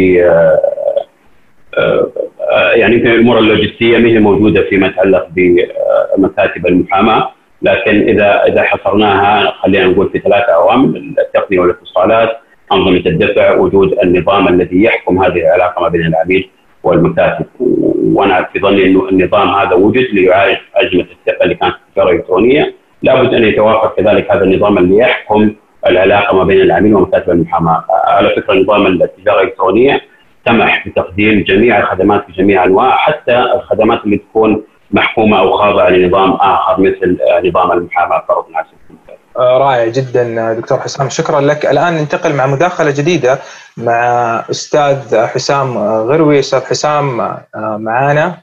يعني 2.74 2.94
يمكن 2.94 3.11
الأمور 3.11 3.38
اللوجستية 3.38 3.98
ما 3.98 4.09
هي 4.09 4.18
موجودة 4.18 4.62
فيما 4.62 4.86
يتعلق 4.86 5.28
بمكاتب 5.30 6.66
المحاماة 6.66 7.30
لكن 7.62 8.09
إذا 8.09 8.44
إذا 8.48 8.62
حصرناها 8.62 9.50
خلينا 9.50 9.86
نقول 9.86 10.11
في 10.11 10.18
ثلاثة 10.18 10.53
عوامل 10.53 11.14
التقنية 11.18 11.61
والاتصالات 11.61 12.30
أنظمة 12.72 13.03
الدفع 13.07 13.55
وجود 13.57 13.98
النظام 14.03 14.48
الذي 14.48 14.82
يحكم 14.82 15.22
هذه 15.22 15.38
العلاقة 15.38 15.82
ما 15.82 15.88
بين 15.88 16.07
العميل 16.07 16.50
والمكاتب 16.83 17.47
وأنا 18.14 18.49
في 18.53 18.61
ظني 18.61 18.87
إنه 18.87 19.09
النظام 19.09 19.49
هذا 19.49 19.74
وجد 19.74 20.07
ليعالج 20.12 20.59
أزمة 20.76 21.07
الثقه 21.12 21.45
اللي 21.45 21.55
كانت 21.55 21.74
في 21.74 21.80
التجاره 21.89 22.11
الإلكترونية. 22.11 22.74
لابد 23.03 23.35
أن 23.35 23.45
يتوافر 23.45 23.89
كذلك 23.97 24.30
هذا 24.30 24.45
النظام 24.45 24.78
اللي 24.78 24.97
يحكم 24.99 25.55
العلاقة 25.87 26.37
ما 26.37 26.45
بين 26.45 26.61
العميل 26.61 26.95
ومكاتب 26.95 27.30
المحاماة. 27.30 27.85
على 28.07 28.28
فكرة 28.37 28.55
نظام 28.55 28.87
التجارة 28.87 29.41
الإلكترونية 29.43 30.01
سمح 30.47 30.89
بتقديم 30.89 31.43
جميع 31.43 31.78
الخدمات 31.78 32.24
بجميع 32.28 32.64
أنواع 32.64 32.91
حتى 32.91 33.39
الخدمات 33.55 34.05
اللي 34.05 34.16
تكون 34.16 34.62
محكومة 34.91 35.39
أو 35.39 35.53
خاضعة 35.53 35.89
لنظام 35.91 36.33
آخر 36.33 36.80
مثل 36.80 37.18
نظام 37.45 37.72
المحاماة 37.72 38.24
فرض 38.28 38.45
على 38.55 38.66
رائع 39.37 39.87
جدا 39.87 40.53
دكتور 40.53 40.80
حسام. 40.80 41.09
شكرا 41.09 41.41
لك. 41.41 41.66
الآن 41.66 41.95
ننتقل 41.95 42.35
مع 42.35 42.47
مداخلة 42.47 42.91
جديدة 42.91 43.39
مع 43.76 44.01
أستاذ 44.51 45.26
حسام 45.26 45.78
غروي. 45.78 46.39
أستاذ 46.39 46.61
حسام 46.61 47.20
آه، 47.20 47.41
معانا؟ 47.55 48.39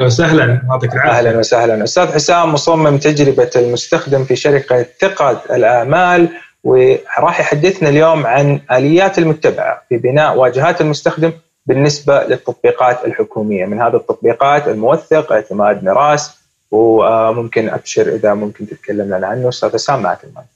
وسهلا 0.00 0.62
يعطيك 0.70 0.94
العافية. 0.94 1.18
أهلا 1.18 1.38
وسهلا. 1.38 1.84
أستاذ 1.84 2.12
حسام 2.12 2.52
مصمم 2.52 2.98
تجربة 2.98 3.50
المستخدم 3.56 4.24
في 4.24 4.36
شركة 4.36 4.86
ثقة 5.00 5.40
الأعمال 5.50 6.28
وراح 6.64 7.40
يحدثنا 7.40 7.88
اليوم 7.88 8.26
عن 8.26 8.60
آليات 8.72 9.18
المتبعه 9.18 9.82
في 9.88 9.96
بناء 9.96 10.36
واجهات 10.36 10.80
المستخدم 10.80 11.32
بالنسبة 11.66 12.22
للتطبيقات 12.24 13.04
الحكومية. 13.04 13.66
من 13.66 13.80
هذه 13.80 13.96
التطبيقات 13.96 14.68
الموثق 14.68 15.32
اعتماد 15.32 15.84
مراس 15.84 16.39
وممكن 16.70 17.68
أبشر 17.68 18.14
إذا 18.14 18.34
ممكن 18.34 18.66
تتكلم 18.66 19.14
لنا 19.14 19.26
عنه. 19.26 19.48
أستاذ 19.48 19.72
حسام 19.72 20.02
معك 20.02 20.24
المايك. 20.24 20.48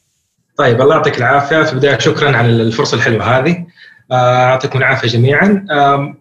طيب 0.56 0.80
الله 0.80 0.94
يعطيك 0.94 1.18
العافية. 1.18 1.62
في 1.62 1.72
البداية 1.72 1.98
شكرا 1.98 2.36
على 2.36 2.48
الفرصة 2.48 2.96
الحلوة 2.96 3.38
هذه. 3.38 3.66
آه، 4.12 4.48
يعطيكم 4.48 4.78
العافية 4.78 5.08
جميعا. 5.08 5.66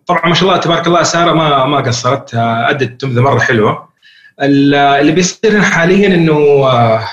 طبعا 0.08 0.28
ما 0.28 0.34
شاء 0.34 0.50
الله 0.50 0.62
تبارك 0.62 0.88
الله 0.88 1.04
سارة 1.04 1.34
ما 1.34 1.66
ما 1.66 1.78
قصرت. 1.78 2.36
آه، 2.36 2.70
أدت 2.70 3.02
تمذه 3.02 3.22
مرة 3.22 3.40
حلوة. 3.40 3.90
اللي 4.42 5.12
بيصير 5.12 5.62
حاليا 5.62 6.08
إنه 6.08 6.36
آه، 6.68 7.08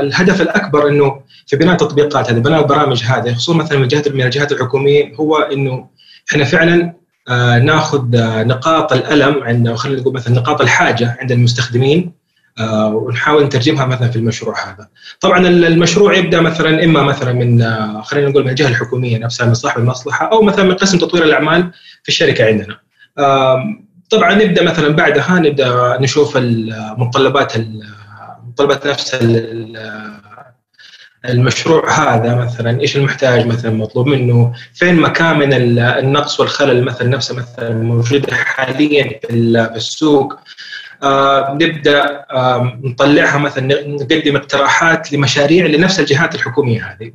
الهدف 0.00 0.40
الأكبر 0.40 0.88
إنه 0.88 1.20
في 1.46 1.56
بناء 1.56 1.72
التطبيقات 1.72 2.30
هذه 2.30 2.38
بناء 2.38 2.60
البرامج 2.60 3.04
هذه 3.04 3.34
خصوصا 3.34 3.58
مثلا 3.58 3.78
من 3.78 3.84
الجهات 3.84 4.08
من 4.08 4.22
الجهات 4.22 4.52
الحكومية 4.52 5.14
هو 5.14 5.36
إنه 5.36 5.86
إحنا 6.30 6.44
فعلا 6.44 6.82
آه 6.82 6.94
ناخذ 7.58 8.16
آه 8.16 8.42
نقاط 8.42 8.92
الألم 8.92 9.42
عند 9.42 9.72
خلينا 9.74 10.00
نقول 10.00 10.14
مثلا 10.14 10.34
نقاط 10.34 10.60
الحاجة 10.60 11.16
عند 11.20 11.32
المستخدمين 11.32 12.12
آه 12.58 12.94
ونحاول 12.94 13.44
نترجمها 13.44 13.86
مثلا 13.86 14.08
في 14.08 14.16
المشروع 14.16 14.68
هذا. 14.68 14.88
طبعا 15.20 15.48
المشروع 15.48 16.14
يبدأ 16.14 16.40
مثلا 16.40 16.84
إما 16.84 17.02
مثلا 17.02 17.32
من 17.32 17.62
آه، 17.62 18.02
خلينا 18.02 18.28
نقول 18.28 18.44
من 18.44 18.50
الجهة 18.50 18.68
الحكومية 18.68 19.18
نفسها 19.18 19.46
من 19.46 19.54
صاحب 19.54 19.80
المصلحة 19.80 20.32
أو 20.32 20.42
مثلا 20.42 20.64
من 20.64 20.74
قسم 20.74 20.98
تطوير 20.98 21.24
الأعمال 21.24 21.70
في 22.02 22.08
الشركة 22.08 22.44
عندنا. 22.44 22.76
طبعا 24.10 24.34
نبدأ 24.34 24.62
مثلا 24.62 24.88
بعدها 24.88 25.38
نبدأ 25.38 25.98
نشوف 26.00 26.36
المتطلبات 26.36 27.52
متطلبات 28.48 28.86
نفس 28.86 29.14
المشروع 31.28 31.90
هذا 31.90 32.34
مثلا 32.34 32.80
إيش 32.80 32.96
المحتاج 32.96 33.46
مثلا 33.46 33.70
مطلوب 33.70 34.06
منه؟ 34.06 34.52
فين 34.74 34.96
مكامن 35.00 35.52
النقص 35.78 36.40
والخلل 36.40 36.84
مثلا 36.84 37.08
نفسه 37.08 37.36
مثلا 37.36 37.74
موجوده 37.74 38.34
حاليا 38.34 39.20
في 39.22 39.32
السوق؟ 39.76 40.34
آه 41.02 41.58
نبدأ 41.60 42.24
آه 42.30 42.80
نطلعها 42.82 43.38
مثلا 43.38 43.88
نقدم 43.88 44.36
اقتراحات 44.36 45.12
لمشاريع 45.12 45.66
لنفس 45.66 46.00
الجهات 46.00 46.34
الحكومية 46.34 46.84
هذه. 46.84 47.12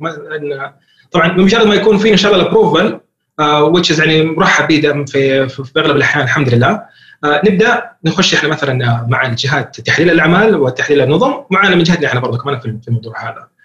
طبعا 1.10 1.28
بمجرد 1.28 1.66
ما 1.66 1.74
يكون 1.74 1.98
في 1.98 2.12
إن 2.12 2.16
شاء 2.16 2.32
الله 2.32 2.42
ال 2.44 2.50
approval 2.50 3.00
which 3.40 3.98
يعني 3.98 4.22
مرحب 4.22 4.68
به 4.68 5.04
في, 5.04 5.48
في 5.48 5.72
أغلب 5.76 5.96
الأحيان 5.96 6.24
الحمد 6.24 6.54
لله. 6.54 6.82
آه 7.24 7.42
نبدأ 7.44 7.90
نخش 8.04 8.34
إحنا 8.34 8.48
مثلا 8.48 9.06
مع 9.08 9.26
الجهات 9.26 9.80
تحليل 9.80 10.10
الأعمال 10.10 10.56
وتحليل 10.56 11.00
النظم 11.00 11.34
معنا 11.50 11.74
من 11.74 11.82
جهتنا 11.82 12.06
إحنا 12.06 12.20
برضه 12.20 12.38
كمان 12.38 12.60
في 12.60 12.88
الموضوع 12.88 13.24
هذا. 13.24 13.55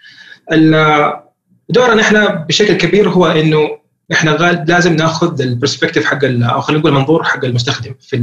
دورنا 1.68 2.02
إحنا 2.02 2.28
بشكل 2.48 2.74
كبير 2.74 3.08
هو 3.08 3.26
إنه 3.26 3.78
إحنا 4.12 4.30
لازم 4.68 4.96
ناخذ 4.96 5.40
ال 5.40 5.45
perspective 5.45 6.04
حق 6.04 6.24
أو 6.24 6.60
خلينا 6.60 6.80
نقول 6.80 6.92
المنظور 6.92 7.24
حق 7.24 7.44
المستخدم 7.44 7.94
في 8.00 8.16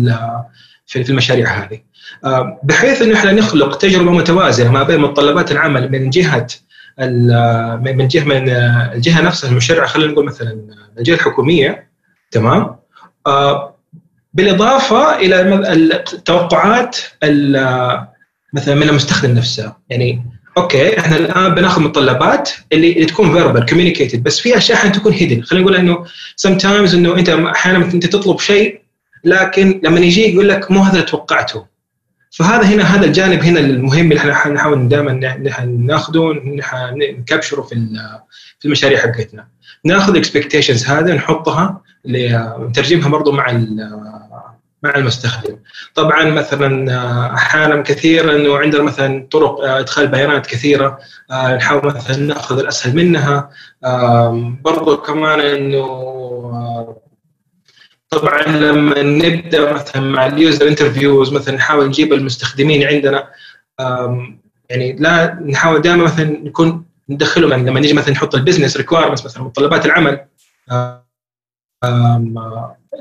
في 0.86 1.10
المشاريع 1.10 1.48
هذه. 1.48 1.82
آه، 2.26 2.60
بحيث 2.64 3.02
إنه 3.02 3.16
إحنا 3.16 3.32
نخلق 3.32 3.78
تجربة 3.78 4.12
متوازنة 4.12 4.72
ما 4.72 4.84
بين 4.84 5.00
متطلبات 5.00 5.52
العمل 5.52 5.92
من 5.92 6.10
جهة 6.10 6.48
من 7.82 8.08
جهه 8.08 8.24
من 8.24 8.50
الجهة 8.94 9.22
نفسها 9.22 9.50
المشرعة 9.50 9.88
خلينا 9.88 10.12
نقول 10.12 10.26
مثلا 10.26 10.60
الجهة 10.98 11.16
الحكومية 11.16 11.90
تمام؟ 12.32 12.76
آه، 13.28 13.76
بالإضافة 14.34 15.16
إلى 15.16 15.42
التوقعات 16.14 16.98
مثلا 18.54 18.76
من 18.76 18.90
المستخدم 18.90 19.32
نفسه. 19.32 19.74
يعني 19.90 20.24
okay 20.60 21.00
إحنا 20.99 21.18
الآن 21.18 21.55
بناخذ 21.55 21.82
متطلبات 21.82 22.49
اللي, 22.74 23.05
تكون 23.05 23.34
verbal 23.34 23.66
communicated 23.66 24.24
بس 24.24 24.39
في 24.39 24.57
أشياء 24.57 24.78
أحيانا 24.78 24.95
تكون 24.95 25.14
hidden 25.14 25.42
خلينا 25.41 25.64
نقول 25.64 25.76
إنه 25.76 26.05
sometimes 26.36 26.96
إنه 26.95 27.16
أنت 27.16 27.30
أحيانا 27.30 27.86
أنت 27.86 28.05
تطلب 28.05 28.39
شيء 28.39 28.82
لكن 29.24 29.82
لما 29.84 29.99
يجي 29.99 30.34
يقول 30.34 30.49
لك 30.49 30.72
مو 30.72 30.82
هذا 30.82 30.93
اللي 30.93 31.05
توقعته. 31.05 31.66
فهذا 32.32 32.64
هنا 32.64 32.84
هذا 32.84 33.05
الجانب 33.05 33.43
هنا 33.43 33.60
المهم 33.60 34.12
اللي 34.12 34.32
إحنا 34.32 34.51
نحاول 34.51 34.88
دائما 34.88 35.14
ناخذه 35.66 36.41
ن 36.96 37.03
capture 37.03 37.54
ه 37.54 37.62
في 37.62 37.76
في 38.60 38.66
المشاريع 38.66 38.99
حقتنا. 38.99 39.47
ناخذ 39.86 40.12
ال 40.12 40.17
expectations 40.17 40.86
هذا 40.86 41.14
نحطها 41.14 41.82
نترجمها 42.60 43.10
برضه 43.10 43.32
مع 43.32 43.49
مع 44.84 44.96
المستخدم. 44.96 45.58
طبعا 45.96 46.26
مثلا 46.26 46.94
آه، 46.94 47.34
أحيانا 47.34 47.82
كثيرا 47.82 48.36
انه 48.36 48.58
عندنا 48.58 48.84
مثلا 48.84 49.28
طرق 49.32 49.62
آه، 49.62 49.80
إدخال 49.80 50.08
بيانات 50.08 50.46
كثيرة 50.46 51.00
آه، 51.32 51.56
نحاول 51.56 51.86
مثلا 51.86 52.18
نأخذ 52.18 52.60
الأسهل 52.60 52.96
منها. 52.96 53.50
برضو 54.62 54.98
كمان 54.98 55.40
إنه 55.40 56.96
طبعا 58.10 58.44
لما 58.44 59.02
نبدأ 59.02 59.74
مثلا 59.74 60.02
مع 60.02 60.26
ال 60.26 60.34
user 60.34 60.68
interviews 60.68 61.34
مثلا 61.34 61.56
نحاول 61.56 61.88
نجيب 61.88 62.14
المستخدمين 62.14 62.88
عندنا. 62.88 63.30
يعني 64.70 64.96
لا 65.00 65.40
نحاول 65.46 65.82
دائما 65.82 66.04
مثلا 66.04 66.26
نكون 66.26 66.86
ندخلهم 67.10 67.68
لما 67.68 67.80
نيجي 67.80 67.94
مثلا 67.94 68.14
نحط 68.14 68.36
ال 68.36 68.40
business 68.40 68.78
requirements 68.78 69.26
مثلا 69.26 69.44
متطلبات 69.44 69.86
العمل. 69.86 70.26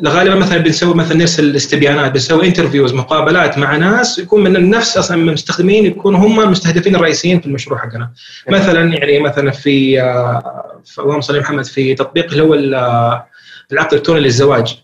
غالبا 0.07 0.35
مثلا 0.35 0.59
بنسوي 0.59 0.95
مثلا 0.95 1.17
نرسل 1.17 1.57
استبيانات 1.57 2.13
بنسوي 2.13 2.47
interviews 2.47 2.95
مقابلات 2.95 3.59
مع 3.59 3.77
ناس 3.77 4.19
يكون 4.19 4.45
من 4.45 4.71
نفس 4.71 4.97
أصلا 4.97 5.17
المستخدمين 5.17 5.87
يكونوا 5.87 6.21
هم 6.21 6.41
المستهدفين 6.41 6.97
الرئيسيين 6.97 7.41
في 7.41 7.47
المشروع 7.47 7.79
حقنا. 7.79 8.13
مثلا 8.49 8.95
يعني 8.95 9.19
مثلا 9.21 9.51
في, 9.51 10.03
آه، 10.03 10.83
في 10.85 10.99
اللهم 11.01 11.21
صل 11.21 11.41
محمد 11.41 11.65
في 11.65 11.95
تطبيق 11.95 12.31
اللي 12.31 12.43
هو 12.43 12.55
العقد 12.55 13.93
الإلكتروني 13.93 14.21
للزواج. 14.21 14.79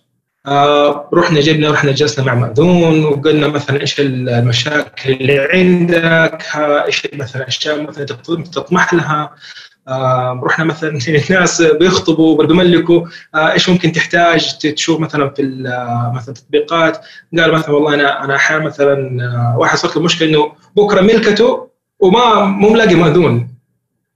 آه 0.46 1.10
رحنا 1.14 1.40
جبنا 1.40 1.70
رحنا 1.70 1.92
جلسنا 1.92 2.24
مع 2.24 2.34
مأذون 2.34 3.04
وقلنا 3.04 3.48
مثلا 3.48 3.80
إيش 3.80 4.00
المشاكل 4.00 5.12
اللي 5.12 5.48
عندك 5.52 6.42
إيش 6.56 7.08
مثلا 7.12 7.48
أشياء 7.48 7.82
مثلا 7.82 8.04
تطمح 8.04 8.94
لها. 8.94 9.22
آه 9.22 9.34
رحنا 10.42 10.64
مثلا 10.64 10.98
الناس 11.30 11.62
بيخطبوا 11.62 12.44
بيملكوا 12.44 13.06
آه 13.34 13.52
إيش 13.52 13.68
ممكن 13.68 13.92
تحتاج؟ 13.92 14.58
تشوف 14.58 15.00
مثلا 15.00 15.30
في 15.30 15.42
مثلا 16.14 16.34
تطبيقات. 16.34 16.98
قال 17.38 17.52
مثلا 17.52 17.70
والله 17.70 17.94
أنا 17.94 18.24
أنا 18.24 18.36
أحيانا 18.36 18.64
مثلا 18.64 19.24
آه 19.24 19.58
واحد 19.58 19.78
صارت 19.78 19.96
له 19.96 20.02
مشكلة 20.02 20.28
إنه 20.28 20.52
بكرة 20.76 21.00
ملكته 21.00 21.68
وما 22.00 22.44
مو 22.44 22.70
ملاقي 22.72 22.94
مأذون. 22.94 23.54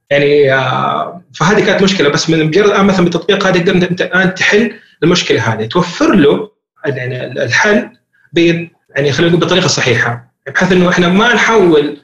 يعني 0.09 0.53
آه 0.53 1.21
فهذه 1.35 1.65
كانت 1.65 1.83
مشكلة. 1.83 2.09
بس 2.09 2.29
من 2.29 2.45
مجرد 2.45 2.65
الان 2.65 2.85
مثلا 2.85 3.03
بالتطبيق 3.03 3.47
هذا 3.47 3.59
تقدر 3.59 3.89
انت 3.91 4.01
الان 4.01 4.35
تحل 4.35 4.73
المشكلة 5.03 5.53
هذه. 5.53 5.65
توفر 5.65 6.15
له 6.15 6.51
يعني 6.85 7.43
الحل 7.43 7.89
يعني 8.95 9.11
خلينا 9.11 9.31
نقول 9.31 9.39
بالطريقة 9.39 9.65
الصحيحه 9.65 10.33
بحيث 10.47 10.71
إنه 10.71 10.89
إحنا 10.89 11.07
ما 11.07 11.33
نحول 11.33 11.97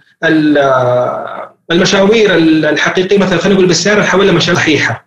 المشاوير 1.72 2.36
الحقيقية 2.70 3.18
مثلا 3.18 3.38
خلينا 3.38 3.55
نقول 3.55 3.68
بالسياره 3.68 4.01
نحولها 4.01 4.34
مشاوير 4.34 4.59
صحيحة. 4.59 5.05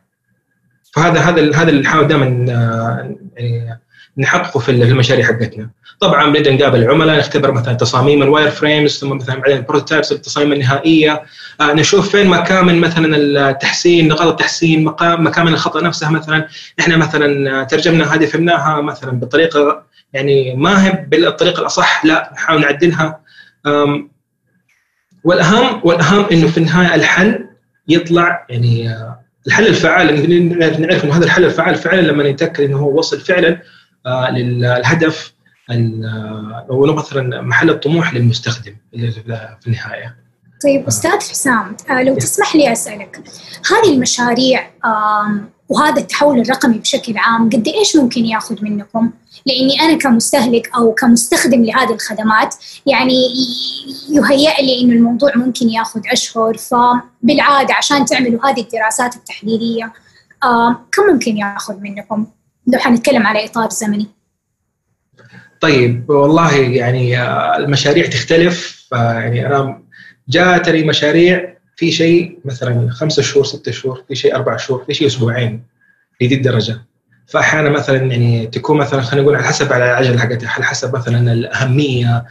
فهذا 0.93 1.21
هذا 1.21 1.57
هذا 1.57 1.71
اللي 1.71 1.81
نحاول 1.81 2.09
دائما 2.09 2.25
يعني 3.37 3.79
نحققه 4.19 4.61
في 4.61 4.69
المشاريع 4.69 5.27
حقتنا. 5.27 5.71
طبعا 6.01 6.33
بنبدا 6.33 6.51
نقابل 6.51 6.83
العملاء 6.83 7.19
نختبر 7.19 7.53
مثلا 7.53 7.75
تصاميم 7.75 8.23
ال 8.22 8.51
wireframes 8.51 8.99
ثم 8.99 9.17
مثلا 9.17 9.35
بعدين 9.35 9.57
ال 9.57 9.62
prototypes 9.62 10.12
التصاميم 10.13 10.53
النهائية. 10.53 11.23
آه 11.61 11.73
نشوف 11.73 12.11
فين 12.11 12.27
مكامن 12.27 12.81
مثلا 12.81 13.17
التحسين 13.51 14.09
نقاط 14.09 14.29
التحسين 14.29 14.85
مكامن 15.01 15.53
الخطأ 15.53 15.81
نفسها 15.81 16.11
مثلا. 16.11 16.49
إحنا 16.81 16.97
مثلا 16.97 17.65
ترجمنا 17.65 18.15
هذه 18.15 18.27
فهمناها 18.27 18.81
مثلا 18.81 19.11
بطريقة 19.11 19.83
يعني 20.13 20.55
ما 20.57 20.87
هي 20.87 21.07
بالطريقة 21.09 21.61
الأصح 21.61 22.05
لا 22.05 22.31
نحاول 22.35 22.61
نعدلها. 22.61 23.21
والاهم 25.25 25.81
والأهم 25.85 26.27
إنه 26.33 26.47
في 26.47 26.59
النهاية 26.59 26.95
الحل 26.95 27.49
يطلع 27.89 28.47
يعني 28.49 28.91
آه، 28.91 29.21
الحل 29.47 29.66
الفعال 29.66 30.31
نعرف 30.81 31.05
انه 31.05 31.16
هذا 31.16 31.25
الحل 31.25 31.45
الفعال 31.45 31.75
فعلا 31.75 32.01
لما 32.01 32.31
نتأكد 32.31 32.64
إنه 32.64 32.79
هو 32.79 32.99
وصل 32.99 33.21
فعلا 33.21 33.62
آه، 34.07 34.31
للهدف 34.31 35.33
أو 36.71 36.95
مثلا 36.95 37.43
محل 37.43 37.71
الطموح 37.71 38.14
للمستخدم 38.14 38.77
في 39.61 39.66
النهاية. 39.66 40.16
طيب 40.64 40.87
أستاذ 40.87 41.31
حسام 41.31 41.77
آه، 41.91 42.03
لو 42.03 42.14
تسمح 42.14 42.57
لي 42.57 42.73
أسألك 42.73 43.21
هذه 43.71 43.95
المشاريع 43.95 44.71
وهذا 45.69 46.01
التحول 46.01 46.41
الرقمي 46.41 46.79
بشكل 46.79 47.19
عام 47.19 47.51
قد 47.51 47.69
إيش 47.69 47.97
ممكن 47.97 48.25
ياخذ 48.25 48.64
منكم؟ 48.64 49.11
لأني 49.47 49.81
أنا 49.81 49.99
كمستهلك 49.99 50.71
أو 50.77 50.95
كمستخدم 50.95 51.64
لهذه 51.64 51.93
الخدمات 51.93 52.55
يعني 52.87 53.25
يهيأ 54.11 54.62
لي 54.62 54.81
إنه 54.81 54.93
الموضوع 54.93 55.33
ممكن 55.37 55.69
ياخذ 55.69 56.01
أشهر 56.12 56.57
فبالعادة 56.57 57.75
عشان 57.75 58.05
تعملوا 58.05 58.47
هذه 58.47 58.61
الدراسات 58.61 59.16
التحليلية 59.16 59.93
كم 60.93 61.03
ممكن 61.12 61.37
ياخذ 61.37 61.81
منكم؟ 61.81 62.27
لو 62.66 62.79
حنتكلم 62.79 63.27
على 63.27 63.45
إطار 63.45 63.71
زمني 63.71 64.07
طيب 65.61 66.11
والله 66.11 66.57
يعني 66.57 67.21
آه، 67.21 67.57
المشاريع 67.57 68.07
تختلف 68.07 68.89
يعني 68.93 69.47
أنا 69.47 69.83
جاتني 70.29 70.85
مشاريع 70.85 71.58
في 71.79 71.93
شيء 71.93 72.39
مثلا 72.45 72.91
خمسة 72.91 73.22
شهور 73.22 73.45
ستة 73.45 73.72
شهور 73.72 74.05
في 74.09 74.14
شيء 74.14 74.35
أربع 74.35 74.57
شهور 74.57 74.85
في 74.85 74.95
شيء 74.95 75.07
أسبوعين 75.07 75.62
لذي 76.20 76.35
الدرجة. 76.35 76.83
فأحيانا 77.26 77.70
مثلا 77.70 77.97
يعني 77.97 78.47
تكون 78.47 78.79
مثلا 78.79 79.01
خلينا 79.01 79.22
نقول 79.22 79.37
على 79.37 79.45
حسب 79.45 79.72
على 79.72 79.85
العجلة 79.85 80.18
حقتها 80.18 80.51
على 80.51 80.64
حسب 80.64 80.97
مثلا 80.97 81.33
الأهمية 81.33 82.24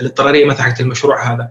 الاضطرارية 0.00 0.44
مثلا 0.44 0.62
حقت 0.62 0.80
المشروع 0.80 1.32
هذا. 1.32 1.50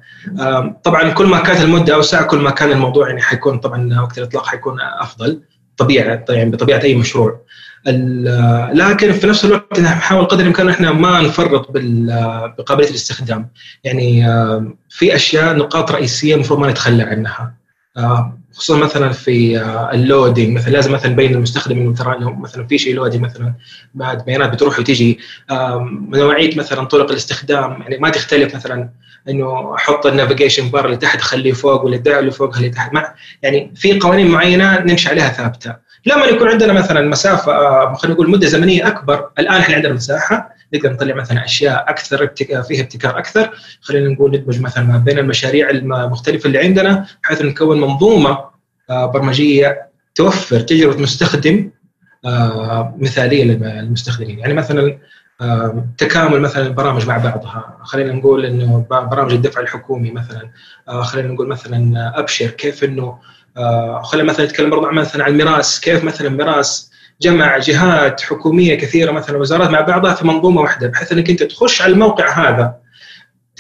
طبعا 0.84 1.10
كل 1.10 1.26
ما 1.26 1.40
كانت 1.40 1.62
المدة 1.62 1.96
أوسع 1.96 2.22
كل 2.22 2.38
ما 2.38 2.52
كان 2.52 2.72
الموضوع 2.72 3.08
يعني 3.10 3.22
حيكون 3.22 3.60
طبعا 3.60 4.02
وقت 4.02 4.18
الإطلاق 4.18 4.46
حيكون 4.46 4.78
أفضل 4.82 5.42
طبيعة 5.78 6.26
يعني 6.30 6.50
بطبيعة 6.50 6.82
أي 6.84 6.96
مشروع. 6.96 7.42
لكن 8.74 9.12
في 9.12 9.28
نفس 9.28 9.46
الوقت 9.46 9.80
نحاول 9.80 10.26
قدر 10.26 10.42
الإمكان 10.42 10.70
إحنا 10.70 10.92
ما 10.92 11.22
نفرط 11.22 11.68
بقابلية 11.72 12.90
الاستخدام. 12.90 13.50
يعني 13.84 14.26
في 14.90 15.16
أشياء 15.16 15.56
نقاط 15.56 15.92
رئيسية 15.92 16.36
المفروض 16.36 16.60
ما 16.60 16.72
نتخلى 16.72 17.04
عنها. 17.04 17.54
خصوصا 18.54 18.78
مثلا 18.78 19.10
في 19.10 19.62
ال 19.94 20.01
loading. 20.01 20.58
مثلا 20.58 20.72
لازم 20.72 20.92
مثلا 20.94 21.12
نبين 21.12 21.32
للمستخدم 21.32 21.80
انه 21.80 21.94
ترى 21.94 22.18
مثلا 22.20 22.68
في 22.68 22.78
شيء 22.78 22.96
loading 22.96 23.24
مثلا 23.24 23.54
بعد 23.94 24.26
بيانات 24.26 24.50
بتروح 24.50 24.80
وتيجي. 24.80 25.20
نوعية 26.12 26.58
مثلا 26.58 26.84
طرق 26.84 27.12
الاستخدام 27.12 27.82
يعني 27.82 27.98
ما 27.98 28.10
تختلف 28.10 28.56
مثلا 28.56 28.90
إنه 29.30 29.76
أحط 29.76 30.06
النافيجيشن 30.06 30.70
بار 30.70 30.86
اللي 30.86 30.98
تحت 30.98 31.22
خليه 31.22 31.52
فوق 31.52 31.84
واللي 31.84 32.20
اللي 32.20 32.32
فوق 32.32 32.56
خليه 32.56 32.72
تحت. 32.72 32.92
يعني 33.42 33.72
في 33.76 34.00
قوانين 34.00 34.28
معينة 34.28 34.80
نمشي 34.80 35.10
عليها 35.10 35.30
ثابتة. 35.30 35.89
لما 36.06 36.26
يكون 36.26 36.48
عندنا 36.48 36.74
مثلا 36.74 37.10
مسافة 37.10 37.52
آه، 37.52 37.94
خلينا 37.94 38.16
نقول 38.16 38.30
مدة 38.30 38.48
زمنية 38.48 38.88
أكبر. 38.88 39.30
الآن 39.40 39.56
إحنا 39.56 39.76
عندنا 39.76 39.94
مساحة 39.94 40.56
نقدر 40.74 40.94
نطلع 40.94 41.16
مثلا 41.16 41.46
أشياء 41.46 41.90
أكثر 41.90 42.28
فيها 42.38 42.82
ابتكار 42.82 43.18
أكثر. 43.18 43.52
خلينا 43.82 44.10
نقول 44.10 44.32
ندمج 44.32 44.62
مثلا 44.62 44.84
ما 44.84 44.98
بين 44.98 45.20
المشاريع 45.20 45.70
المختلفه 45.70 46.48
اللي 46.48 46.60
عندنا 46.60 47.06
بحيث 47.24 47.42
نكون 47.42 47.82
منظومة 47.82 48.46
آه، 48.90 49.06
برمجية 49.06 49.90
توفر 50.16 50.60
تجربة 50.60 51.02
مستخدم 51.02 51.72
آه، 52.26 52.96
مثالية 52.98 53.44
للمستخدمين. 53.44 54.40
يعني 54.40 54.54
مثلا 54.54 54.98
تكامل 55.98 56.40
مثلا 56.42 56.68
البرامج 56.68 57.08
مع 57.08 57.18
بعضها. 57.18 57.78
خلينا 57.84 58.14
نقول 58.14 58.46
إنه 58.46 58.86
برامج 58.90 59.34
الدفع 59.34 59.62
الحكومي 59.62 60.12
مثلا 60.12 60.50
خلينا 60.88 61.28
نقول 61.28 61.48
مثلا 61.48 62.12
أبشر 62.20 62.50
كيف 62.50 62.84
إنه 62.84 63.18
خلينا 64.04 64.28
مثلا 64.28 64.46
نتكلم 64.46 64.70
برضه 64.70 64.92
مثلا 64.92 65.24
عن 65.24 65.38
ميراث 65.38 65.80
كيف 65.80 66.04
مثلا 66.04 66.30
ميراث 66.30 66.90
جمع 67.22 67.58
جهات 67.58 68.22
حكومية 68.22 68.76
كثيرة 68.76 69.12
مثلا 69.12 69.38
وزارات 69.38 69.70
مع 69.70 69.82
بعضها 69.82 70.14
في 70.14 70.28
منظومة 70.28 70.62
واحدة 70.62 70.88
بحيث 70.88 71.12
إنك 71.12 71.30
أنت 71.30 71.44
تخش 71.44 71.82
على 71.82 71.94
الموقع 71.94 72.30
هذا 72.30 72.76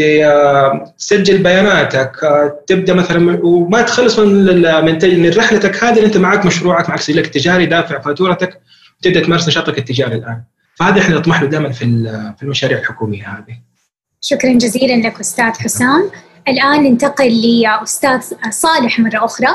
آه، 0.02 0.93
تسجل 0.97 1.43
بياناتك 1.43 2.12
تبدأ 2.68 2.93
مثلا 2.93 3.39
وما 3.43 3.82
تخلص 3.82 4.20
من 4.20 5.22
من 5.22 5.34
رحلتك 5.34 5.84
هذه 5.84 6.06
أنت 6.06 6.18
معك 6.18 6.45
مشروعك 6.45 6.89
معك 6.89 7.00
سجلك 7.00 7.26
التجاري 7.26 7.66
دافع 7.66 8.00
فاتورتك 8.00 8.62
وتبدأ 9.00 9.20
تمارس 9.20 9.47
نشاطك 9.47 9.78
التجاري 9.78 10.16
الآن 10.16 10.43
فهذا 10.76 11.02
إحنا 11.02 11.16
نطمح 11.16 11.41
له 11.41 11.47
دائما 11.47 11.72
في 11.72 11.86
في 12.38 12.43
المشاريع 12.43 12.78
الحكومية 12.78 13.28
هذه. 13.28 13.60
شكرا 14.22 14.54
جزيلا 14.54 15.08
لك 15.08 15.20
أستاذ 15.20 15.54
حسام. 15.54 16.12
الآن 16.47 16.84
ننتقل 16.84 17.62
لأستاذ 17.62 18.22
صالح 18.50 19.00
مرة 19.00 19.26
أخرى. 19.26 19.47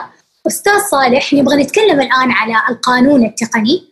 أستاذ 0.46 0.78
صالح 0.90 1.32
نبغى 1.32 1.62
نتكلم 1.62 2.00
الآن 2.00 2.30
على 2.30 2.54
القانون 2.70 3.24
التقني. 3.24 3.82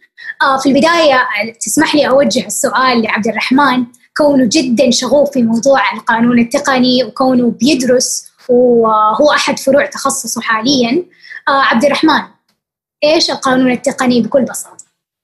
آه 0.43 0.59
في 0.59 0.69
البداية 0.69 1.29
تسمح 1.61 1.95
لي 1.95 2.09
أوجه 2.09 2.47
السؤال 2.47 3.03
لعبد 3.03 3.27
الرحمن 3.27 3.85
كونه 4.17 4.49
جدا 4.53 4.91
شغوف 4.91 5.31
في 5.31 5.43
موضوع 5.43 5.93
القانون 5.93 6.39
التقني 6.39 7.05
وكونه 7.05 7.51
بيدرس 7.51 8.33
وهو 8.49 9.33
أحد 9.33 9.59
فروع 9.59 9.87
تخصصه 9.87 10.41
حاليا. 10.41 11.05
آه 11.49 11.63
عبد 11.63 11.85
الرحمن 11.85 12.23
إيش 13.05 13.31
القانون 13.31 13.73
التقني 13.73 14.21
بكل 14.23 14.43
بساطة؟ 14.45 14.82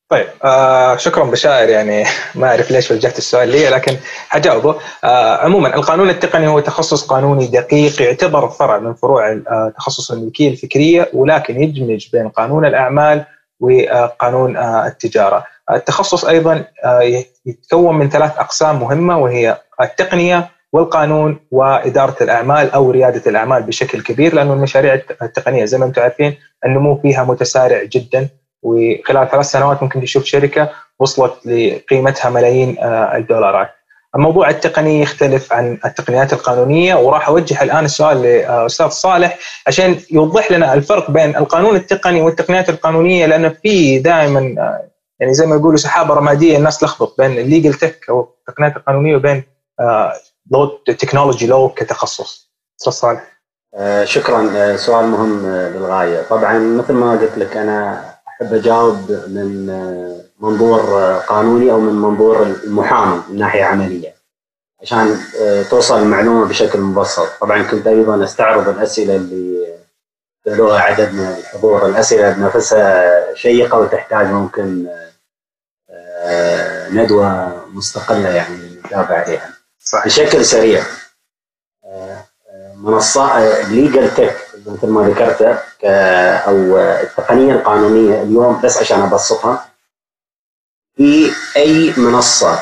طيب 0.08 0.26
آه 0.44 0.96
شكرا 0.96 1.24
بشائر 1.24 1.68
يعني 1.68 2.04
ما 2.34 2.48
أعرف 2.48 2.70
ليش 2.70 2.90
وجهت 2.90 3.18
السؤال 3.18 3.48
لي 3.48 3.68
لكن 3.68 3.96
حجاوبه 4.28 4.76
آه 5.04 5.36
عموما 5.36 5.74
القانون 5.74 6.10
التقني 6.10 6.48
هو 6.48 6.60
تخصص 6.60 7.06
قانوني 7.06 7.46
دقيق 7.46 8.02
يعتبر 8.02 8.48
فرع 8.48 8.78
من 8.78 8.94
فروع 8.94 9.32
آه، 9.32 9.72
تخصص 9.76 10.10
الملكية 10.10 10.50
الفكرية 10.50 11.10
ولكن 11.12 11.62
يدمج 11.62 12.08
بين 12.12 12.28
قانون 12.28 12.66
الأعمال 12.66 13.24
وقانون 13.60 14.56
آه 14.56 14.86
التجارة. 14.86 15.44
التخصص 15.70 16.24
أيضا 16.24 16.64
آه 16.84 17.22
يتكون 17.46 17.98
من 17.98 18.10
ثلاث 18.10 18.38
أقسام 18.38 18.80
مهمة 18.80 19.18
وهي 19.18 19.60
التقنية 19.80 20.50
والقانون 20.72 21.40
وإدارة 21.50 22.16
الأعمال 22.20 22.70
أو 22.70 22.90
ريادة 22.90 23.22
الأعمال 23.30 23.62
بشكل 23.62 24.02
كبير 24.02 24.34
لأنه 24.34 24.52
المشاريع 24.52 24.94
التقنية 25.22 25.64
زي 25.64 25.78
ما 25.78 25.84
أنتم 25.84 26.02
عارفين 26.02 26.36
النمو 26.66 26.96
فيها 26.96 27.24
متسارع 27.24 27.82
جدا 27.84 28.28
وخلال 28.62 29.30
ثلاث 29.30 29.46
سنوات 29.46 29.82
ممكن 29.82 30.00
تشوف 30.00 30.24
شركة 30.24 30.70
وصلت 31.00 31.46
لقيمتها 31.46 32.30
ملايين 32.30 32.78
آه، 32.78 33.16
الدولارات. 33.16 33.68
الموضوع 34.16 34.50
التقني 34.50 35.00
يختلف 35.00 35.52
عن 35.52 35.78
التقنيات 35.84 36.32
القانونية 36.32 36.94
وراح 36.94 37.28
أوجه 37.28 37.62
الآن 37.62 37.84
السؤال 37.84 38.22
لاستاذ 38.22 38.88
صالح 38.88 39.38
عشان 39.66 39.96
يوضح 40.10 40.52
لنا 40.52 40.74
الفرق 40.74 41.10
بين 41.10 41.36
القانون 41.36 41.76
التقني 41.76 42.20
والتقنيات 42.22 42.68
القانونية 42.68 43.26
لأن 43.26 43.48
في 43.62 43.98
دائما 43.98 44.40
آه، 44.58 44.88
يعني 45.20 45.34
زي 45.34 45.46
ما 45.46 45.56
يقولوا 45.56 45.76
سحابة 45.76 46.14
رمادية 46.14 46.56
الناس 46.56 46.78
تلخبط 46.78 47.14
بين 47.18 47.38
الليجل 47.38 47.74
تك 47.74 48.06
أو 48.10 48.34
التقنيات 48.48 48.76
القانونية 48.76 49.16
وبين 49.16 49.42
لو 50.50 50.66
تكنولوجي 50.86 51.46
لو 51.46 51.68
كتخصص. 51.68 52.50
أستاذ 52.80 52.92
صالح. 52.92 53.38
شكرا 54.04 54.76
سؤال 54.76 55.06
مهم 55.06 55.46
للغايه، 55.46 56.22
طبعا 56.22 56.58
مثل 56.58 56.92
ما 56.92 57.10
قلت 57.12 57.38
لك 57.38 57.56
أنا 57.56 58.07
أحب 58.38 58.54
أجاوب 58.54 59.10
من 59.10 59.66
منظور 60.40 61.14
قانوني 61.28 61.70
أو 61.70 61.80
من 61.80 61.92
منظور 61.92 62.42
المحامي 62.42 63.22
من 63.28 63.38
ناحية 63.38 63.64
عملية. 63.64 64.14
عشان 64.82 65.20
توصل 65.70 65.98
المعلومة 66.02 66.44
بشكل 66.48 66.80
مبسط. 66.80 67.28
طبعا 67.40 67.62
كنت 67.62 67.86
أيضا 67.86 68.24
أستعرض 68.24 68.68
الأسئلة 68.68 69.16
اللي 69.16 69.74
سالوها 70.44 70.80
عدد 70.80 71.12
من 71.14 71.36
الحضور. 71.38 71.86
الأسئلة 71.86 72.32
بنفسها 72.32 73.34
شيقة 73.34 73.78
وتحتاج 73.78 74.26
ممكن 74.26 74.88
ندوة 76.90 77.62
مستقلة 77.74 78.28
يعني 78.28 78.80
نتابع 78.84 79.14
عليها. 79.14 79.50
صح. 79.84 80.06
بشكل 80.06 80.44
سريع 80.44 80.82
منصات 82.76 83.64
ليجل 83.64 84.10
تك 84.14 84.36
مثل 84.68 84.86
ما 84.86 85.08
ذكرت 85.08 85.42
أو 86.46 86.78
التقنية 86.78 87.52
القانونية 87.52 88.22
اليوم 88.22 88.60
بس 88.64 88.78
عشان 88.78 89.00
أبسطها 89.00 89.64
في 90.96 91.32
أي 91.56 91.94
منصة 91.96 92.58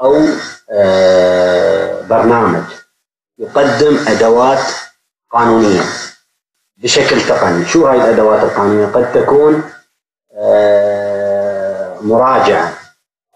أو 0.00 0.26
آه، 0.70 2.00
برنامج 2.02 2.62
يقدم 3.38 3.98
أدوات 4.08 4.64
قانونية 5.30 5.82
بشكل 6.76 7.20
تقني، 7.28 7.66
شو 7.66 7.86
هاي 7.86 7.96
الأدوات 7.96 8.42
القانونية؟ 8.42 8.86
قد 8.86 9.12
تكون 9.12 9.62
آه، 10.34 11.98
مراجعة 12.00 12.72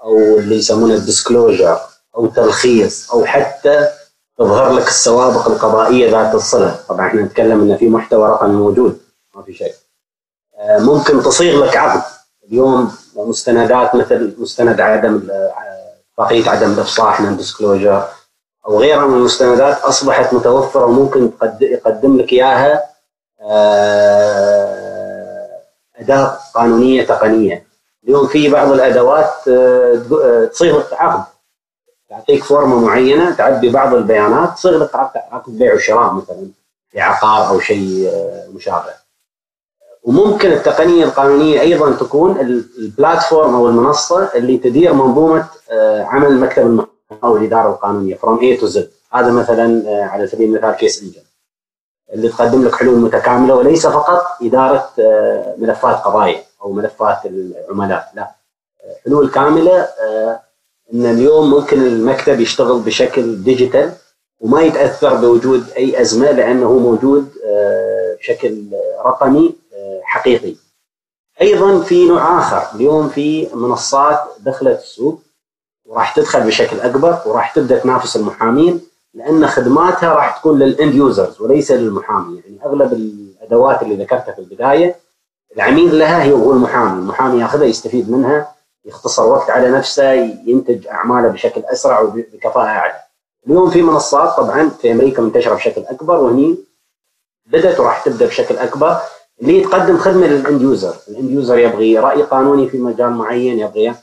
أو 0.03 0.39
اللي 0.39 0.57
يسمونه 0.57 0.95
ال 0.95 1.02
disclosure 1.02 1.79
أو 2.17 2.27
تلخيص 2.27 3.11
أو 3.11 3.25
حتى 3.25 3.89
تظهر 4.39 4.73
لك 4.73 4.89
السوابق 4.89 5.49
القضائية 5.49 6.11
ذات 6.11 6.35
الصلة، 6.35 6.77
طبعا 6.89 7.07
إحنا 7.07 7.23
نتكلم 7.23 7.61
إن 7.61 7.77
في 7.77 7.89
محتوى 7.89 8.29
رقمي 8.29 8.57
موجود 8.57 9.01
ما 9.35 9.43
في 9.43 9.55
شيء. 9.55 9.73
آه، 10.59 10.79
ممكن 10.79 11.23
تصيغ 11.23 11.65
لك 11.65 11.77
عقد، 11.77 12.03
اليوم 12.49 12.93
مستندات 13.17 13.95
مثل 13.95 14.35
مستند 14.39 14.81
عدم 14.81 15.29
اتفاقيه 16.19 16.51
عدم 16.51 16.73
الافصاح 16.73 17.21
non-disclosure 17.21 18.05
أو 18.67 18.81
غيرها 18.81 19.07
من 19.07 19.15
المستندات 19.15 19.79
أصبحت 19.79 20.35
متوفرة 20.35 20.85
وممكن 20.85 21.31
يقدم 21.61 22.17
لك 22.19 22.33
إياها 22.33 22.83
آه، 23.43 24.75
أداة 25.97 26.39
قانونية 26.55 27.07
تقنية. 27.07 27.67
اليوم 28.05 28.27
في 28.27 28.49
بعض 28.49 28.73
الأدوات 28.73 29.49
آه، 29.49 30.45
تصيغ 30.53 30.79
لك 30.79 30.93
عقد. 30.93 31.25
تعطيك 32.15 32.45
فورمة 32.45 32.81
معينة 32.81 33.35
تعبي 33.35 33.69
بعض 33.69 33.95
البيانات 33.95 34.55
تصيغ 34.55 34.83
لك 34.83 34.97
عقد 34.97 35.59
بيع 35.59 35.75
وشراء 35.75 36.13
مثلا 36.13 36.49
في 36.91 37.01
عقار 37.01 37.49
أو 37.49 37.61
شيء 37.61 38.09
آه، 38.09 38.49
مشابه. 38.55 39.05
وممكن 40.03 40.53
التقنية 40.53 41.05
القانونية 41.05 41.61
أيضا 41.61 41.93
تكون 41.93 42.41
ال 42.79 42.87
platform 42.87 43.55
أو 43.55 43.69
المنصة 43.69 44.35
اللي 44.35 44.59
تدير 44.59 44.93
منظومة 44.93 45.47
آه، 45.71 46.03
عمل 46.03 46.41
مكتب 46.41 46.87
أو 47.25 47.37
الإدارة 47.37 47.69
القانونية 47.69 48.15
from 48.15 48.39
A 48.39 48.57
to 48.57 48.67
Z 48.67 48.91
هذا 49.13 49.33
مثلا 49.33 49.83
آه، 49.89 50.05
على 50.05 50.27
سبيل 50.27 50.49
المثال 50.49 50.77
Case 50.77 51.03
Engine 51.03 51.23
اللي 52.13 52.29
تقدم 52.29 52.65
لك 52.65 52.75
حلول 52.75 52.99
متكاملة 52.99 53.55
وليس 53.55 53.87
فقط 53.87 54.23
إدارة 54.43 54.91
ملفات 55.59 55.97
قضايا 55.97 56.43
أو 56.63 56.73
ملفات 56.73 57.19
العملاء 57.27 58.13
لا. 58.15 58.31
حلول 59.05 59.31
كاملة 59.31 59.89
إن 60.95 61.07
اليوم 61.07 61.51
ممكن 61.51 61.83
المكتب 61.87 62.41
يشتغل 62.41 62.81
بشكل 62.81 63.43
ديجيتال 63.43 63.93
وما 64.41 64.63
يتأثر 64.63 65.15
بوجود 65.15 65.65
أي 65.77 66.01
أزمة 66.01 66.31
لأنه 66.31 66.79
موجود 66.79 67.29
بشكل 68.19 68.63
رقمي 69.07 69.55
حقيقي. 70.03 70.55
أيضا 71.41 71.81
في 71.81 72.09
نوع 72.09 72.39
آخر. 72.39 72.77
اليوم 72.77 73.09
في 73.09 73.49
منصات 73.55 74.19
دخلت 74.41 74.81
السوق 74.81 75.21
وراح 75.87 76.15
تدخل 76.15 76.41
بشكل 76.41 76.81
أكبر 76.81 77.19
وراح 77.27 77.55
تبدأ 77.55 77.79
تنافس 77.79 78.17
المحامين 78.17 78.81
لأن 79.15 79.47
خدماتها 79.47 80.15
راح 80.15 80.39
تكون 80.39 80.59
لل 80.59 80.73
end 80.73 80.95
users 80.95 81.41
وليس 81.41 81.73
للمحامي. 81.73 82.41
يعني 82.45 82.59
أغلب 82.67 82.93
الأدوات 82.93 83.83
اللي 83.83 84.05
ذكرتها 84.05 84.33
في 84.33 84.39
البداية 84.39 84.97
العميل 85.57 85.99
لها 85.99 86.31
هو 86.33 86.53
المحامي. 86.53 86.99
المحامي 86.99 87.41
ياخذها 87.41 87.65
يستفيد 87.65 88.11
منها 88.11 88.54
يختصر 88.85 89.27
وقت 89.27 89.51
على 89.51 89.71
نفسه 89.71 90.13
ينتج 90.47 90.87
أعماله 90.87 91.29
بشكل 91.29 91.63
أسرع 91.65 92.01
وبكفاءة 92.01 92.67
أعلى. 92.67 92.95
اليوم 93.47 93.71
في 93.71 93.83
منصات 93.83 94.37
طبعا 94.37 94.69
في 94.69 94.93
أمريكا 94.93 95.23
منتشرة 95.23 95.55
بشكل 95.55 95.81
أكبر 95.81 96.21
وهني 96.21 96.59
بدأت 97.47 97.81
وراح 97.81 98.05
تبدأ 98.05 98.27
بشكل 98.27 98.57
أكبر 98.57 98.97
اللي 99.41 99.61
تقدم 99.61 99.99
خدمة 99.99 100.27
لل 100.27 100.41
end 100.41 100.63
user، 100.63 100.95
ال 101.09 101.14
end 101.14 101.31
user 101.31 101.59
يبغي 101.59 101.99
رأي 101.99 102.23
قانوني 102.23 102.69
في 102.69 102.79
مجال 102.79 103.11
معين 103.11 103.59
يبغي 103.59 103.95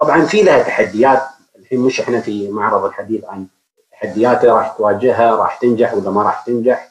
طبعا 0.00 0.22
في 0.24 0.42
لها 0.42 0.62
تحديات. 0.62 1.22
الحين 1.58 1.80
مش 1.80 2.00
إحنا 2.00 2.20
في 2.20 2.48
معرض 2.50 2.84
الحديث 2.84 3.24
عن 3.24 3.46
تحديات 3.92 4.44
راح 4.44 4.68
تواجهها 4.78 5.36
راح 5.36 5.56
تنجح 5.56 5.94
ولا 5.94 6.10
ما 6.10 6.22
راح 6.22 6.44
تنجح. 6.46 6.90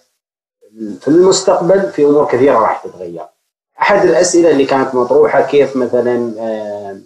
في 1.01 1.07
المستقبل 1.07 1.91
في 1.91 2.05
أمور 2.05 2.25
كثيرة 2.25 2.59
راح 2.59 2.83
تتغير. 2.83 3.25
أحد 3.81 4.05
الأسئلة 4.05 4.51
اللي 4.51 4.65
كانت 4.65 4.95
مطروحة 4.95 5.41
كيف 5.41 5.75
مثلا 5.75 6.33
آه 6.39 6.97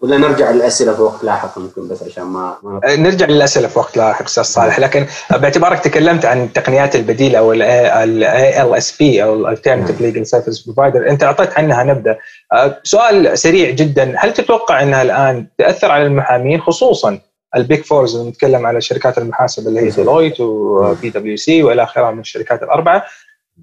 ولا 0.00 0.18
نرجع 0.18 0.50
للأسئلة 0.50 0.94
في 0.94 1.02
وقت 1.02 1.24
لاحق 1.24 1.58
ممكن 1.58 1.88
بس 1.88 2.02
عشان 2.02 2.24
ما, 2.24 2.56
ما 2.62 2.80
أه، 2.84 2.96
نرجع 2.96 3.26
للأسئلة 3.26 3.68
في 3.68 3.78
وقت 3.78 3.96
لاحق 3.96 4.24
أستاذ 4.24 4.42
صالح. 4.42 4.78
لكن 4.78 5.06
باعتبارك 5.30 5.78
تكلمت 5.78 6.24
عن 6.24 6.42
التقنيات 6.44 6.96
البديلة 6.96 7.38
أو 7.38 7.52
ال 7.52 8.74
ALSP 8.74 9.22
أو 9.22 9.34
ال 9.34 9.39
alternative 9.39 10.00
legal 10.00 10.26
service 10.26 10.60
provider 10.62 11.10
أنت 11.10 11.22
أعطيت 11.22 11.58
عنها 11.58 11.84
نبذة. 11.84 12.18
أه، 12.52 12.78
سؤال 12.82 13.38
سريع 13.38 13.70
جدا. 13.70 14.14
هل 14.18 14.32
تتوقع 14.32 14.82
أنها 14.82 15.02
الآن 15.02 15.46
تأثر 15.58 15.90
على 15.90 16.06
المحامين 16.06 16.60
خصوصا 16.60 17.18
ال 17.56 17.63
Big 17.63 17.84
Fours 17.84 18.20
نتكلم 18.28 18.66
على 18.66 18.80
شركات 18.80 19.18
المحاسبة 19.18 19.68
اللي 19.68 19.80
هي 19.80 19.88
Deloitte 19.90 20.40
و 20.40 21.10
PwC 21.10 21.62
وإلى 21.62 21.82
آخره 21.82 22.10
من 22.10 22.20
الشركات 22.20 22.62
الأربعة؟ 22.62 23.04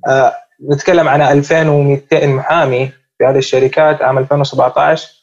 أه، 0.07 0.33
نتكلم 0.71 1.07
عن 1.07 1.21
2200 1.21 2.27
محامي 2.27 2.91
في 3.17 3.25
هذه 3.25 3.37
الشركات 3.37 4.01
عام 4.01 4.17
2017 4.17 5.16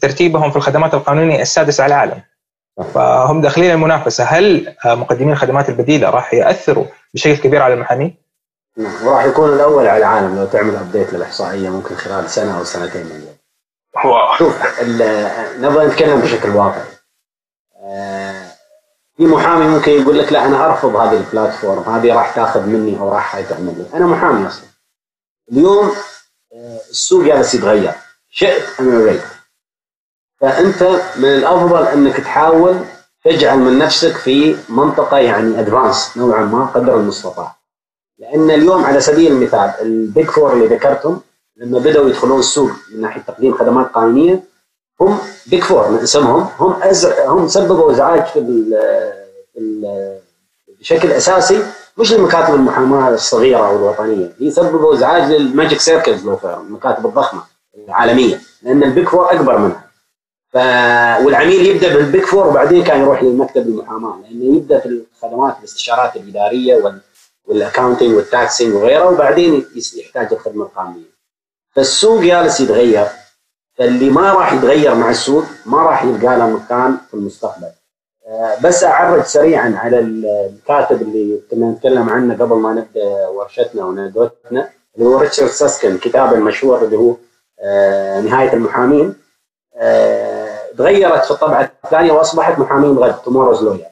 ترتيبهم 0.00 0.50
في 0.50 0.56
الخدمات 0.56 0.94
القانونية 0.94 1.42
السادس 1.42 1.80
على 1.80 1.94
العالم 1.94 2.22
فهم 2.94 3.40
داخلين 3.40 3.70
المنافسة 3.70 4.24
هل 4.24 4.74
مقدمين 4.84 5.32
الخدمات 5.32 5.68
البديلة 5.68 6.10
راح 6.10 6.34
يأثروا 6.34 6.84
بشكل 7.14 7.36
كبير 7.36 7.62
على 7.62 7.74
المحامين؟ 7.74 8.16
نعم 8.76 9.06
وراح 9.06 9.24
يكون 9.24 9.52
الأول 9.52 9.86
على 9.86 9.98
العالم 9.98 10.36
لو 10.36 10.46
تعمل 10.46 10.76
update 10.76 11.12
للإحصائية 11.12 11.68
ممكن 11.68 11.94
خلال 11.94 12.30
سنة 12.30 12.58
أو 12.58 12.64
سنتين 12.64 13.06
من 13.06 13.12
اليوم. 13.12 13.36
أو 14.04 14.36
شوف 14.36 14.80
نبغى 15.58 15.86
نتكلم 15.86 16.20
بشكل 16.20 16.48
واقعي. 16.48 17.00
آه، 17.82 18.42
في 19.16 19.26
محامي 19.26 19.66
ممكن 19.66 19.92
يقول 19.92 20.18
لك 20.18 20.32
لا 20.32 20.46
أنا 20.46 20.66
أرفض 20.66 20.96
هذه 20.96 21.16
ال 21.16 21.23
platform 21.23 21.82
هذه 21.94 22.14
راح 22.14 22.34
تاخذ 22.34 22.66
مني 22.66 22.98
أو 22.98 23.12
راح 23.12 23.40
تعمل 23.40 23.78
لي 23.78 23.98
أنا 23.98 24.06
محامي 24.06 24.46
أصلا 24.46 24.64
اليوم 25.52 25.92
آه، 26.54 26.80
السوق 26.90 27.24
جالس 27.24 27.54
يتغير 27.54 27.92
شئت 28.30 28.80
ام 28.80 29.02
ابيت 29.02 29.22
فأنت 30.40 30.82
من 31.16 31.24
الأفضل 31.28 31.86
أنك 31.86 32.16
تحاول 32.16 32.76
تجعل 33.24 33.58
من 33.58 33.78
نفسك 33.78 34.12
في 34.16 34.56
منطقة 34.68 35.18
يعني 35.18 35.60
advance 35.60 36.16
نوعا 36.16 36.44
ما 36.44 36.64
قدر 36.64 36.96
المستطاع. 36.96 37.56
لأن 38.18 38.50
اليوم 38.50 38.84
على 38.84 39.00
سبيل 39.00 39.32
المثال 39.32 39.72
ال 39.80 39.91
Big 39.91 40.26
Four 40.26 40.52
اللي 40.52 40.66
ذكرتهم 40.66 41.20
لما 41.56 41.78
بدأوا 41.78 42.08
يدخلون 42.08 42.38
السوق 42.38 42.70
من 42.94 43.00
ناحية 43.00 43.20
تقديم 43.20 43.54
خدمات 43.54 43.86
قانونية 43.86 44.42
هم 45.00 45.18
Big 45.46 45.62
Four 45.62 45.88
من 45.90 45.98
اسمهم 45.98 46.48
هم. 46.58 46.74
هم 47.26 47.48
سببوا 47.48 47.90
إزعاج 47.92 48.24
في 48.24 48.38
ال... 48.38 48.74
ال... 49.58 50.18
بشكل 50.80 51.12
أساسي 51.12 51.62
مش 51.98 52.12
لمكاتب 52.12 52.54
المحاماة 52.54 53.08
الصغيرة 53.08 53.66
أو 53.66 53.76
الوطنية، 53.76 54.32
هي 54.40 54.50
سببوا 54.50 54.94
إزعاج 54.94 55.32
لل 55.32 55.46
Magic 55.46 55.80
Circles 55.80 56.24
أو 56.26 56.38
المكاتب 56.44 57.06
الضخمة 57.06 57.42
العالمية 57.88 58.40
لأن 58.62 58.82
ال 58.82 58.88
Big 58.88 59.08
Four 59.08 59.32
أكبر 59.32 59.58
منها. 59.58 59.89
ف... 60.52 60.56
والعميل 61.24 61.66
يبدأ 61.66 61.94
بال 61.94 62.06
Big 62.06 62.24
Four 62.26 62.46
وبعدين 62.46 62.84
كان 62.84 63.00
يروح 63.00 63.22
للمكتب 63.22 63.66
المحاماه 63.66 64.20
لأنه 64.22 64.56
يبدأ 64.56 64.78
في 64.80 64.86
الخدمات 64.86 65.58
الاستشارات 65.58 66.16
الإدارية 66.16 66.76
وال... 66.76 67.00
وال 67.44 67.56
accounting 67.56 68.14
وال 68.14 68.29
taxing 68.29 68.74
وغيره 68.74 69.10
وبعدين 69.10 69.64
يحتاج 69.96 70.32
الخدمة 70.32 70.64
القانونية. 70.64 71.10
فالسوق 71.76 72.20
جالس 72.22 72.60
يتغير 72.60 73.06
فاللي 73.78 74.10
ما 74.10 74.32
راح 74.32 74.52
يتغير 74.52 74.94
مع 74.94 75.10
السوق 75.10 75.44
ما 75.66 75.78
راح 75.82 76.04
يلقى 76.04 76.38
له 76.38 76.50
مكان 76.50 76.96
في 77.10 77.14
المستقبل. 77.14 77.68
آه، 78.28 78.56
بس 78.64 78.84
أعرج 78.84 79.22
سريعا 79.24 79.74
على 79.76 79.98
الكاتب 79.98 81.02
اللي 81.02 81.40
كنا 81.50 81.70
نتكلم 81.70 82.08
عنه 82.08 82.34
قبل 82.34 82.56
ما 82.56 82.72
نبدأ 82.72 83.28
ورشتنا 83.28 83.84
وندوتنا 83.84 84.70
اللي 84.96 85.08
هو 85.08 85.18
ريتشارد 85.18 85.50
ساسكند 85.50 85.98
كتابه 85.98 86.32
المشهور 86.32 86.84
اللي 86.84 86.96
هو 86.96 87.16
آه، 87.60 88.20
نهاية 88.20 88.52
المحامين 88.52 89.14
آه، 89.76 90.39
تغيرت 90.78 91.24
في 91.24 91.30
الطبعة 91.30 91.70
الثانية 91.84 92.12
وأصبحت 92.12 92.58
محامين 92.58 92.98
غد 92.98 93.14
Tomorrow's 93.22 93.62
Lawyer 93.64 93.84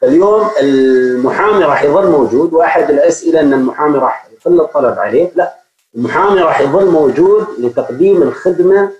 فاليوم 0.00 0.50
المحامي 0.60 1.64
راح 1.64 1.82
يظل 1.82 2.10
موجود 2.10 2.52
وأحد 2.52 2.90
الأسئلة 2.90 3.40
أن 3.40 3.52
المحامي 3.52 3.98
راح 3.98 4.28
يقل 4.32 4.60
الطلب 4.60 4.98
عليه 4.98 5.30
لا 5.34 5.54
المحامي 5.94 6.40
راح 6.40 6.60
يظل 6.60 6.90
موجود 6.90 7.46
لتقديم 7.58 8.22
الخدمة 8.22 8.90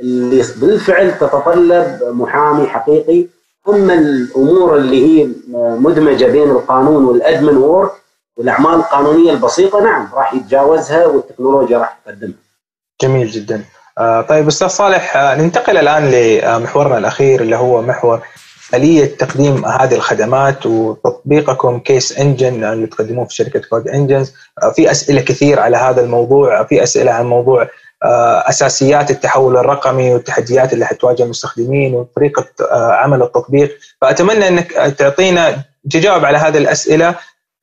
اللي 0.00 0.44
بالفعل 0.60 1.18
تتطلب 1.18 1.98
محامي 2.02 2.66
حقيقي 2.66 3.26
أما 3.68 3.94
الأمور 3.94 4.76
اللي 4.76 5.06
هي 5.06 5.28
مدمجة 5.54 6.24
بين 6.24 6.50
القانون 6.50 7.04
والأدمن 7.04 7.56
وورك 7.56 7.90
والأعمال 8.36 8.74
القانونية 8.74 9.30
البسيطة 9.32 9.80
نعم 9.80 10.08
راح 10.14 10.34
يتجاوزها 10.34 11.06
والتكنولوجيا 11.06 11.78
راح 11.78 11.98
تقدمها. 12.04 12.34
جميل 13.02 13.28
جدا. 13.28 13.64
آه 13.98 14.20
طيب 14.20 14.46
أستاذ 14.46 14.68
صالح 14.68 15.16
آه 15.16 15.34
ننتقل 15.34 15.76
الآن 15.76 16.10
لمحورنا 16.10 16.98
الأخير 16.98 17.40
اللي 17.40 17.56
هو 17.56 17.82
محور 17.82 18.20
آلية 18.74 19.04
تقديم 19.16 19.64
هذه 19.66 19.94
الخدمات 19.94 20.66
وتطبيقكم 20.66 21.78
Case 21.78 22.18
Engine 22.18 22.64
اللي 22.64 22.86
تقدموه 22.86 23.24
في 23.24 23.34
شركة 23.34 23.60
Code 23.70 23.88
Engines. 23.88 24.34
آه 24.62 24.70
في 24.70 24.90
أسئلة 24.90 25.20
كثير 25.20 25.60
على 25.60 25.76
هذا 25.76 26.00
الموضوع 26.00 26.64
في 26.64 26.82
أسئلة 26.82 27.12
عن 27.12 27.26
موضوع 27.26 27.68
آه، 28.04 28.48
أساسيات 28.48 29.10
التحول 29.10 29.56
الرقمي 29.56 30.12
والتحديات 30.14 30.72
اللي 30.72 30.84
حتواجه 30.86 31.22
المستخدمين 31.22 31.94
وطريقة 31.94 32.46
آه، 32.70 32.92
عمل 32.92 33.22
التطبيق. 33.22 33.78
فأتمنى 34.00 34.48
إنك 34.48 34.72
تعطينا 34.72 35.64
تجاوب 35.90 36.24
على 36.24 36.38
هذه 36.38 36.58
الأسئلة 36.58 37.14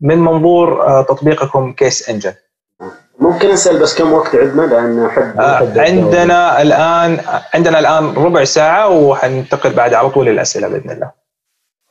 من 0.02 0.18
منظور 0.18 0.88
آه، 0.88 1.02
تطبيقكم 1.02 1.74
Case 1.74 2.10
Engine. 2.10 2.34
ممكن 3.20 3.50
اسال 3.50 3.80
بس 3.80 3.98
كم 3.98 4.14
وقت 4.14 4.36
عندنا؟ 4.36 4.62
لأن 4.62 5.06
احب 5.06 5.40
عندنا 5.80 6.62
الان 6.62 7.20
عندنا 7.54 7.80
الآن 7.80 8.14
ربع 8.14 8.44
ساعة 8.44 8.90
وحننتقل 8.90 9.74
بعد 9.74 9.94
على 9.94 10.10
طول 10.10 10.26
للاسئله 10.26 10.68
بإذن 10.68 10.92
الله. 10.92 11.12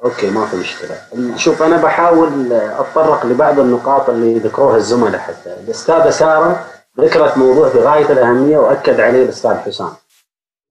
أوكي 0.04 0.30
ما 0.30 0.46
في 0.46 0.56
مشكلة. 0.56 0.96
شوف 1.36 1.62
أنا 1.62 1.76
بحاول 1.76 2.52
أتطرق 2.52 3.26
لبعض 3.26 3.58
النقاط 3.60 4.10
اللي 4.10 4.38
ذكروها 4.38 4.76
الزملاء 4.76 5.20
حتى. 5.20 5.54
الأستاذة 5.64 6.10
سارة 6.10 6.64
ذكرت 7.00 7.38
موضوع 7.38 7.68
في 7.68 7.78
غاية 7.78 8.12
الأهمية 8.12 8.58
وأكد 8.58 9.00
عليه 9.00 9.24
الأستاذ 9.24 9.54
حسام. 9.54 9.90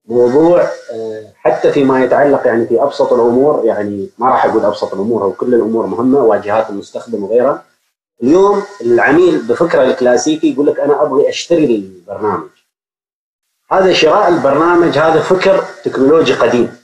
موضوع 0.08 0.62
آه، 0.62 1.22
حتى 1.36 1.72
فيما 1.72 2.04
يتعلق 2.04 2.46
يعني 2.46 2.66
في 2.66 2.82
أبسط 2.82 3.12
الأمور 3.12 3.62
يعني 3.64 4.08
ما 4.18 4.26
راح 4.28 4.44
أقول 4.44 4.64
أبسط 4.64 4.94
الأمور 4.94 5.24
هو 5.24 5.32
كل 5.32 5.54
الأمور 5.54 5.86
مهمة 5.86 6.18
واجهات 6.18 6.70
المستخدم 6.70 7.24
وغيرها. 7.24 7.62
اليوم 8.22 8.62
العميل 8.80 9.38
بفكرة 9.38 9.84
الكلاسيكي 9.84 10.52
يقول 10.52 10.66
لك 10.66 10.80
أنا 10.80 11.02
أبغي 11.02 11.28
أشتري 11.28 11.64
البرنامج. 11.64 12.48
هذا 13.70 13.92
شراء 13.92 14.28
البرنامج 14.28 14.98
هذا 14.98 15.22
فكر 15.22 15.64
تكنولوجي 15.84 16.34
قديم. 16.34 16.76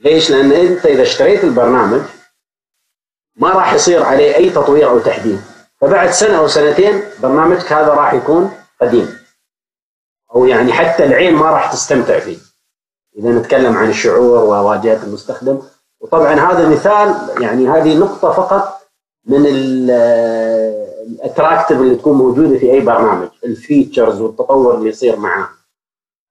ليش؟ 0.00 0.30
لأن 0.30 0.52
أنت 0.52 0.86
إذا 0.86 1.02
اشتريت 1.02 1.44
البرنامج 1.44 2.00
ما 3.36 3.50
راح 3.50 3.72
يصير 3.72 4.02
عليه 4.02 4.34
أي 4.34 4.50
تطوير 4.50 4.88
أو 4.88 4.98
تحديث. 4.98 5.52
فبعد 5.82 6.10
سنة 6.10 6.38
أو 6.38 6.48
سنتين 6.48 7.02
برنامجك 7.22 7.72
هذا 7.72 7.88
راح 7.88 8.14
يكون 8.14 8.56
قديم 8.80 9.18
أو 10.34 10.46
يعني 10.46 10.72
حتى 10.72 11.04
العين 11.04 11.34
ما 11.34 11.50
راح 11.50 11.72
تستمتع 11.72 12.18
فيه 12.18 12.38
إذا 13.18 13.30
نتكلم 13.30 13.76
عن 13.76 13.90
الشعور 13.90 14.44
وواجهة 14.44 15.02
المستخدم 15.02 15.62
وطبعا 16.00 16.34
هذا 16.34 16.68
مثال 16.68 17.42
يعني 17.42 17.68
هذه 17.68 17.98
نقطة 17.98 18.32
فقط 18.32 18.81
من 19.26 19.46
ال 21.10 21.16
attractive 21.16 21.80
اللي 21.80 21.96
تكون 21.96 22.18
موجودة 22.18 22.58
في 22.58 22.72
أي 22.72 22.80
برنامج 22.80 23.28
ال 23.44 23.52
features 23.52 24.20
والتطور 24.20 24.74
اللي 24.74 24.88
يصير 24.88 25.16
معاه 25.16 25.48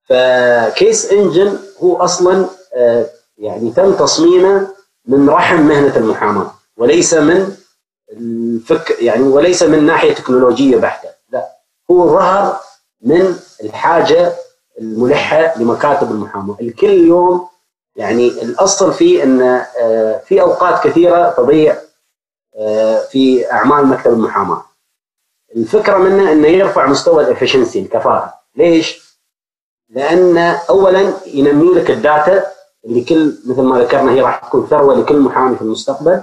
ف 0.03 0.25
Case 0.25 1.11
Engine 1.11 1.57
هو 1.79 1.97
أصلا 1.97 2.45
آه، 2.75 3.05
يعني 3.37 3.71
تم 3.71 3.93
تصميمه 3.93 4.67
من 5.05 5.29
رحم 5.29 5.61
مهنة 5.61 5.95
المحاماة 5.97 6.51
وليس 6.77 7.13
من 7.13 7.55
الفك 8.11 8.97
يعني 9.01 9.23
وليس 9.23 9.63
من 9.63 9.85
ناحية 9.85 10.13
تكنولوجية 10.13 10.77
بحتة 10.77 11.09
لا. 11.31 11.47
هو 11.91 12.07
ظهر 12.07 12.59
من 13.01 13.35
الحاجة 13.63 14.33
الملحة 14.79 15.53
لمكاتب 15.59 16.11
المحاماة. 16.11 16.57
الكل 16.61 16.87
اليوم 16.89 17.47
يعني 17.95 18.27
الأصل 18.27 18.93
فيه 18.93 19.23
إن 19.23 19.41
آه، 19.81 20.21
في 20.25 20.41
أوقات 20.41 20.83
كثيرة 20.87 21.29
تضيع 21.37 21.77
في 23.11 23.51
أعمال 23.51 23.87
مكتب 23.87 24.13
المحاماة 24.13 24.63
الفكرة 25.55 25.97
منه 25.97 26.31
إنه 26.31 26.47
يرفع 26.47 26.85
مستوى 26.87 27.23
ال 27.23 27.28
efficiency 27.28 27.79
الكفاءة 27.79 28.33
ليش؟ 28.55 29.11
لأن 29.89 30.37
اولا 30.69 31.13
ينمي 31.27 31.73
لك 31.73 31.91
ال 31.91 32.01
data 32.01 32.43
اللي 32.85 33.03
كل 33.03 33.33
مثل 33.45 33.61
ما 33.61 33.79
ذكرنا 33.79 34.11
هي 34.11 34.21
راح 34.21 34.37
تكون 34.37 34.67
ثروة 34.67 34.95
لكل 34.95 35.19
محامي 35.19 35.55
في 35.55 35.61
المستقبل 35.61 36.21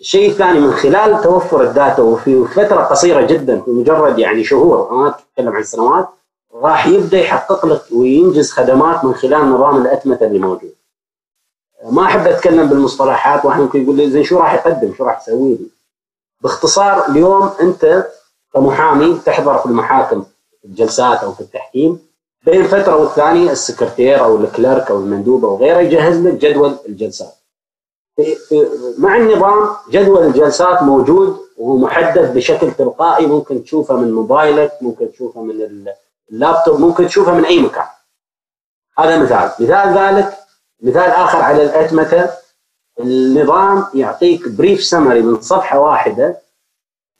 الشيء 0.00 0.30
الثاني 0.30 0.60
من 0.60 0.72
خلال 0.72 1.22
توفر 1.22 1.62
ال 1.62 1.70
data 1.70 2.02
وفي 2.02 2.44
فترة 2.44 2.82
قصيرة 2.82 3.26
جدا 3.26 3.60
في 3.60 3.70
مجرد 3.70 4.18
يعني 4.18 4.44
شهور 4.44 4.92
ما 4.94 5.08
أتكلم 5.08 5.56
عن 5.56 5.62
سنوات 5.62 6.08
راح 6.54 6.86
يبدأ 6.86 7.18
يحقق 7.18 7.66
لك 7.66 7.82
وينجز 7.92 8.50
خدمات 8.50 9.04
من 9.04 9.14
خلال 9.14 9.50
نظام 9.50 9.82
الأتمتة 9.82 10.26
اللي 10.26 10.38
موجود. 10.38 10.72
ما 11.90 12.04
أحب 12.04 12.26
أتكلم 12.26 12.68
بالمصطلحات 12.68 13.44
واحد 13.44 13.60
ممكن 13.60 13.82
يقول 13.82 13.96
لي 13.96 14.10
زين 14.10 14.24
شو 14.24 14.38
راح 14.38 14.54
يقدم؟ 14.54 14.94
شو 14.94 15.04
راح 15.04 15.18
تسوي 15.18 15.48
لي؟ 15.54 15.66
باختصار 16.40 17.08
اليوم 17.08 17.50
أنت 17.60 18.06
كمحامي 18.54 19.20
تحضر 19.26 19.58
في 19.58 19.66
المحاكم 19.66 20.22
في 20.60 20.64
الجلسات 20.68 21.18
أو 21.18 21.32
في 21.32 21.40
التحكيم 21.40 21.98
بين 22.46 22.64
فترة 22.64 22.96
والثانية 22.96 23.50
السكرتير 23.52 24.24
أو 24.24 24.36
الكلرك 24.36 24.90
أو 24.90 24.98
المندوب 24.98 25.44
أو 25.44 25.56
غيره 25.56 25.78
يجهز 25.78 26.26
لك 26.26 26.32
جدول 26.34 26.76
الجلسات. 26.88 27.34
مع 28.98 29.16
النظام 29.16 29.68
جدول 29.90 30.26
الجلسات 30.26 30.82
موجود 30.82 31.40
وهو 31.56 31.76
محدد 31.76 32.34
بشكل 32.34 32.72
تلقائي 32.72 33.26
ممكن 33.26 33.64
تشوفه 33.64 33.96
من 33.96 34.12
موبايلك 34.12 34.72
ممكن 34.80 35.12
تشوفه 35.12 35.42
من 35.42 35.86
اللابتوب 36.30 36.80
ممكن 36.80 37.06
تشوفه 37.06 37.34
من 37.34 37.44
أي 37.44 37.62
مكان 37.62 37.86
هذا 38.98 39.18
مثال 39.18 39.50
مثال 39.60 39.98
ذلك 39.98 40.34
مثال 40.82 41.10
آخر 41.10 41.42
على 41.42 41.62
الأتمتة. 41.62 42.30
النظام 43.00 43.84
يعطيك 43.94 44.48
بريف 44.48 44.82
سمري 44.84 45.22
من 45.22 45.40
صفحة 45.40 45.78
واحدة 45.80 46.38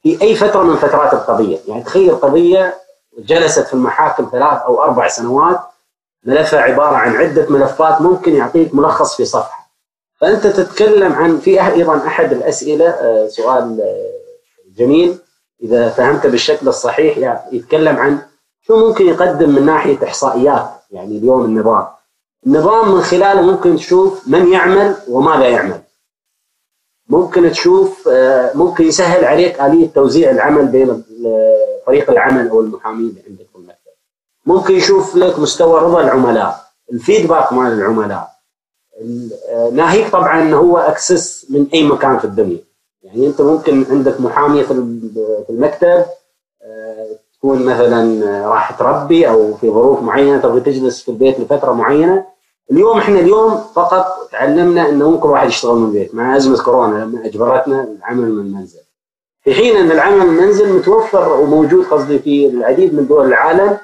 في 0.03 0.21
أي 0.21 0.35
فترة 0.35 0.63
من 0.63 0.75
فترات 0.75 1.13
القضية. 1.13 1.57
يعني 1.67 1.83
تخيل 1.83 2.15
قضية 2.15 2.75
جلست 3.19 3.59
في 3.59 3.73
المحاكم 3.73 4.29
ثلاث 4.31 4.61
أو 4.61 4.83
أربع 4.83 5.07
سنوات 5.07 5.59
ملفها 6.25 6.61
عبارة 6.61 6.95
عن 6.95 7.15
عدة 7.15 7.45
ملفات 7.49 8.01
ممكن 8.01 8.35
يعطيك 8.35 8.75
ملخص 8.75 9.15
في 9.15 9.25
صفحة. 9.25 9.69
فأنت 10.21 10.47
تتكلم 10.47 11.13
عن 11.13 11.37
في 11.39 11.67
أيضا 11.67 12.07
أحد 12.07 12.31
الأسئلة 12.31 12.89
آه، 12.89 13.27
سؤال 13.27 13.81
آه، 13.81 14.11
جميل. 14.77 15.17
إذا 15.63 15.89
فهمته 15.89 16.29
بالشكل 16.29 16.67
الصحيح 16.67 17.17
يعني 17.17 17.39
يتكلم 17.51 17.97
عن 17.97 18.19
شو 18.61 18.87
ممكن 18.87 19.07
يقدم 19.07 19.49
من 19.49 19.65
ناحية 19.65 20.03
إحصائيات 20.03 20.69
يعني 20.91 21.17
اليوم 21.17 21.45
النظام. 21.45 21.87
النظام 22.47 22.95
من 22.95 23.01
خلاله 23.01 23.41
ممكن 23.41 23.75
تشوف 23.75 24.27
من 24.27 24.51
يعمل 24.51 24.95
وماذا 25.07 25.49
يعمل. 25.49 25.79
ممكن 27.09 27.51
تشوف 27.51 28.07
آه، 28.07 28.51
ممكن 28.57 28.83
يسهل 28.83 29.25
عليك 29.25 29.61
آلية 29.61 29.89
توزيع 29.89 30.31
العمل 30.31 30.67
بين 30.67 31.03
فريق 31.85 32.11
العمل 32.11 32.49
أو 32.49 32.61
المحامين 32.61 33.07
اللي 33.09 33.21
عندك 33.27 33.45
في 33.51 33.55
المكتب. 33.55 33.91
ممكن 34.45 34.75
يشوف 34.75 35.15
لك 35.15 35.39
مستوى 35.39 35.81
رضا 35.81 36.01
العملاء 36.01 36.63
الفيدباك 36.93 37.53
مال 37.53 37.71
العملاء. 37.73 38.33
ناهيك 39.71 40.09
طبعا 40.09 40.53
هو 40.53 40.77
أكسس 40.77 41.45
من 41.49 41.67
أي 41.73 41.83
مكان 41.83 42.17
في 42.19 42.25
الدنيا. 42.25 42.59
يعني 43.03 43.27
أنت 43.27 43.41
ممكن 43.41 43.85
عندك 43.89 44.21
محامية 44.21 44.63
في 44.63 44.71
المكتب 45.49 46.05
آه، 46.63 47.07
تكون 47.37 47.65
مثلا 47.65 48.25
راح 48.47 48.71
تربي 48.71 49.29
أو 49.29 49.53
في 49.53 49.69
ظروف 49.69 50.01
معينة 50.01 50.37
تبغى 50.37 50.59
تجلس 50.59 51.01
في 51.01 51.09
البيت 51.09 51.39
لفترة 51.39 51.71
معينة. 51.71 52.32
اليوم 52.71 52.97
إحنا 52.97 53.19
اليوم 53.19 53.57
فقط 53.75 54.29
تعلمنا 54.31 54.89
انه 54.89 55.09
ممكن 55.09 55.29
واحد 55.29 55.47
يشتغل 55.47 55.75
من 55.75 55.87
البيت 55.87 56.15
مع 56.15 56.37
أزمة 56.37 56.63
كورونا 56.63 57.03
لما 57.03 57.25
أجبرتنا 57.25 57.83
العمل 57.83 58.31
من 58.31 58.39
المنزل 58.45 58.79
في 59.43 59.53
حين 59.53 59.75
إن 59.77 59.91
العمل 59.91 60.17
من 60.27 60.37
المنزل 60.39 60.73
متوفر 60.73 61.33
وموجود 61.33 61.85
قصدي 61.85 62.19
في 62.19 62.47
العديد 62.47 62.93
من 62.93 63.07
دول 63.07 63.25
العالم 63.25 63.77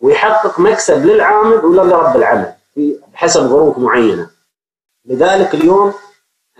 ويحقق 0.00 0.60
مكسب 0.60 1.06
للعامل 1.06 1.64
ولا 1.64 1.82
لرب 1.82 2.16
العمل 2.16 2.52
في 2.74 2.96
حسب 3.14 3.40
ظروف 3.40 3.78
معينة 3.78 4.30
لذلك 5.04 5.54
اليوم 5.54 5.92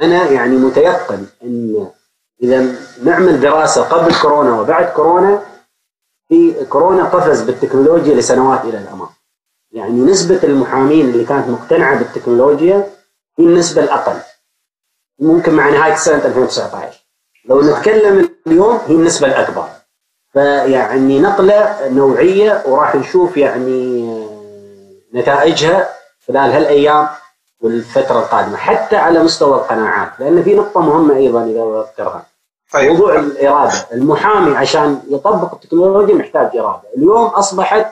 أنا 0.02 0.30
يعني 0.30 0.56
متيقن 0.56 1.26
إن 1.42 1.86
إذا 2.42 2.74
نعمل 3.04 3.40
دراسة 3.40 3.82
قبل 3.82 4.14
كورونا 4.22 4.60
وبعد 4.60 4.84
كورونا 4.86 5.42
في 6.28 6.64
كورونا 6.64 7.04
قفز 7.04 7.42
بالتكنولوجيا 7.42 8.14
لسنوات 8.14 8.64
إلى 8.64 8.78
الأمام. 8.78 9.08
يعني 9.76 10.00
نسبة 10.00 10.40
المحامين 10.44 11.08
اللي 11.08 11.24
كانت 11.24 11.48
مقتنعة 11.48 11.98
بالتكنولوجيا 11.98 12.90
هي 13.38 13.44
النسبة 13.44 13.82
الأقل. 13.82 14.16
ممكن 15.18 15.54
مع 15.54 15.70
نهاية 15.70 15.94
سنه 15.94 16.24
2019. 16.24 17.04
لو 17.48 17.62
نتكلم 17.62 18.28
اليوم 18.46 18.78
هي 18.86 18.94
النسبة 18.94 19.26
الأكبر. 19.26 19.68
فيعني 20.32 21.20
نقلة 21.20 21.88
نوعية 21.88 22.62
وراح 22.66 22.94
نشوف 22.94 23.36
يعني 23.36 24.06
نتائجها 25.14 25.88
خلال 26.28 26.50
هالأيام 26.50 27.08
والفترة 27.60 28.18
القادمة 28.18 28.56
حتى 28.56 28.96
على 28.96 29.22
مستوى 29.22 29.54
القناعات 29.54 30.10
لأن 30.18 30.42
في 30.42 30.54
نقطة 30.54 30.80
مهمة 30.80 31.16
أيضا 31.16 31.44
إذا 31.44 31.62
أذكرها 31.62 32.26
طيب. 32.72 32.90
موضوع 32.90 33.18
الإرادة 33.18 33.86
المحامي 33.92 34.56
عشان 34.56 35.00
يطبق 35.08 35.54
التكنولوجيا 35.54 36.14
محتاج 36.14 36.56
إرادة 36.56 36.82
اليوم 36.96 37.24
أصبحت 37.24 37.86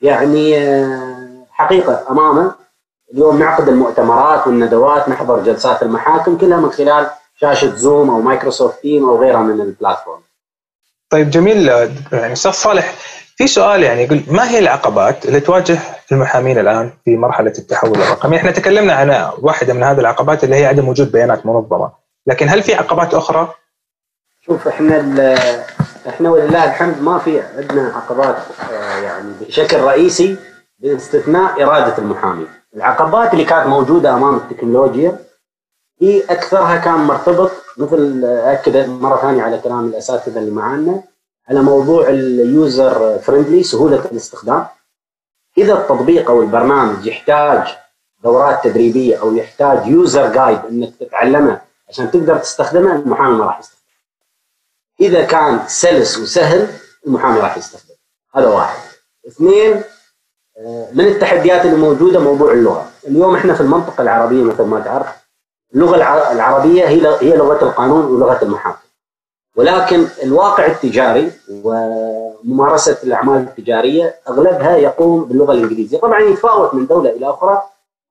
يعني 0.00 0.58
آه، 0.58 1.11
حقيقة 1.52 2.04
أمامه 2.10 2.54
اليوم 3.12 3.38
نعقد 3.38 3.68
المؤتمرات 3.68 4.46
والندوات 4.46 5.08
نحضر 5.08 5.42
جلسات 5.42 5.82
المحاكم 5.82 6.38
كلها 6.38 6.60
من 6.60 6.70
خلال 6.70 7.10
شاشة 7.36 7.74
Zoom 7.74 8.10
أو 8.10 8.20
Microsoft 8.20 8.82
Team 8.82 9.08
أو 9.08 9.20
غيرها 9.20 9.40
من 9.40 9.60
ال 9.60 9.66
platform. 9.66 10.20
طيب 11.10 11.30
جميل 11.30 11.68
يعني 12.12 12.32
أستاذ 12.32 12.50
صالح 12.50 12.94
في 13.36 13.46
سؤال 13.46 13.82
يعني 13.82 14.02
يقول 14.02 14.22
ما 14.30 14.50
هي 14.50 14.58
العقبات 14.58 15.26
اللي 15.26 15.40
تواجه 15.40 15.78
المحامين 16.12 16.58
الآن 16.58 16.92
في 17.04 17.16
مرحلة 17.16 17.52
التحول 17.58 18.02
الرقمي؟ 18.02 18.36
إحنا 18.36 18.50
تكلمنا 18.50 18.92
عن 18.92 19.30
واحدة 19.38 19.74
من 19.74 19.82
هذه 19.82 20.00
العقبات 20.00 20.44
اللي 20.44 20.56
هي 20.56 20.66
عدم 20.66 20.88
وجود 20.88 21.12
بيانات 21.12 21.46
منظمة، 21.46 21.90
لكن 22.26 22.48
هل 22.48 22.62
في 22.62 22.74
عقبات 22.74 23.14
أخرى؟ 23.14 23.54
شوف 24.46 24.68
إحنا 24.68 25.36
إحنا 26.08 26.30
ولله 26.30 26.64
الحمد 26.64 27.02
ما 27.02 27.18
في 27.18 27.40
عندنا 27.40 27.92
عقبات 27.96 28.36
آه، 28.72 28.98
يعني 28.98 29.32
بشكل 29.40 29.80
رئيسي 29.80 30.36
باستثناء 30.82 31.62
إرادة 31.62 31.98
المحامي. 31.98 32.46
العقبات 32.74 33.32
اللي 33.32 33.44
كانت 33.44 33.66
موجودة 33.66 34.14
أمام 34.14 34.36
التكنولوجيا 34.36 35.18
هي 36.00 36.24
أكثرها 36.24 36.76
كان 36.76 36.94
مرتبط 36.94 37.50
مثل 37.76 38.24
أكد 38.24 38.88
مرة 38.88 39.16
ثانية 39.16 39.42
على 39.42 39.58
كلام 39.58 39.86
الأساتذة 39.86 40.38
اللي 40.38 40.50
معانا 40.50 41.02
على 41.48 41.62
موضوع 41.62 42.08
ال 42.08 42.30
user 42.30 43.18
friendly 43.18 43.62
سهولة 43.62 44.04
الاستخدام 44.04 44.66
إذا 45.58 45.72
التطبيق 45.72 46.30
أو 46.30 46.42
البرنامج 46.42 47.06
يحتاج 47.06 47.76
دورات 48.24 48.64
تدريبية 48.64 49.20
أو 49.20 49.34
يحتاج 49.34 49.86
user 49.86 50.32
guide 50.32 50.58
إنك 50.70 50.96
تتعلمه 51.00 51.60
عشان 51.88 52.10
تقدر 52.10 52.38
تستخدمه 52.38 52.94
المحامي 52.96 53.36
ما 53.36 53.44
راح 53.44 53.58
يستخدمه. 53.58 53.82
إذا 55.00 55.24
كان 55.24 55.60
سلس 55.66 56.18
وسهل 56.18 56.68
المحامي 57.06 57.40
راح 57.40 57.56
يستخدمه. 57.56 57.96
هذا 58.34 58.48
واحد. 58.48 58.80
اثنين 59.28 59.82
من 60.92 61.06
التحديات 61.06 61.64
اللي 61.64 61.76
موجودة 61.76 62.20
موضوع 62.20 62.52
اللغة. 62.52 62.86
اليوم 63.08 63.34
إحنا 63.34 63.54
في 63.54 63.60
المنطقة 63.60 64.02
العربية 64.02 64.42
مثل 64.42 64.62
ما 64.62 64.80
تعرف 64.80 65.06
اللغة 65.74 65.96
العربية 66.32 66.88
هي 66.88 67.16
هي 67.20 67.36
لغة 67.36 67.64
القانون 67.64 68.04
ولغة 68.04 68.38
المحاكم. 68.42 68.78
ولكن 69.56 70.06
الواقع 70.22 70.66
التجاري 70.66 71.32
وممارسة 71.50 72.98
الأعمال 73.04 73.36
التجارية 73.36 74.14
أغلبها 74.28 74.76
يقوم 74.76 75.24
باللغة 75.24 75.52
الإنجليزية، 75.52 75.98
طبعا 75.98 76.20
يتفاوت 76.20 76.74
من 76.74 76.86
دولة 76.86 77.10
إلى 77.10 77.30
أخرى 77.30 77.62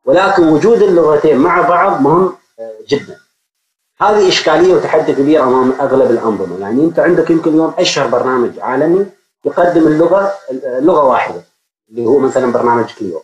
ولكن 0.05 0.47
وجود 0.47 0.81
اللغتين 0.81 1.37
مع 1.37 1.61
بعض 1.61 2.01
مهم 2.01 2.33
آه، 2.59 2.71
جدا. 2.87 3.17
هذه 4.01 4.27
إشكالية 4.27 4.73
وتحدي 4.73 5.13
كبير 5.13 5.43
أمام 5.43 5.73
أغلب 5.81 6.11
الأنظمة، 6.11 6.59
يعني 6.59 6.83
أنت 6.83 6.99
عندك 6.99 7.29
يمكن 7.29 7.51
اليوم 7.51 7.73
أشهر 7.79 8.07
برنامج 8.07 8.59
عالمي 8.59 9.05
يقدم 9.45 9.87
اللغة 9.87 10.33
لغة 10.63 11.03
واحدة 11.03 11.41
اللي 11.91 12.05
هو 12.05 12.19
مثلا 12.19 12.51
برنامج 12.51 12.85
كليو. 12.99 13.21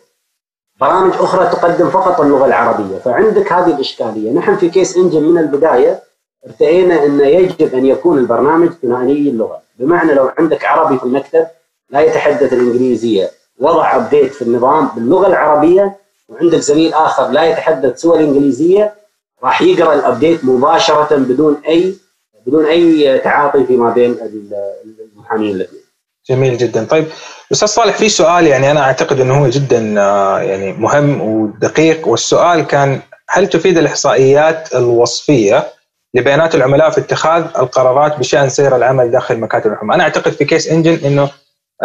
برامج 0.80 1.12
أخرى 1.14 1.46
تقدم 1.46 1.90
فقط 1.90 2.20
اللغة 2.20 2.46
العربية، 2.46 2.98
فعندك 2.98 3.52
هذه 3.52 3.74
الإشكالية، 3.74 4.32
نحن 4.32 4.56
في 4.56 4.68
Case 4.68 4.96
Engine 4.96 5.22
من 5.22 5.38
البداية 5.38 6.02
ارتئينا 6.46 7.04
أن 7.04 7.20
يجب 7.20 7.74
أن 7.74 7.86
يكون 7.86 8.18
البرنامج 8.18 8.70
ثنائي 8.82 9.30
اللغة، 9.30 9.62
بمعنى 9.78 10.14
لو 10.14 10.30
عندك 10.38 10.64
عربي 10.64 10.98
في 10.98 11.04
المكتب 11.04 11.46
لا 11.90 12.00
يتحدث 12.00 12.52
الإنجليزية، 12.52 13.30
وضع 13.58 13.96
update 13.96 14.34
في 14.34 14.42
النظام 14.42 14.88
باللغة 14.94 15.26
العربية 15.26 15.96
وعندك 16.28 16.58
زميل 16.58 16.94
آخر 16.94 17.30
لا 17.30 17.44
يتحدث 17.44 18.00
سوى 18.00 18.18
الإنجليزية 18.18 18.94
راح 19.42 19.62
يقرأ 19.62 19.94
ال 19.94 20.01
update 20.01 20.44
مباشرة 20.44 21.16
بدون 21.16 21.56
اي 21.68 21.94
بدون 22.46 22.64
أي 22.64 23.18
تعاطي 23.18 23.64
فيما 23.64 23.90
بين 23.90 24.16
المحامين 25.14 25.56
الاثنين. 25.56 25.82
جميل 26.30 26.56
جدا. 26.58 26.84
طيب 26.84 27.06
أستاذ 27.52 27.68
صالح 27.68 27.96
في 27.96 28.08
سؤال 28.08 28.46
يعني 28.46 28.70
أنا 28.70 28.80
أعتقد 28.80 29.20
إنه 29.20 29.38
هو 29.44 29.48
جدا 29.48 30.00
آه، 30.00 30.40
يعني 30.40 30.72
مهم 30.72 31.20
ودقيق. 31.20 32.08
والسؤال 32.08 32.66
كان 32.66 33.00
هل 33.30 33.46
تفيد 33.48 33.78
الإحصائيات 33.78 34.74
الوصفية 34.74 35.66
لبيانات 36.14 36.54
العملاء 36.54 36.90
في 36.90 37.00
اتخاذ 37.00 37.44
القرارات 37.58 38.18
بشأن 38.18 38.48
سير 38.48 38.76
العمل 38.76 39.10
داخل 39.10 39.36
مكاتب 39.40 39.66
المحاماه؟ 39.66 39.94
أنا 39.94 40.04
أعتقد 40.04 40.32
في 40.32 40.44
Case 40.44 40.68
Engine 40.68 41.06
إنه 41.06 41.30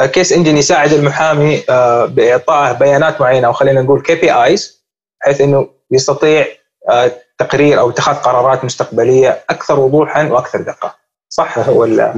Case 0.07 0.34
Engine 0.34 0.57
يساعد 0.58 0.94
المحامي 0.94 1.64
آه، 1.70 2.06
بإعطائه 2.06 2.72
بيانات 2.72 3.22
معينة 3.22 3.48
أو 3.48 3.54
خلينا 3.54 3.82
نقول 3.82 4.02
KPIs 4.01 4.84
بحيث 5.22 5.41
إنه 5.41 5.70
يستطيع 5.91 6.46
آه، 6.89 7.12
تقرير 7.38 7.80
أو 7.80 7.89
اتخاذ 7.89 8.16
قرارات 8.16 8.66
مستقبلية 8.66 9.44
أكثر 9.50 9.80
وضوحا 9.80 10.24
وأكثر 10.24 10.62
دقة. 10.62 10.96
صح 11.30 11.70
ولا؟ 11.70 12.14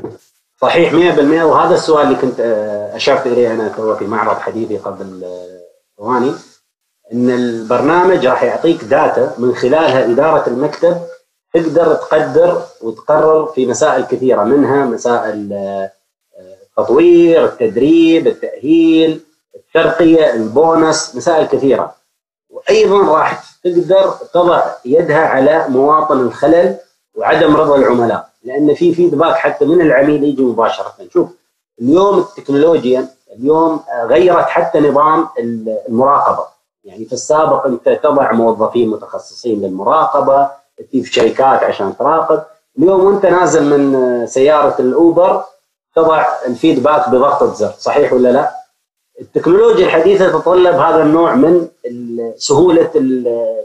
صحيح 0.66 0.94
100% 0.94 1.20
وهذا 1.44 1.76
السؤال 1.76 2.08
اللي 2.08 2.16
كنت 2.16 2.40
آه، 2.40 2.96
أشرت 2.96 3.28
إليه 3.28 3.54
أنا 3.54 3.68
تو 3.68 3.96
في 3.96 4.06
معرض 4.06 4.38
حديثي 4.38 4.78
قبل 4.78 5.26
ثواني 5.98 6.34
إن 7.14 7.30
البرنامج 7.30 8.28
راح 8.28 8.44
يعطيك 8.44 8.84
data 8.84 9.34
من 9.38 9.56
خلالها 9.56 10.06
إدارة 10.06 10.50
المكتب 10.50 10.98
تقدر 11.54 11.94
تقدر 11.94 12.62
وتقرر 12.82 13.46
في 13.46 13.66
مسائل 13.66 14.04
كثيرة 14.04 14.44
منها 14.44 14.86
مسائل 14.86 15.54
التطوير، 16.78 17.46
التدريب، 17.46 18.28
التأهيل، 18.28 19.22
الترقية، 19.56 20.34
البونس، 20.34 21.16
مسائل 21.16 21.48
كثيرة. 21.48 21.96
وأيضا 22.50 23.16
راح 23.16 23.44
تقدر 23.64 24.12
تضع 24.34 24.64
يدها 24.86 25.28
على 25.28 25.66
مواطن 25.70 26.20
الخلل 26.20 26.76
وعدم 27.16 27.56
رضا 27.56 27.76
العملاء، 27.76 28.30
لأن 28.46 28.74
في 28.74 28.94
فيدباك 28.94 29.36
حتى 29.36 29.66
من 29.66 29.82
العميل 29.82 30.24
يجي 30.24 30.42
مباشرة، 30.42 30.94
شوف 31.14 31.30
اليوم 31.82 32.20
التكنولوجيا 32.20 33.08
اليوم 33.36 33.80
غيرت 34.06 34.46
حتى 34.46 34.80
نظام 34.80 35.28
المراقبة، 35.90 36.46
يعني 36.84 37.06
في 37.06 37.14
السابق 37.14 37.66
أنت 37.66 37.90
تضع 38.04 38.32
موظفين 38.32 38.90
متخصصين 38.90 39.62
للمراقبة، 39.62 40.50
تجيب 40.78 41.06
شركات 41.06 41.64
عشان 41.64 41.98
تراقب، 41.98 42.44
اليوم 42.78 43.04
وأنت 43.04 43.26
نازل 43.26 43.78
من 43.78 44.28
سيارة 44.28 44.76
الأوبر 44.80 45.44
تضع 45.96 46.26
الفيدباك 46.48 47.10
بضغطه 47.10 47.54
زر 47.54 47.74
صحيح 47.80 48.14
ولا 48.14 48.32
لا؟ 48.32 48.52
التكنولوجيا 49.22 49.86
الحديثة 49.86 50.30
تتطلب 50.30 50.76
هذا 50.76 51.04
النوع 51.04 51.36
من 51.36 51.68
سهولة 52.38 52.92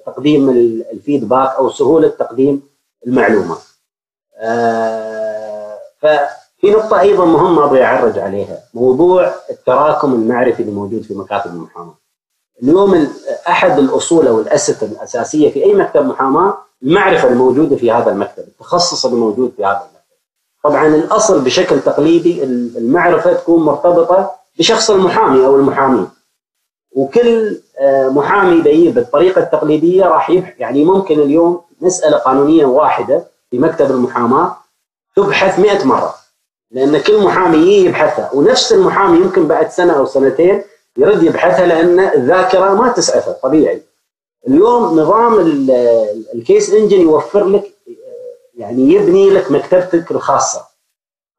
تقديم 0.06 0.50
الفيدباك 0.92 1.54
أو 1.54 1.70
سهولة 1.70 2.08
تقديم 2.08 2.62
المعلومه. 3.06 3.56
آه، 4.40 5.78
ففي 6.00 6.70
نقطة 6.70 7.00
أيضا 7.00 7.24
مهمة 7.24 7.64
أبغى 7.64 7.84
أعرج 7.84 8.18
عليها 8.18 8.58
موضوع 8.74 9.34
التراكم 9.50 10.14
المعرفي 10.14 10.62
اللي 10.62 10.72
موجود 10.72 11.02
في 11.02 11.14
مكاتب 11.14 11.50
المحاماة. 11.50 11.94
اليوم 12.62 13.08
أحد 13.48 13.78
الأصول 13.78 14.26
أو 14.26 14.40
الأسس 14.40 14.82
الأساسية 14.82 15.50
في 15.50 15.64
أي 15.64 15.74
مكتب 15.74 16.06
محاماة 16.06 16.58
المعرفة 16.82 17.28
الموجودة 17.28 17.76
في 17.76 17.92
هذا 17.92 18.10
المكتب، 18.10 18.42
التخصص 18.42 19.06
الموجود 19.06 19.52
في 19.56 19.64
هذا 19.64 19.80
المكتب. 19.80 20.00
طبعا 20.64 20.86
الأصل 20.86 21.40
بشكل 21.40 21.80
تقليدي 21.80 22.44
المعرفة 22.44 23.32
تكون 23.32 23.62
مرتبطة 23.64 24.30
بشخص 24.58 24.90
المحامي 24.90 25.46
أو 25.46 25.56
المحامين 25.56 26.08
وكل 26.92 27.60
آه، 27.80 28.08
محامي 28.08 28.60
بيجي 28.62 28.90
بالطريقة 28.90 29.42
التقليدية 29.42 30.04
راح 30.04 30.30
يعني 30.58 30.84
ممكن 30.84 31.20
اليوم 31.20 31.60
مساله 31.80 32.16
قانونيه 32.16 32.66
واحدة 32.66 33.24
في 33.50 33.58
مكتب 33.58 33.90
المحاماة 33.90 34.56
تبحث 35.16 35.58
100 35.58 35.84
مرة 35.84 36.14
لأن 36.70 36.98
كل 36.98 37.24
محامي 37.24 37.58
يبحثها 37.58 38.30
ونفس 38.34 38.72
المحامي 38.72 39.18
يمكن 39.18 39.48
بعد 39.48 39.70
سنة 39.70 39.92
أو 39.92 40.06
سنتين 40.06 40.62
يرد 40.96 41.22
يبحثها 41.22 41.66
لأن 41.66 42.00
الذاكرة 42.00 42.74
ما 42.74 42.88
تسعفه 42.88 43.32
طبيعي. 43.32 43.82
اليوم 44.48 45.00
نظام 45.00 45.40
الكيس 46.34 46.70
إنجن 46.70 47.00
يوفر 47.00 47.44
لك 47.44 47.72
يعني 48.54 48.92
يبني 48.92 49.30
لك 49.30 49.52
مكتبتك 49.52 50.10
الخاصة. 50.10 50.64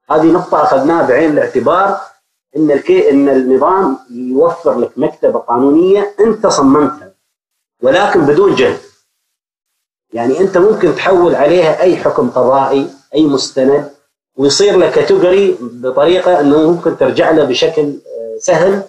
هذه 0.10 0.26
نقطة 0.32 0.64
أخذناها 0.64 1.08
بعين 1.08 1.32
الاعتبار 1.32 1.98
إن 2.58 2.72
الكي 2.72 3.12
إن 3.12 3.30
النظام 3.30 3.98
يوفر 4.10 4.80
لك 4.80 4.92
مكتبة 4.98 5.40
قانونية 5.40 6.16
أنت 6.20 6.48
صممتها 6.48 7.12
ولكن 7.82 8.22
بدون 8.22 8.56
جهد. 8.56 8.80
يعني 10.14 10.40
أنت 10.40 10.58
ممكن 10.58 10.96
تحول 10.96 11.36
عليها 11.36 11.82
أي 11.82 11.96
حكم 11.98 12.30
قضائي 12.30 12.88
أي 13.16 13.26
مستند 13.26 13.90
ويصير 14.36 14.78
له 14.78 14.90
category 14.92 15.58
بطريقة 15.62 16.40
أنه 16.40 16.72
ممكن 16.72 16.98
ترجع 16.98 17.32
له 17.32 17.44
بشكل 17.44 17.82
آه، 17.82 18.38
سهل 18.40 18.82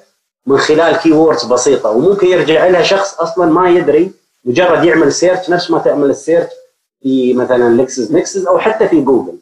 من 0.46 0.58
خلال 0.58 0.96
keywords 0.96 1.44
بسيطة. 1.44 1.90
وممكن 1.90 2.26
يرجع 2.26 2.66
لها 2.66 2.82
شخص 2.82 3.20
أصلا 3.20 3.46
ما 3.46 3.70
يدري 3.70 4.12
مجرد 4.44 4.84
يعمل 4.84 5.12
search 5.12 5.50
نفس 5.50 5.70
ما 5.70 5.78
تعمل 5.78 6.10
ال 6.11 6.16
search 6.16 6.50
في 7.02 7.34
مثلا 7.34 7.82
لكسس 7.82 8.10
نكسس 8.10 8.46
أو 8.46 8.58
حتى 8.58 8.88
في 8.88 9.00
جوجل 9.00 9.38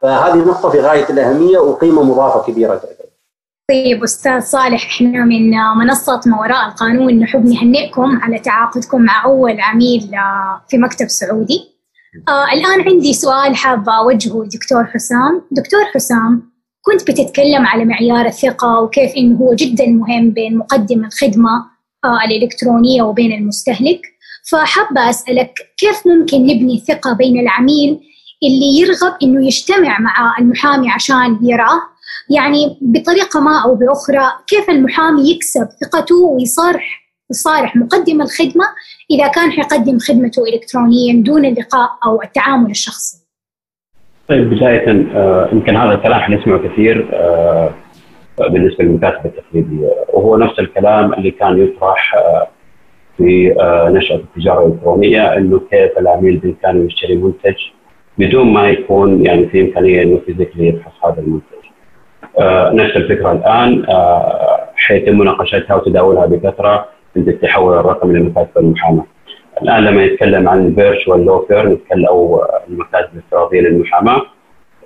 فهذه 0.00 0.34
نقطة 0.34 0.70
في 0.70 0.80
غاية 0.80 1.10
الأهمية 1.10 1.58
وقيمة 1.58 2.02
مضافة 2.02 2.52
كبيرة 2.52 2.74
تعتبر 2.74 3.01
طيب 3.68 4.02
أستاذ 4.02 4.40
صالح 4.40 4.86
إحنا 4.86 5.24
من 5.24 5.50
منصة 5.50 6.20
ما 6.26 6.40
وراء 6.40 6.68
القانون 6.68 7.18
نحب 7.18 7.46
نهنئكم 7.46 8.18
على 8.22 8.38
تعاقدكم 8.38 9.02
مع 9.02 9.24
أول 9.24 9.60
عميل 9.60 10.10
في 10.70 10.78
مكتب 10.78 11.06
سعودي. 11.08 11.60
آه 12.28 12.52
الآن 12.52 12.88
عندي 12.88 13.12
سؤال 13.12 13.56
حابه 13.56 13.98
أوجهه 13.98 14.44
دكتور 14.44 14.84
حسام، 14.84 15.42
دكتور 15.50 15.84
حسام 15.94 16.52
كنت 16.82 17.02
بتتكلم 17.10 17.66
على 17.66 17.84
معيار 17.84 18.26
الثقة 18.26 18.80
وكيف 18.80 19.12
إنه 19.16 19.36
هو 19.38 19.54
جدا 19.54 19.86
مهم 19.86 20.30
بين 20.30 20.58
مقدم 20.58 21.04
الخدمة 21.04 21.64
الإلكترونية 22.24 23.02
وبين 23.02 23.32
المستهلك. 23.32 24.00
فحابة 24.50 25.10
أسألك 25.10 25.54
كيف 25.78 26.06
ممكن 26.06 26.42
نبني 26.46 26.84
ثقة 26.88 27.12
بين 27.12 27.40
العميل 27.40 28.00
اللي 28.42 28.80
يرغب 28.80 29.14
إنه 29.22 29.46
يجتمع 29.46 29.98
مع 30.00 30.36
المحامي 30.38 30.90
عشان 30.90 31.38
يراه 31.42 31.80
يعني 32.30 32.78
بطريقة 32.80 33.40
ما 33.40 33.62
أو 33.64 33.74
بأخرى 33.74 34.26
كيف 34.46 34.70
المحامي 34.70 35.30
يكسب 35.30 35.68
ثقته 35.80 36.16
ويصارح 36.16 37.02
يصارح 37.30 37.76
مقدم 37.76 38.22
الخدمة 38.22 38.64
إذا 39.10 39.28
كان 39.28 39.50
حيقدم 39.50 39.98
خدمته 39.98 40.42
إلكترونيا 40.44 41.22
دون 41.22 41.44
اللقاء 41.44 41.90
أو 42.06 42.22
التعامل 42.22 42.70
الشخصي 42.70 43.22
طيب 44.28 44.50
بداية 44.50 45.06
آه، 45.14 45.48
يمكن 45.52 45.76
هذا 45.76 45.94
الكلام 45.94 46.20
حنسمعه 46.20 46.68
كثير 46.68 47.08
آه، 47.12 47.70
بالنسبة 48.38 48.84
للمكاتب 48.84 49.26
التقليدية 49.26 49.88
وهو 50.12 50.36
نفس 50.36 50.58
الكلام 50.58 51.14
اللي 51.14 51.30
كان 51.30 51.62
يطرح 51.62 52.14
آه، 52.14 52.48
في 53.16 53.54
نشأة 53.90 54.16
التجارة 54.16 54.66
الإلكترونية 54.66 55.36
إنه 55.36 55.60
كيف 55.70 55.98
العميل 55.98 56.36
بإمكانه 56.36 56.84
يشتري 56.84 57.16
منتج 57.16 57.56
بدون 58.18 58.52
ما 58.52 58.68
يكون 58.68 59.26
يعني 59.26 59.46
في 59.46 59.60
إمكانية 59.60 60.02
إنه 60.02 60.20
physically 60.26 60.68
يفحص 60.68 60.92
هذا 61.04 61.20
المنتج. 61.20 61.61
نفس 62.72 62.96
الفكرة 62.96 63.32
الآن 63.32 63.86
حيتم 64.76 65.18
مناقشتها 65.18 65.76
وتداولها 65.76 66.26
بكثرة 66.26 66.86
عند 67.16 67.28
التحول 67.28 67.78
الرقمي 67.78 68.18
لمكاتب 68.18 68.58
المحاماة. 68.58 69.04
الآن 69.62 69.84
لما 69.84 70.04
يتكلم 70.04 70.48
عن 70.48 70.74
virtual 70.74 71.24
law 71.24 71.43
firm 71.43 71.68
نتكلم 71.68 72.06
أو 72.06 72.44
المكاتب 72.68 73.08
الافتراضية 73.14 73.60
للمحاماة 73.60 74.22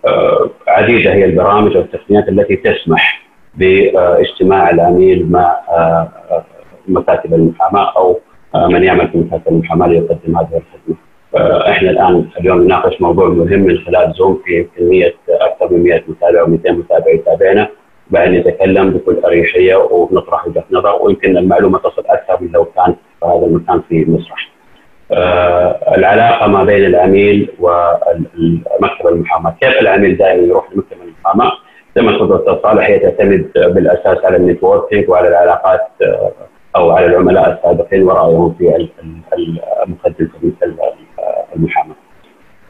آه، 0.07 0.51
عديدة 0.69 1.13
هي 1.13 1.25
البرامج 1.25 1.77
والتقنيات 1.77 2.29
التي 2.29 2.57
تسمح 2.57 3.23
باجتماع 3.55 4.71
العميل 4.71 5.31
مع 5.31 5.61
آه، 5.69 6.09
مكاتب 6.89 7.35
المحاماة 7.35 7.93
أو 7.97 8.21
آه، 8.55 8.67
من 8.67 8.83
يعمل 8.83 9.09
في 9.09 9.19
مكاتب 9.19 9.49
المحاماة 9.49 9.87
ليقدم 9.87 10.39
هذه 10.39 10.47
الخدمة. 10.47 10.97
إحنا 11.43 11.91
الان 11.91 12.29
اليوم 12.41 12.63
نناقش 12.63 13.01
موضوع 13.01 13.29
مهم 13.29 13.61
من 13.61 13.79
خلال 13.79 14.13
زوم 14.19 14.43
في 14.45 14.59
يمكن 14.59 14.89
100 14.89 15.13
أكثر 15.29 15.73
من 15.73 15.83
100 15.83 16.03
متابع 16.09 16.45
و200 16.45 16.71
متابع 16.71 17.11
يتابعنا 17.11 17.69
بعد 18.11 18.29
نتكلم 18.29 18.91
بكل 18.91 19.17
أريحية 19.25 19.77
ونطرح 19.77 20.47
وجهة 20.47 20.65
نظر 20.71 21.03
ويمكن 21.03 21.37
المعلومة 21.37 21.79
تصل 21.79 22.05
أكثر 22.07 22.39
من 22.41 22.53
لو 22.53 22.65
كان 22.65 22.95
هذا 23.25 23.47
المكان 23.47 23.83
في 23.89 24.05
مسرح. 24.05 24.51
آه، 25.13 25.95
العلاقة 25.97 26.47
ما 26.47 26.65
بين 26.65 26.85
العميل 26.85 27.51
ومكتب 27.61 29.07
المحاماة، 29.07 29.57
كيف 29.61 29.81
العميل 29.81 30.17
دائما 30.17 30.43
يروح 30.43 30.73
لمكتب 30.73 30.97
المحاماة؟ 31.03 31.53
زي 31.97 32.03
ما 32.03 32.13
تفضل 32.13 32.61
صالح 32.63 32.87
هي 32.87 32.99
تعتمد 32.99 33.51
بالأساس 33.55 34.25
على 34.25 34.37
ال 34.37 34.43
networking 34.43 35.09
وعلى 35.09 35.29
العلاقات 35.29 35.81
آه، 36.03 36.33
أو 36.77 36.91
على 36.91 37.07
العملاء 37.07 37.53
السابقين 37.53 38.03
ورأيهم 38.03 38.55
في 38.59 38.89
المقدم 39.87 40.29
المحاماة. 41.57 41.95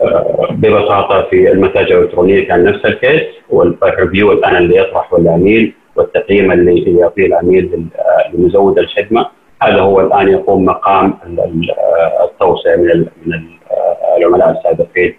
آه، 0.02 0.48
ببساطة 0.50 1.22
في 1.30 1.52
المتاجر 1.52 1.98
الإلكترونية 1.98 2.48
كان 2.48 2.64
نفس 2.64 2.84
ال 2.84 2.92
case 2.92 3.22
وال 3.50 3.71
review 3.71 4.32
الآن 4.32 4.56
اللي 4.56 4.76
يطرحه 4.76 5.16
العميل 5.16 5.72
والتقييم 5.96 6.52
اللي 6.52 6.98
يعطيه 7.00 7.26
العميل 7.26 7.88
لمزود 8.34 8.78
الخدمة 8.78 9.26
هذا 9.62 9.80
هو 9.80 10.00
الآن 10.00 10.28
يقوم 10.28 10.64
مقام 10.64 11.14
التوسعه 12.24 12.76
من 12.76 13.06
من 13.26 13.42
العملاء 14.18 14.50
السابقين 14.50 15.14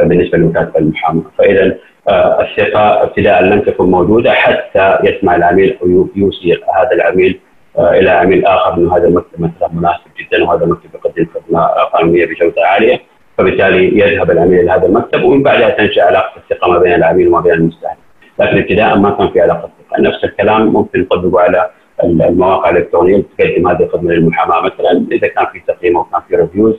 بالنسبة 0.00 0.38
لمكاتب 0.38 0.76
المحاماة، 0.76 1.22
فإذا 1.38 1.76
آه، 2.08 2.42
الثقة 2.42 3.02
ابتداء 3.02 3.42
لم 3.42 3.60
تكن 3.60 3.84
موجودة 3.90 4.32
حتى 4.32 4.98
يسمع 5.04 5.36
العميل 5.36 5.78
أو 5.82 6.08
يوصي 6.16 6.52
هذا 6.52 6.92
العميل 6.92 7.40
آه، 7.40 7.53
إلى 7.78 8.10
عميل 8.10 8.46
آخر 8.46 8.74
انه 8.74 8.96
هذا 8.96 9.08
المكتب 9.08 9.40
مثلا 9.40 9.68
مناسب 9.72 10.10
جدا 10.20 10.44
وهذا 10.44 10.64
المكتب 10.64 10.90
يقدم 10.94 11.26
خدمة 11.34 11.66
قانونية 11.66 12.26
بجودة 12.26 12.66
عالية، 12.66 13.00
فبالتالي 13.38 13.98
يذهب 13.98 14.30
العميل 14.30 14.60
إلى 14.60 14.70
هذا 14.70 14.86
المكتب 14.86 15.22
ومن 15.22 15.42
بعدها 15.42 15.68
تنشأ 15.68 16.02
علاقة 16.02 16.32
الثقة 16.36 16.70
ما 16.70 16.78
بين 16.78 16.94
العميل 16.94 17.28
وما 17.28 17.40
بين 17.40 17.52
المستهلك. 17.52 17.96
لكن 18.38 18.58
ابتداء 18.58 18.98
ما 18.98 19.10
كان 19.10 19.28
في 19.28 19.40
علاقة 19.40 19.70
ثقه، 19.90 20.00
نفس 20.00 20.24
الكلام 20.24 20.66
ممكن 20.66 21.00
نطبقه 21.00 21.40
على 21.40 21.70
المواقع 22.04 22.70
الإلكترونية 22.70 23.14
اللي 23.14 23.26
تقدم 23.38 23.68
هذه 23.68 23.82
الخدمة 23.82 24.12
للمحاماة 24.12 24.60
مثلا 24.60 25.06
إذا 25.12 25.28
كان 25.28 25.46
في 25.52 25.60
تقييم 25.68 25.96
أو 25.96 26.04
كان 26.04 26.20
في 26.28 26.36
reviews 26.36 26.74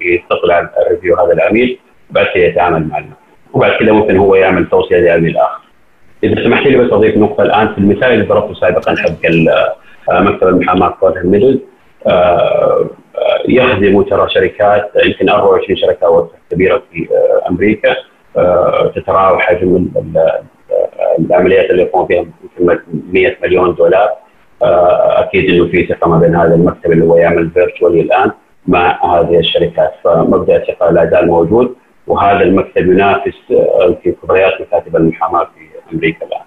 يتصل 0.00 0.50
على 0.50 0.70
ال 0.86 0.90
review 0.90 1.16
هذا 1.16 1.32
العميل 1.32 1.78
بعد 2.10 2.26
كذا 2.26 2.44
يتعامل 2.44 2.88
معنا 2.88 3.12
وبعد 3.52 3.72
كذا 3.72 3.92
ممكن 3.92 4.16
هو 4.16 4.34
يعمل 4.34 4.68
توصية 4.68 4.96
لعميل 4.96 5.36
آخر. 5.36 5.60
إذا 6.24 6.44
سمحت 6.44 6.66
لي 6.66 6.76
بس 6.76 6.92
أضيف 6.92 7.16
نقطة 7.16 7.42
الآن 7.42 7.68
في 7.68 7.78
المثال 7.78 8.12
اللي 8.12 8.24
ضربته 8.24 8.54
سابقا 8.54 8.94
حق 8.96 9.08
آه، 9.08 9.74
مكتب 10.10 10.48
المحاماه 10.48 10.88
كورن 10.88 11.26
ميدل 11.26 11.60
آه، 12.06 12.90
يخدم 13.48 14.02
ترى 14.02 14.28
شركات 14.28 14.90
يمكن 15.04 15.28
24 15.28 15.76
شركة 15.76 16.30
كبيرة 16.50 16.82
في 16.92 17.08
آه، 17.12 17.48
أمريكا 17.48 17.96
تتراوح 18.94 19.42
حجم 19.42 19.88
العمليات 21.18 21.70
اللي 21.70 21.82
يقوم 21.82 22.06
فيها 22.06 22.26
يمكن 22.60 22.80
100 23.12 23.36
مليون 23.42 23.74
دولار 23.74 24.08
آه، 24.62 25.20
أكيد 25.20 25.50
إنه 25.50 25.66
في 25.66 25.86
ثقة 25.86 26.08
ما 26.08 26.18
بين 26.18 26.36
هذا 26.36 26.54
المكتب 26.54 26.92
اللي 26.92 27.04
هو 27.04 27.16
يعمل 27.16 27.50
فيرتشوالي 27.50 28.00
الآن 28.00 28.30
مع 28.66 29.04
هذه 29.04 29.38
الشركات 29.38 29.92
فمبدأ 30.04 30.56
الثقة 30.56 30.90
لا 30.90 31.10
زال 31.10 31.26
موجود 31.26 31.74
وهذا 32.06 32.42
المكتب 32.42 32.86
ينافس 32.92 33.34
آه، 33.50 33.96
في 34.02 34.12
كبريات 34.12 34.60
مكاتب 34.60 34.96
المحاماة 34.96 35.44
في 35.44 35.94
أمريكا 35.94 36.26
الآن. 36.26 36.40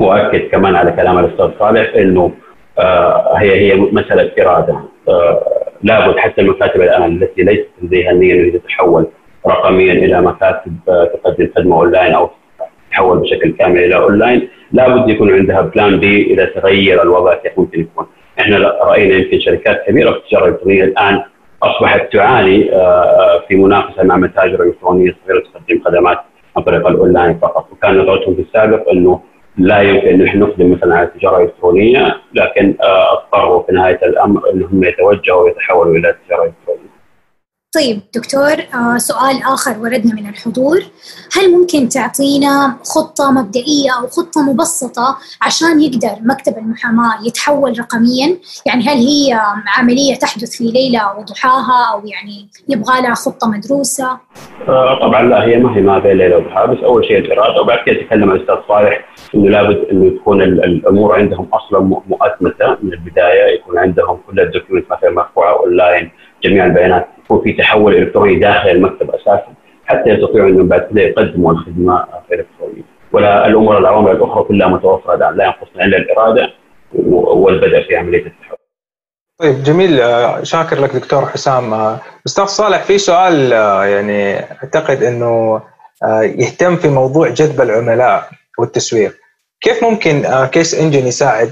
واكد 0.00 0.48
كمان 0.50 0.74
على 0.76 0.92
كلام 0.92 1.18
الأستاذ 1.18 1.50
صالح 1.58 1.94
إنه 1.96 2.22
آه، 2.24 2.43
هي 3.36 3.60
هي 3.60 3.76
مسألة 3.76 4.30
إرادة. 4.40 4.80
لابد 5.82 6.16
حتى 6.16 6.40
المكاتب 6.40 6.80
الآن 6.80 7.22
التي 7.22 7.42
ليست 7.42 7.68
لديها 7.82 8.10
النيه 8.10 8.34
ان 8.34 8.52
تتحول 8.52 9.06
رقميا 9.46 9.92
إلى 9.92 10.22
مكاتب 10.22 10.72
تقدم 10.86 11.48
خدمة 11.56 11.76
أونلاين 11.76 12.12
أو 12.12 12.30
تتحول 12.88 13.18
بشكل 13.18 13.52
كامل 13.52 13.78
إلى 13.84 13.94
أونلاين. 13.96 14.48
لابد 14.72 15.08
يكون 15.08 15.34
عندها 15.34 15.60
plan 15.60 16.00
B 16.00 16.34
إذا 16.34 16.44
تغير 16.44 17.02
الوضع 17.02 17.34
كيف 17.34 17.58
ممكن 17.58 17.80
يكون. 17.80 18.06
إحنا 18.40 18.58
رأينا 18.58 19.14
يمكن 19.14 19.40
شركات 19.40 19.86
كبيرة 19.86 20.10
في 20.10 20.16
التجارة 20.16 20.44
الإلكترونية 20.44 20.84
الآن 20.84 21.22
أصبحت 21.62 22.12
تعاني 22.12 22.72
آه، 22.74 22.76
آه، 22.76 23.44
في 23.48 23.56
منافسة 23.56 24.02
مع 24.02 24.16
متاجر 24.16 24.62
إلكترونية 24.62 25.16
صغيرة 25.26 25.40
تقدم 25.40 25.80
خدمات 25.84 26.18
عن 26.56 26.62
طريق 26.62 26.86
الأونلاين 26.86 27.38
فقط. 27.38 27.72
وكان 27.72 27.98
نظرتهم 27.98 28.34
في 28.34 28.40
السابق 28.40 28.90
إنه 28.90 29.20
لا 29.58 29.82
يمكن 29.82 30.08
أن 30.08 30.26
إحنا 30.26 30.40
نقدم 30.40 30.72
مثلا 30.72 30.96
على 30.96 31.06
التجارة 31.06 31.36
الإلكترونية 31.36 32.16
لكن 32.34 32.74
آه، 32.82 33.12
أضطروا 33.12 33.62
في 33.62 33.72
نهاية 33.72 33.98
الأمر 34.02 34.50
إنهم 34.50 34.84
يتوجهوا 34.84 35.42
ويتحولوا 35.42 35.96
إلى 35.96 36.10
التجارة 36.10 36.42
الإلكترونية. 36.42 36.83
طيب 37.74 38.00
دكتور 38.14 38.52
آه 38.74 38.98
سؤال 38.98 39.42
آخر 39.54 39.78
وردنا 39.80 40.14
من 40.14 40.28
الحضور. 40.28 40.78
هل 41.36 41.52
ممكن 41.52 41.88
تعطينا 41.88 42.76
خطة 42.84 43.32
مبدئية 43.32 43.90
أو 43.98 44.06
خطة 44.06 44.42
مبسطة 44.52 45.18
عشان 45.42 45.82
يقدر 45.82 46.16
مكتب 46.22 46.58
المحاماة 46.58 47.26
يتحول 47.26 47.78
رقميا؟ 47.78 48.36
يعني 48.66 48.82
هل 48.82 48.96
هي 48.96 49.40
عملية 49.76 50.14
تحدث 50.14 50.50
في 50.56 50.64
ليلة 50.64 51.18
وضحاها 51.18 51.92
أو 51.92 51.98
يعني 52.06 52.48
يبغى 52.68 53.02
لها 53.02 53.14
خطة 53.14 53.48
مدروسة؟ 53.48 54.18
آه 54.68 55.00
طبعا 55.00 55.22
لا 55.22 55.44
هي 55.44 55.56
ما 55.56 55.76
هي 55.76 55.80
ما 55.80 55.98
بين 55.98 56.16
ليلة 56.16 56.36
وضحاها 56.36 56.66
بس 56.66 56.78
أول 56.84 57.04
شيء 57.04 57.18
الإرادة 57.18 57.60
وبعد 57.60 57.78
كده 57.86 58.02
تكلم 58.02 58.32
الأستاذ 58.32 58.56
صالح 58.68 59.04
إنه 59.34 59.50
لابد 59.50 59.84
إنه 59.92 60.18
تكون 60.18 60.42
الأمور 60.42 61.14
عندهم 61.14 61.48
أصلا 61.52 61.80
مؤتمتة 61.80 62.76
من 62.82 62.92
البداية 62.92 63.54
يكون 63.54 63.78
عندهم 63.78 64.18
كل 64.26 64.40
ال 64.40 64.45
document 64.45 64.84
مثلا 64.90 65.10
مرفوعة 65.10 65.58
أونلاين 65.58 66.10
جميع 66.44 66.66
البيانات 66.66 67.13
يكون 67.24 67.42
في 67.42 67.52
تحول 67.52 67.94
إلكتروني 67.94 68.38
داخل 68.38 68.68
المكتب 68.68 69.10
أساسا 69.10 69.54
حتى 69.86 70.10
يستطيعوا 70.10 70.48
انهم 70.48 70.68
بعد 70.68 70.80
كذا 70.80 71.02
يقدموا 71.02 71.52
الخدمة 71.52 72.04
الالكترونيه 72.32 72.82
ولا 73.12 73.46
الأمور 73.46 73.78
العوامل 73.78 74.10
الأخرى 74.10 74.44
كلها 74.44 74.68
متوفرة 74.68 75.30
لا 75.30 75.44
ينقصنا 75.44 75.84
الا 75.84 75.96
الإرادة 75.96 76.48
والبدء 76.92 77.82
في 77.82 77.96
عملية 77.96 78.26
التحول. 78.26 78.58
طيب 79.38 79.62
جميل. 79.62 80.00
آه، 80.00 80.42
شاكر 80.42 80.80
لك 80.80 80.96
دكتور 80.96 81.26
حسام. 81.26 81.74
آه، 81.74 82.00
أستاذ 82.26 82.44
صالح 82.44 82.82
في 82.82 82.98
سؤال 82.98 83.52
آه، 83.52 83.84
يعني 83.84 84.40
أعتقد 84.40 85.02
إنه 85.02 85.62
يهتم 86.22 86.76
في 86.76 86.88
موضوع 86.88 87.28
جذب 87.28 87.60
العملاء 87.60 88.28
والتسويق. 88.58 89.14
كيف 89.60 89.84
ممكن 89.84 90.22
كيس 90.52 90.74
إنجن 90.74 91.06
يساعد 91.06 91.50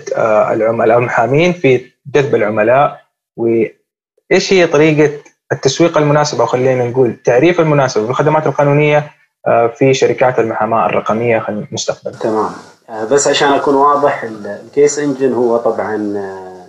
العملاء 0.52 0.98
المحامين 0.98 1.52
في 1.52 1.80
جذب 2.14 2.34
العملاء؟ 2.34 3.00
وإيش 3.36 4.52
هي 4.52 4.66
طريقة 4.66 5.10
التسويق 5.52 5.98
المناسب 5.98 6.40
أو 6.40 6.46
خلينا 6.46 6.84
نقول 6.84 7.08
التعريف 7.08 7.60
المناسب 7.60 8.00
بالخدمات 8.00 8.46
القانونية 8.46 9.10
آه، 9.46 9.66
في 9.66 9.94
شركات 9.94 10.38
المحاماة 10.38 10.86
الرقمية 10.86 11.48
المستقبل. 11.48 12.18
تمام 12.18 12.52
آه، 12.88 13.04
بس 13.04 13.28
عشان 13.28 13.48
أكون 13.48 13.74
واضح 13.74 14.22
الكيس 14.24 14.98
إنجن 14.98 15.32
هو 15.32 15.56
طبعا 15.56 16.14
آه، 16.16 16.66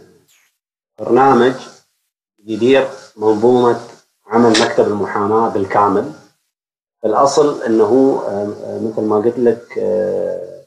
برنامج 0.99 1.53
يدير 2.45 2.87
منظومة 3.17 3.79
عمل 4.27 4.49
مكتب 4.49 4.87
المحاماة 4.87 5.49
بالكامل. 5.49 6.11
الأصل 7.05 7.63
إنه 7.63 8.23
مثل 8.81 9.01
ما 9.01 9.15
قلت 9.15 9.39
لك 9.39 9.77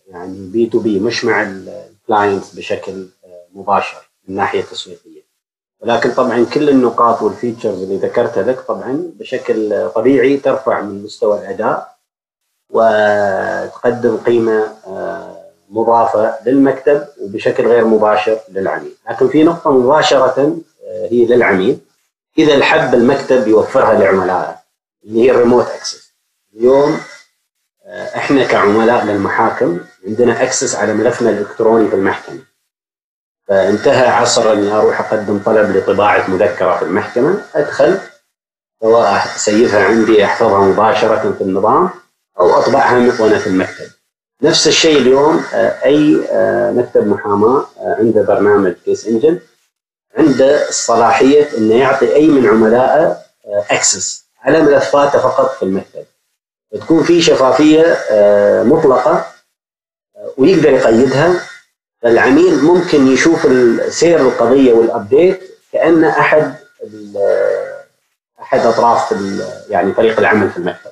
يعني 0.08 0.50
B2B 0.52 1.00
مش 1.00 1.24
مع 1.24 1.42
ال 1.42 1.56
clients 1.56 2.54
بشكل 2.54 3.06
مباشر 3.54 3.96
من 4.24 4.30
الناحيه 4.34 4.60
التسويقيه 4.60 5.15
ولكن 5.80 6.10
طبعا 6.10 6.46
كل 6.54 6.68
النقاط 6.68 7.22
وال 7.22 7.34
features 7.34 7.82
اللي 7.82 7.96
ذكرتها 7.96 8.42
لك 8.42 8.60
طبعا 8.60 9.10
بشكل 9.18 9.88
طبيعي 9.94 10.36
ترفع 10.36 10.80
من 10.80 11.02
مستوى 11.02 11.38
الأداء 11.38 11.96
وتقدم 12.70 14.16
قيمة 14.16 14.68
آه، 14.86 15.36
مضافة 15.70 16.34
للمكتب 16.46 17.06
وبشكل 17.20 17.66
غير 17.66 17.84
مباشر 17.84 18.38
للعميل، 18.48 18.94
لكن 19.10 19.28
في 19.28 19.44
نقطة 19.44 19.70
مباشرة 19.70 20.56
آه، 20.86 21.08
هي 21.10 21.24
للعميل 21.26 21.78
إذا 22.38 22.54
حب 22.54 22.94
المكتب 22.94 23.48
يوفرها 23.48 23.94
لعملائه 23.94 24.56
اللي 25.04 25.22
هي 25.22 25.30
ال 25.30 25.35
remote 25.35 25.66
access. 25.66 26.12
اليوم 26.56 27.00
آه، 27.86 28.16
إحنا 28.16 28.44
كعملاء 28.44 29.04
للمحاكم 29.04 29.80
عندنا 30.06 30.42
أكسس 30.42 30.74
على 30.74 30.94
ملفنا 30.94 31.30
الإلكتروني 31.30 31.88
في 31.88 31.96
المحكمة. 31.96 32.38
فانتهى 33.48 34.08
عصر 34.08 34.52
اني 34.52 34.72
أروح 34.72 35.00
أقدم 35.00 35.38
طلب 35.38 35.76
لطباعة 35.76 36.30
مذكرة 36.30 36.76
في 36.76 36.82
المحكمة، 36.82 37.42
أدخل 37.54 37.98
سواء 38.80 39.26
اسيفها 39.36 39.84
عندي 39.84 40.24
أحفظها 40.24 40.60
مباشرة 40.60 41.34
في 41.38 41.44
النظام 41.44 41.90
أو 42.40 42.58
أطبعها 42.58 43.20
وأنا 43.20 43.38
في 43.38 43.46
المكتب. 43.46 43.86
نفس 44.42 44.66
الشيء 44.66 44.98
اليوم 44.98 45.44
آه، 45.54 45.84
أي 45.84 46.28
آه، 46.30 46.70
مكتب 46.70 47.06
محاماة 47.06 47.66
عنده 47.78 48.22
برنامج 48.22 48.72
كيس 48.84 49.06
انجن 49.06 49.38
عنده 50.18 50.68
الصلاحية 50.68 51.56
إنه 51.58 51.74
يعطي 51.74 52.14
أي 52.14 52.28
من 52.28 52.48
عملائه 52.48 53.16
access 53.70 54.24
على 54.42 54.62
ملفاته 54.62 55.18
فقط 55.18 55.54
في 55.56 55.62
المكتب. 55.62 56.04
تكون 56.80 57.02
في 57.02 57.22
شفافية 57.22 57.82
آه، 58.10 58.62
مطلقة 58.62 59.26
آه، 60.16 60.32
ويقدر 60.38 60.70
يقيدها 60.70 61.40
فالعميل 62.06 62.64
ممكن 62.64 63.06
يشوف 63.06 63.46
سير 63.88 64.20
القضية 64.20 64.72
وال 64.72 64.89
update 64.89 65.40
كانه 65.72 66.08
أحد 66.08 66.54
أحد 68.40 68.60
أطراف 68.60 69.14
يعني 69.68 69.92
فريق 69.92 70.18
العمل 70.18 70.50
في 70.50 70.56
المكتب 70.56 70.90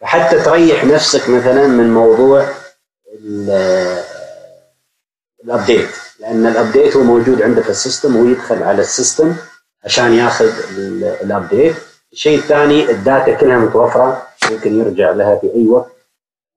فحتى 0.00 0.40
تريح 0.42 0.84
نفسك 0.84 1.28
مثلا 1.28 1.66
من 1.66 1.94
موضوع 1.94 2.48
ال 5.44 5.50
update 5.50 5.88
لأن 6.20 6.46
ال 6.46 6.53
update 6.53 6.96
هو 6.96 7.02
موجود 7.02 7.42
عنده 7.42 7.62
في 7.62 7.70
ال 7.70 7.77
system 7.77 8.16
ويدخل 8.16 8.62
على 8.62 8.80
ال 8.80 8.88
system 8.88 9.36
عشان 9.84 10.12
ياخذ 10.14 10.50
ال 11.22 11.30
update 11.30 11.76
الشيء 12.12 12.38
الثاني 12.38 12.90
ال 12.90 12.99
data 12.99 13.34
كلها 13.34 13.58
متوفرة 13.58 14.26
ممكن 14.50 14.80
يرجع 14.80 15.10
لها 15.10 15.36
في 15.38 15.54
أي 15.54 15.66
وقت 15.66 15.92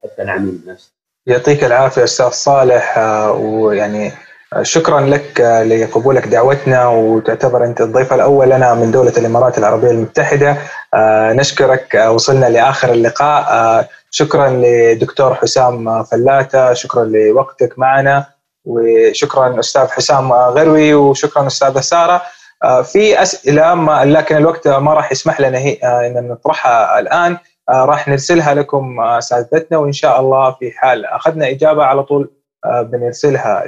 حتى 0.04 0.22
العميل 0.22 0.60
نفسه. 0.66 0.92
يعطيك 1.30 1.64
العافية 1.64 2.04
أستاذ 2.04 2.30
صالح. 2.30 2.98
آه، 2.98 3.32
ويعني 3.32 4.12
آه، 4.54 4.64
شكرا 4.64 5.02
لك 5.02 5.42
آه، 5.42 5.64
لقبولك 5.64 6.28
دعوتنا 6.28 6.88
وتعتبر 6.88 7.66
أنت 7.66 7.82
الضيف 7.82 8.14
الأول 8.14 8.50
لنا 8.50 8.74
من 8.74 8.92
دولة 8.92 9.14
الإمارات 9.18 9.58
العربية 9.58 9.92
المتحدة. 9.92 10.58
نشكرك 11.34 12.08
وصلنا 12.10 12.46
لآخر 12.46 12.92
اللقاء. 12.92 13.88
شكرا 14.12 14.50
لدكتور 14.50 15.36
حسام 15.36 16.04
فلاته. 16.04 16.74
شكرا 16.74 17.04
لوقتك 17.06 17.80
معنا. 17.80 18.26
وشكرا 18.66 19.60
أستاذ 19.60 19.88
حسام 19.88 20.34
غروي 20.34 20.94
وشكرا 20.94 21.48
أستاذة 21.48 21.80
سارة. 21.80 22.22
في 22.84 23.18
ما 23.76 24.06
لكن 24.06 24.38
الوقت 24.38 24.68
ما 24.68 24.94
راح 24.94 25.12
يسمح 25.12 25.42
لنا 25.42 25.58
إن 25.84 26.28
نطرحها 26.32 27.00
الآن. 27.00 27.32
آه، 27.32 27.40
راح 27.70 28.08
نرسلها 28.08 28.54
لكم 28.54 29.00
آه، 29.00 29.18
اساتذتنا 29.18 29.78
وإن 29.78 29.92
شاء 29.92 30.20
الله 30.20 30.52
في 30.52 30.72
حال 30.72 31.06
أخذنا 31.06 31.50
إجابة 31.50 31.84
على 31.84 32.04
طول 32.04 32.30
آه، 32.66 32.82
بنرسلها 32.82 33.64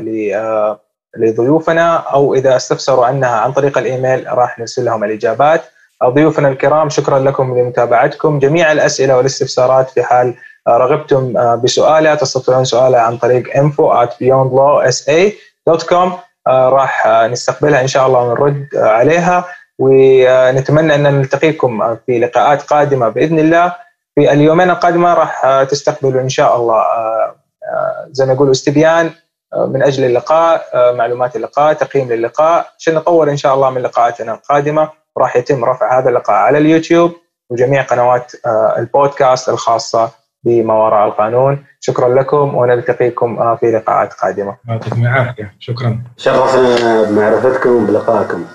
لضيوفنا 1.18 1.96
أو 1.96 2.34
إذا 2.34 2.56
استفسروا 2.56 3.06
عنها 3.06 3.30
عن 3.30 3.52
طريق 3.52 3.78
الإيميل 3.78 4.26
راح 4.28 4.60
نرسل 4.60 4.86
لهم 4.86 5.04
الاجابات 5.04 5.62
ضيوفنا 6.06 6.50
الكرام 6.50 6.90
شكرا 6.90 7.20
لكم 7.20 7.60
لمتابعتكم. 7.60 8.40
جميع 8.40 8.72
الأسئلة 8.72 9.18
والاستفسارات 9.18 9.90
في 9.90 10.04
حال 10.04 10.34
رغبتم 10.70 11.34
بسؤالها 11.64 12.16
تستطيعون 12.16 12.66
سؤالها 12.66 13.00
عن 13.00 13.18
طريق 13.18 13.48
info 13.48 14.06
at 14.06 14.10
beyondlawsa.com 14.24 16.10
راح 16.48 17.08
نستقبلها 17.08 17.82
إن 17.82 17.88
شاء 17.88 18.08
الله 18.08 18.20
ونرد 18.20 18.68
عليها. 18.76 19.46
ونتمنى 19.80 20.96
أن 20.96 21.04
نلتقيكم 21.04 21.96
في 22.06 22.20
لقاءات 22.20 22.62
قادمة 22.62 23.10
بإذن 23.10 23.40
الله. 23.40 23.76
في 24.16 24.32
اليومين 24.32 24.70
القادمة 24.70 25.14
راح 25.14 25.64
تستقبلوا 25.64 26.22
إن 26.22 26.30
شاء 26.30 26.56
الله 26.56 26.76
آه، 26.76 27.36
آه، 27.74 28.08
زي 28.12 28.26
ما 28.26 28.34
يقولوا 28.34 28.52
استبيان 28.52 29.10
آه، 29.54 29.66
من 29.66 29.84
أجل 29.84 30.06
اللقاء 30.06 30.64
معلومات 30.96 31.36
اللقاء 31.36 31.74
تقييم 31.74 32.10
للقاء. 32.10 32.72
عشان 32.80 32.94
نطور 32.96 33.30
إن 33.30 33.38
شاء 33.38 33.56
الله 33.56 33.70
من 33.70 33.82
لقاءاتنا 33.82 34.34
القادمة 34.34 34.90
راح 35.18 35.36
يتم 35.36 35.66
رفع 35.66 36.00
هذا 36.00 36.10
اللقاء 36.10 36.36
على 36.36 36.58
اليوتيوب 36.58 37.12
وجميع 37.50 37.82
قنوات 37.82 38.32
البودكاست 38.78 39.50
الخاصة 39.50 40.10
بما 40.44 40.74
وراء 40.74 41.08
القانون. 41.08 41.66
شكرا 41.80 42.10
لكم 42.10 42.56
ونلتقيكم 42.56 43.56
في 43.56 43.72
لقاءات 43.72 44.14
قادمة. 44.14 44.58
يعطيكم 44.68 45.02
العافية. 45.02 45.56
شكرا. 45.60 46.00
شرفنا 46.18 47.04
بمعرفتكم 47.04 47.70
وبلقائكم. 47.70 48.46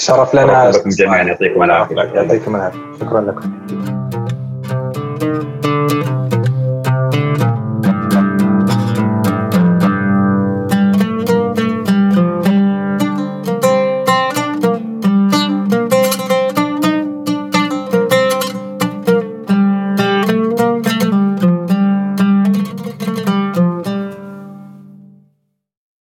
شرف 0.00 0.34
لنا. 0.34 0.72
شرف 0.72 0.80
لكم 0.80 0.90
جميعا. 0.90 1.22
يعطيكم 1.22 1.62
العافية. 1.62 1.96
يعطيكم 1.96 2.56
العافية. 2.56 2.78
شكرا 3.00 3.20
لكم. 3.20 4.17
Thank 5.20 6.32
you. 6.32 6.37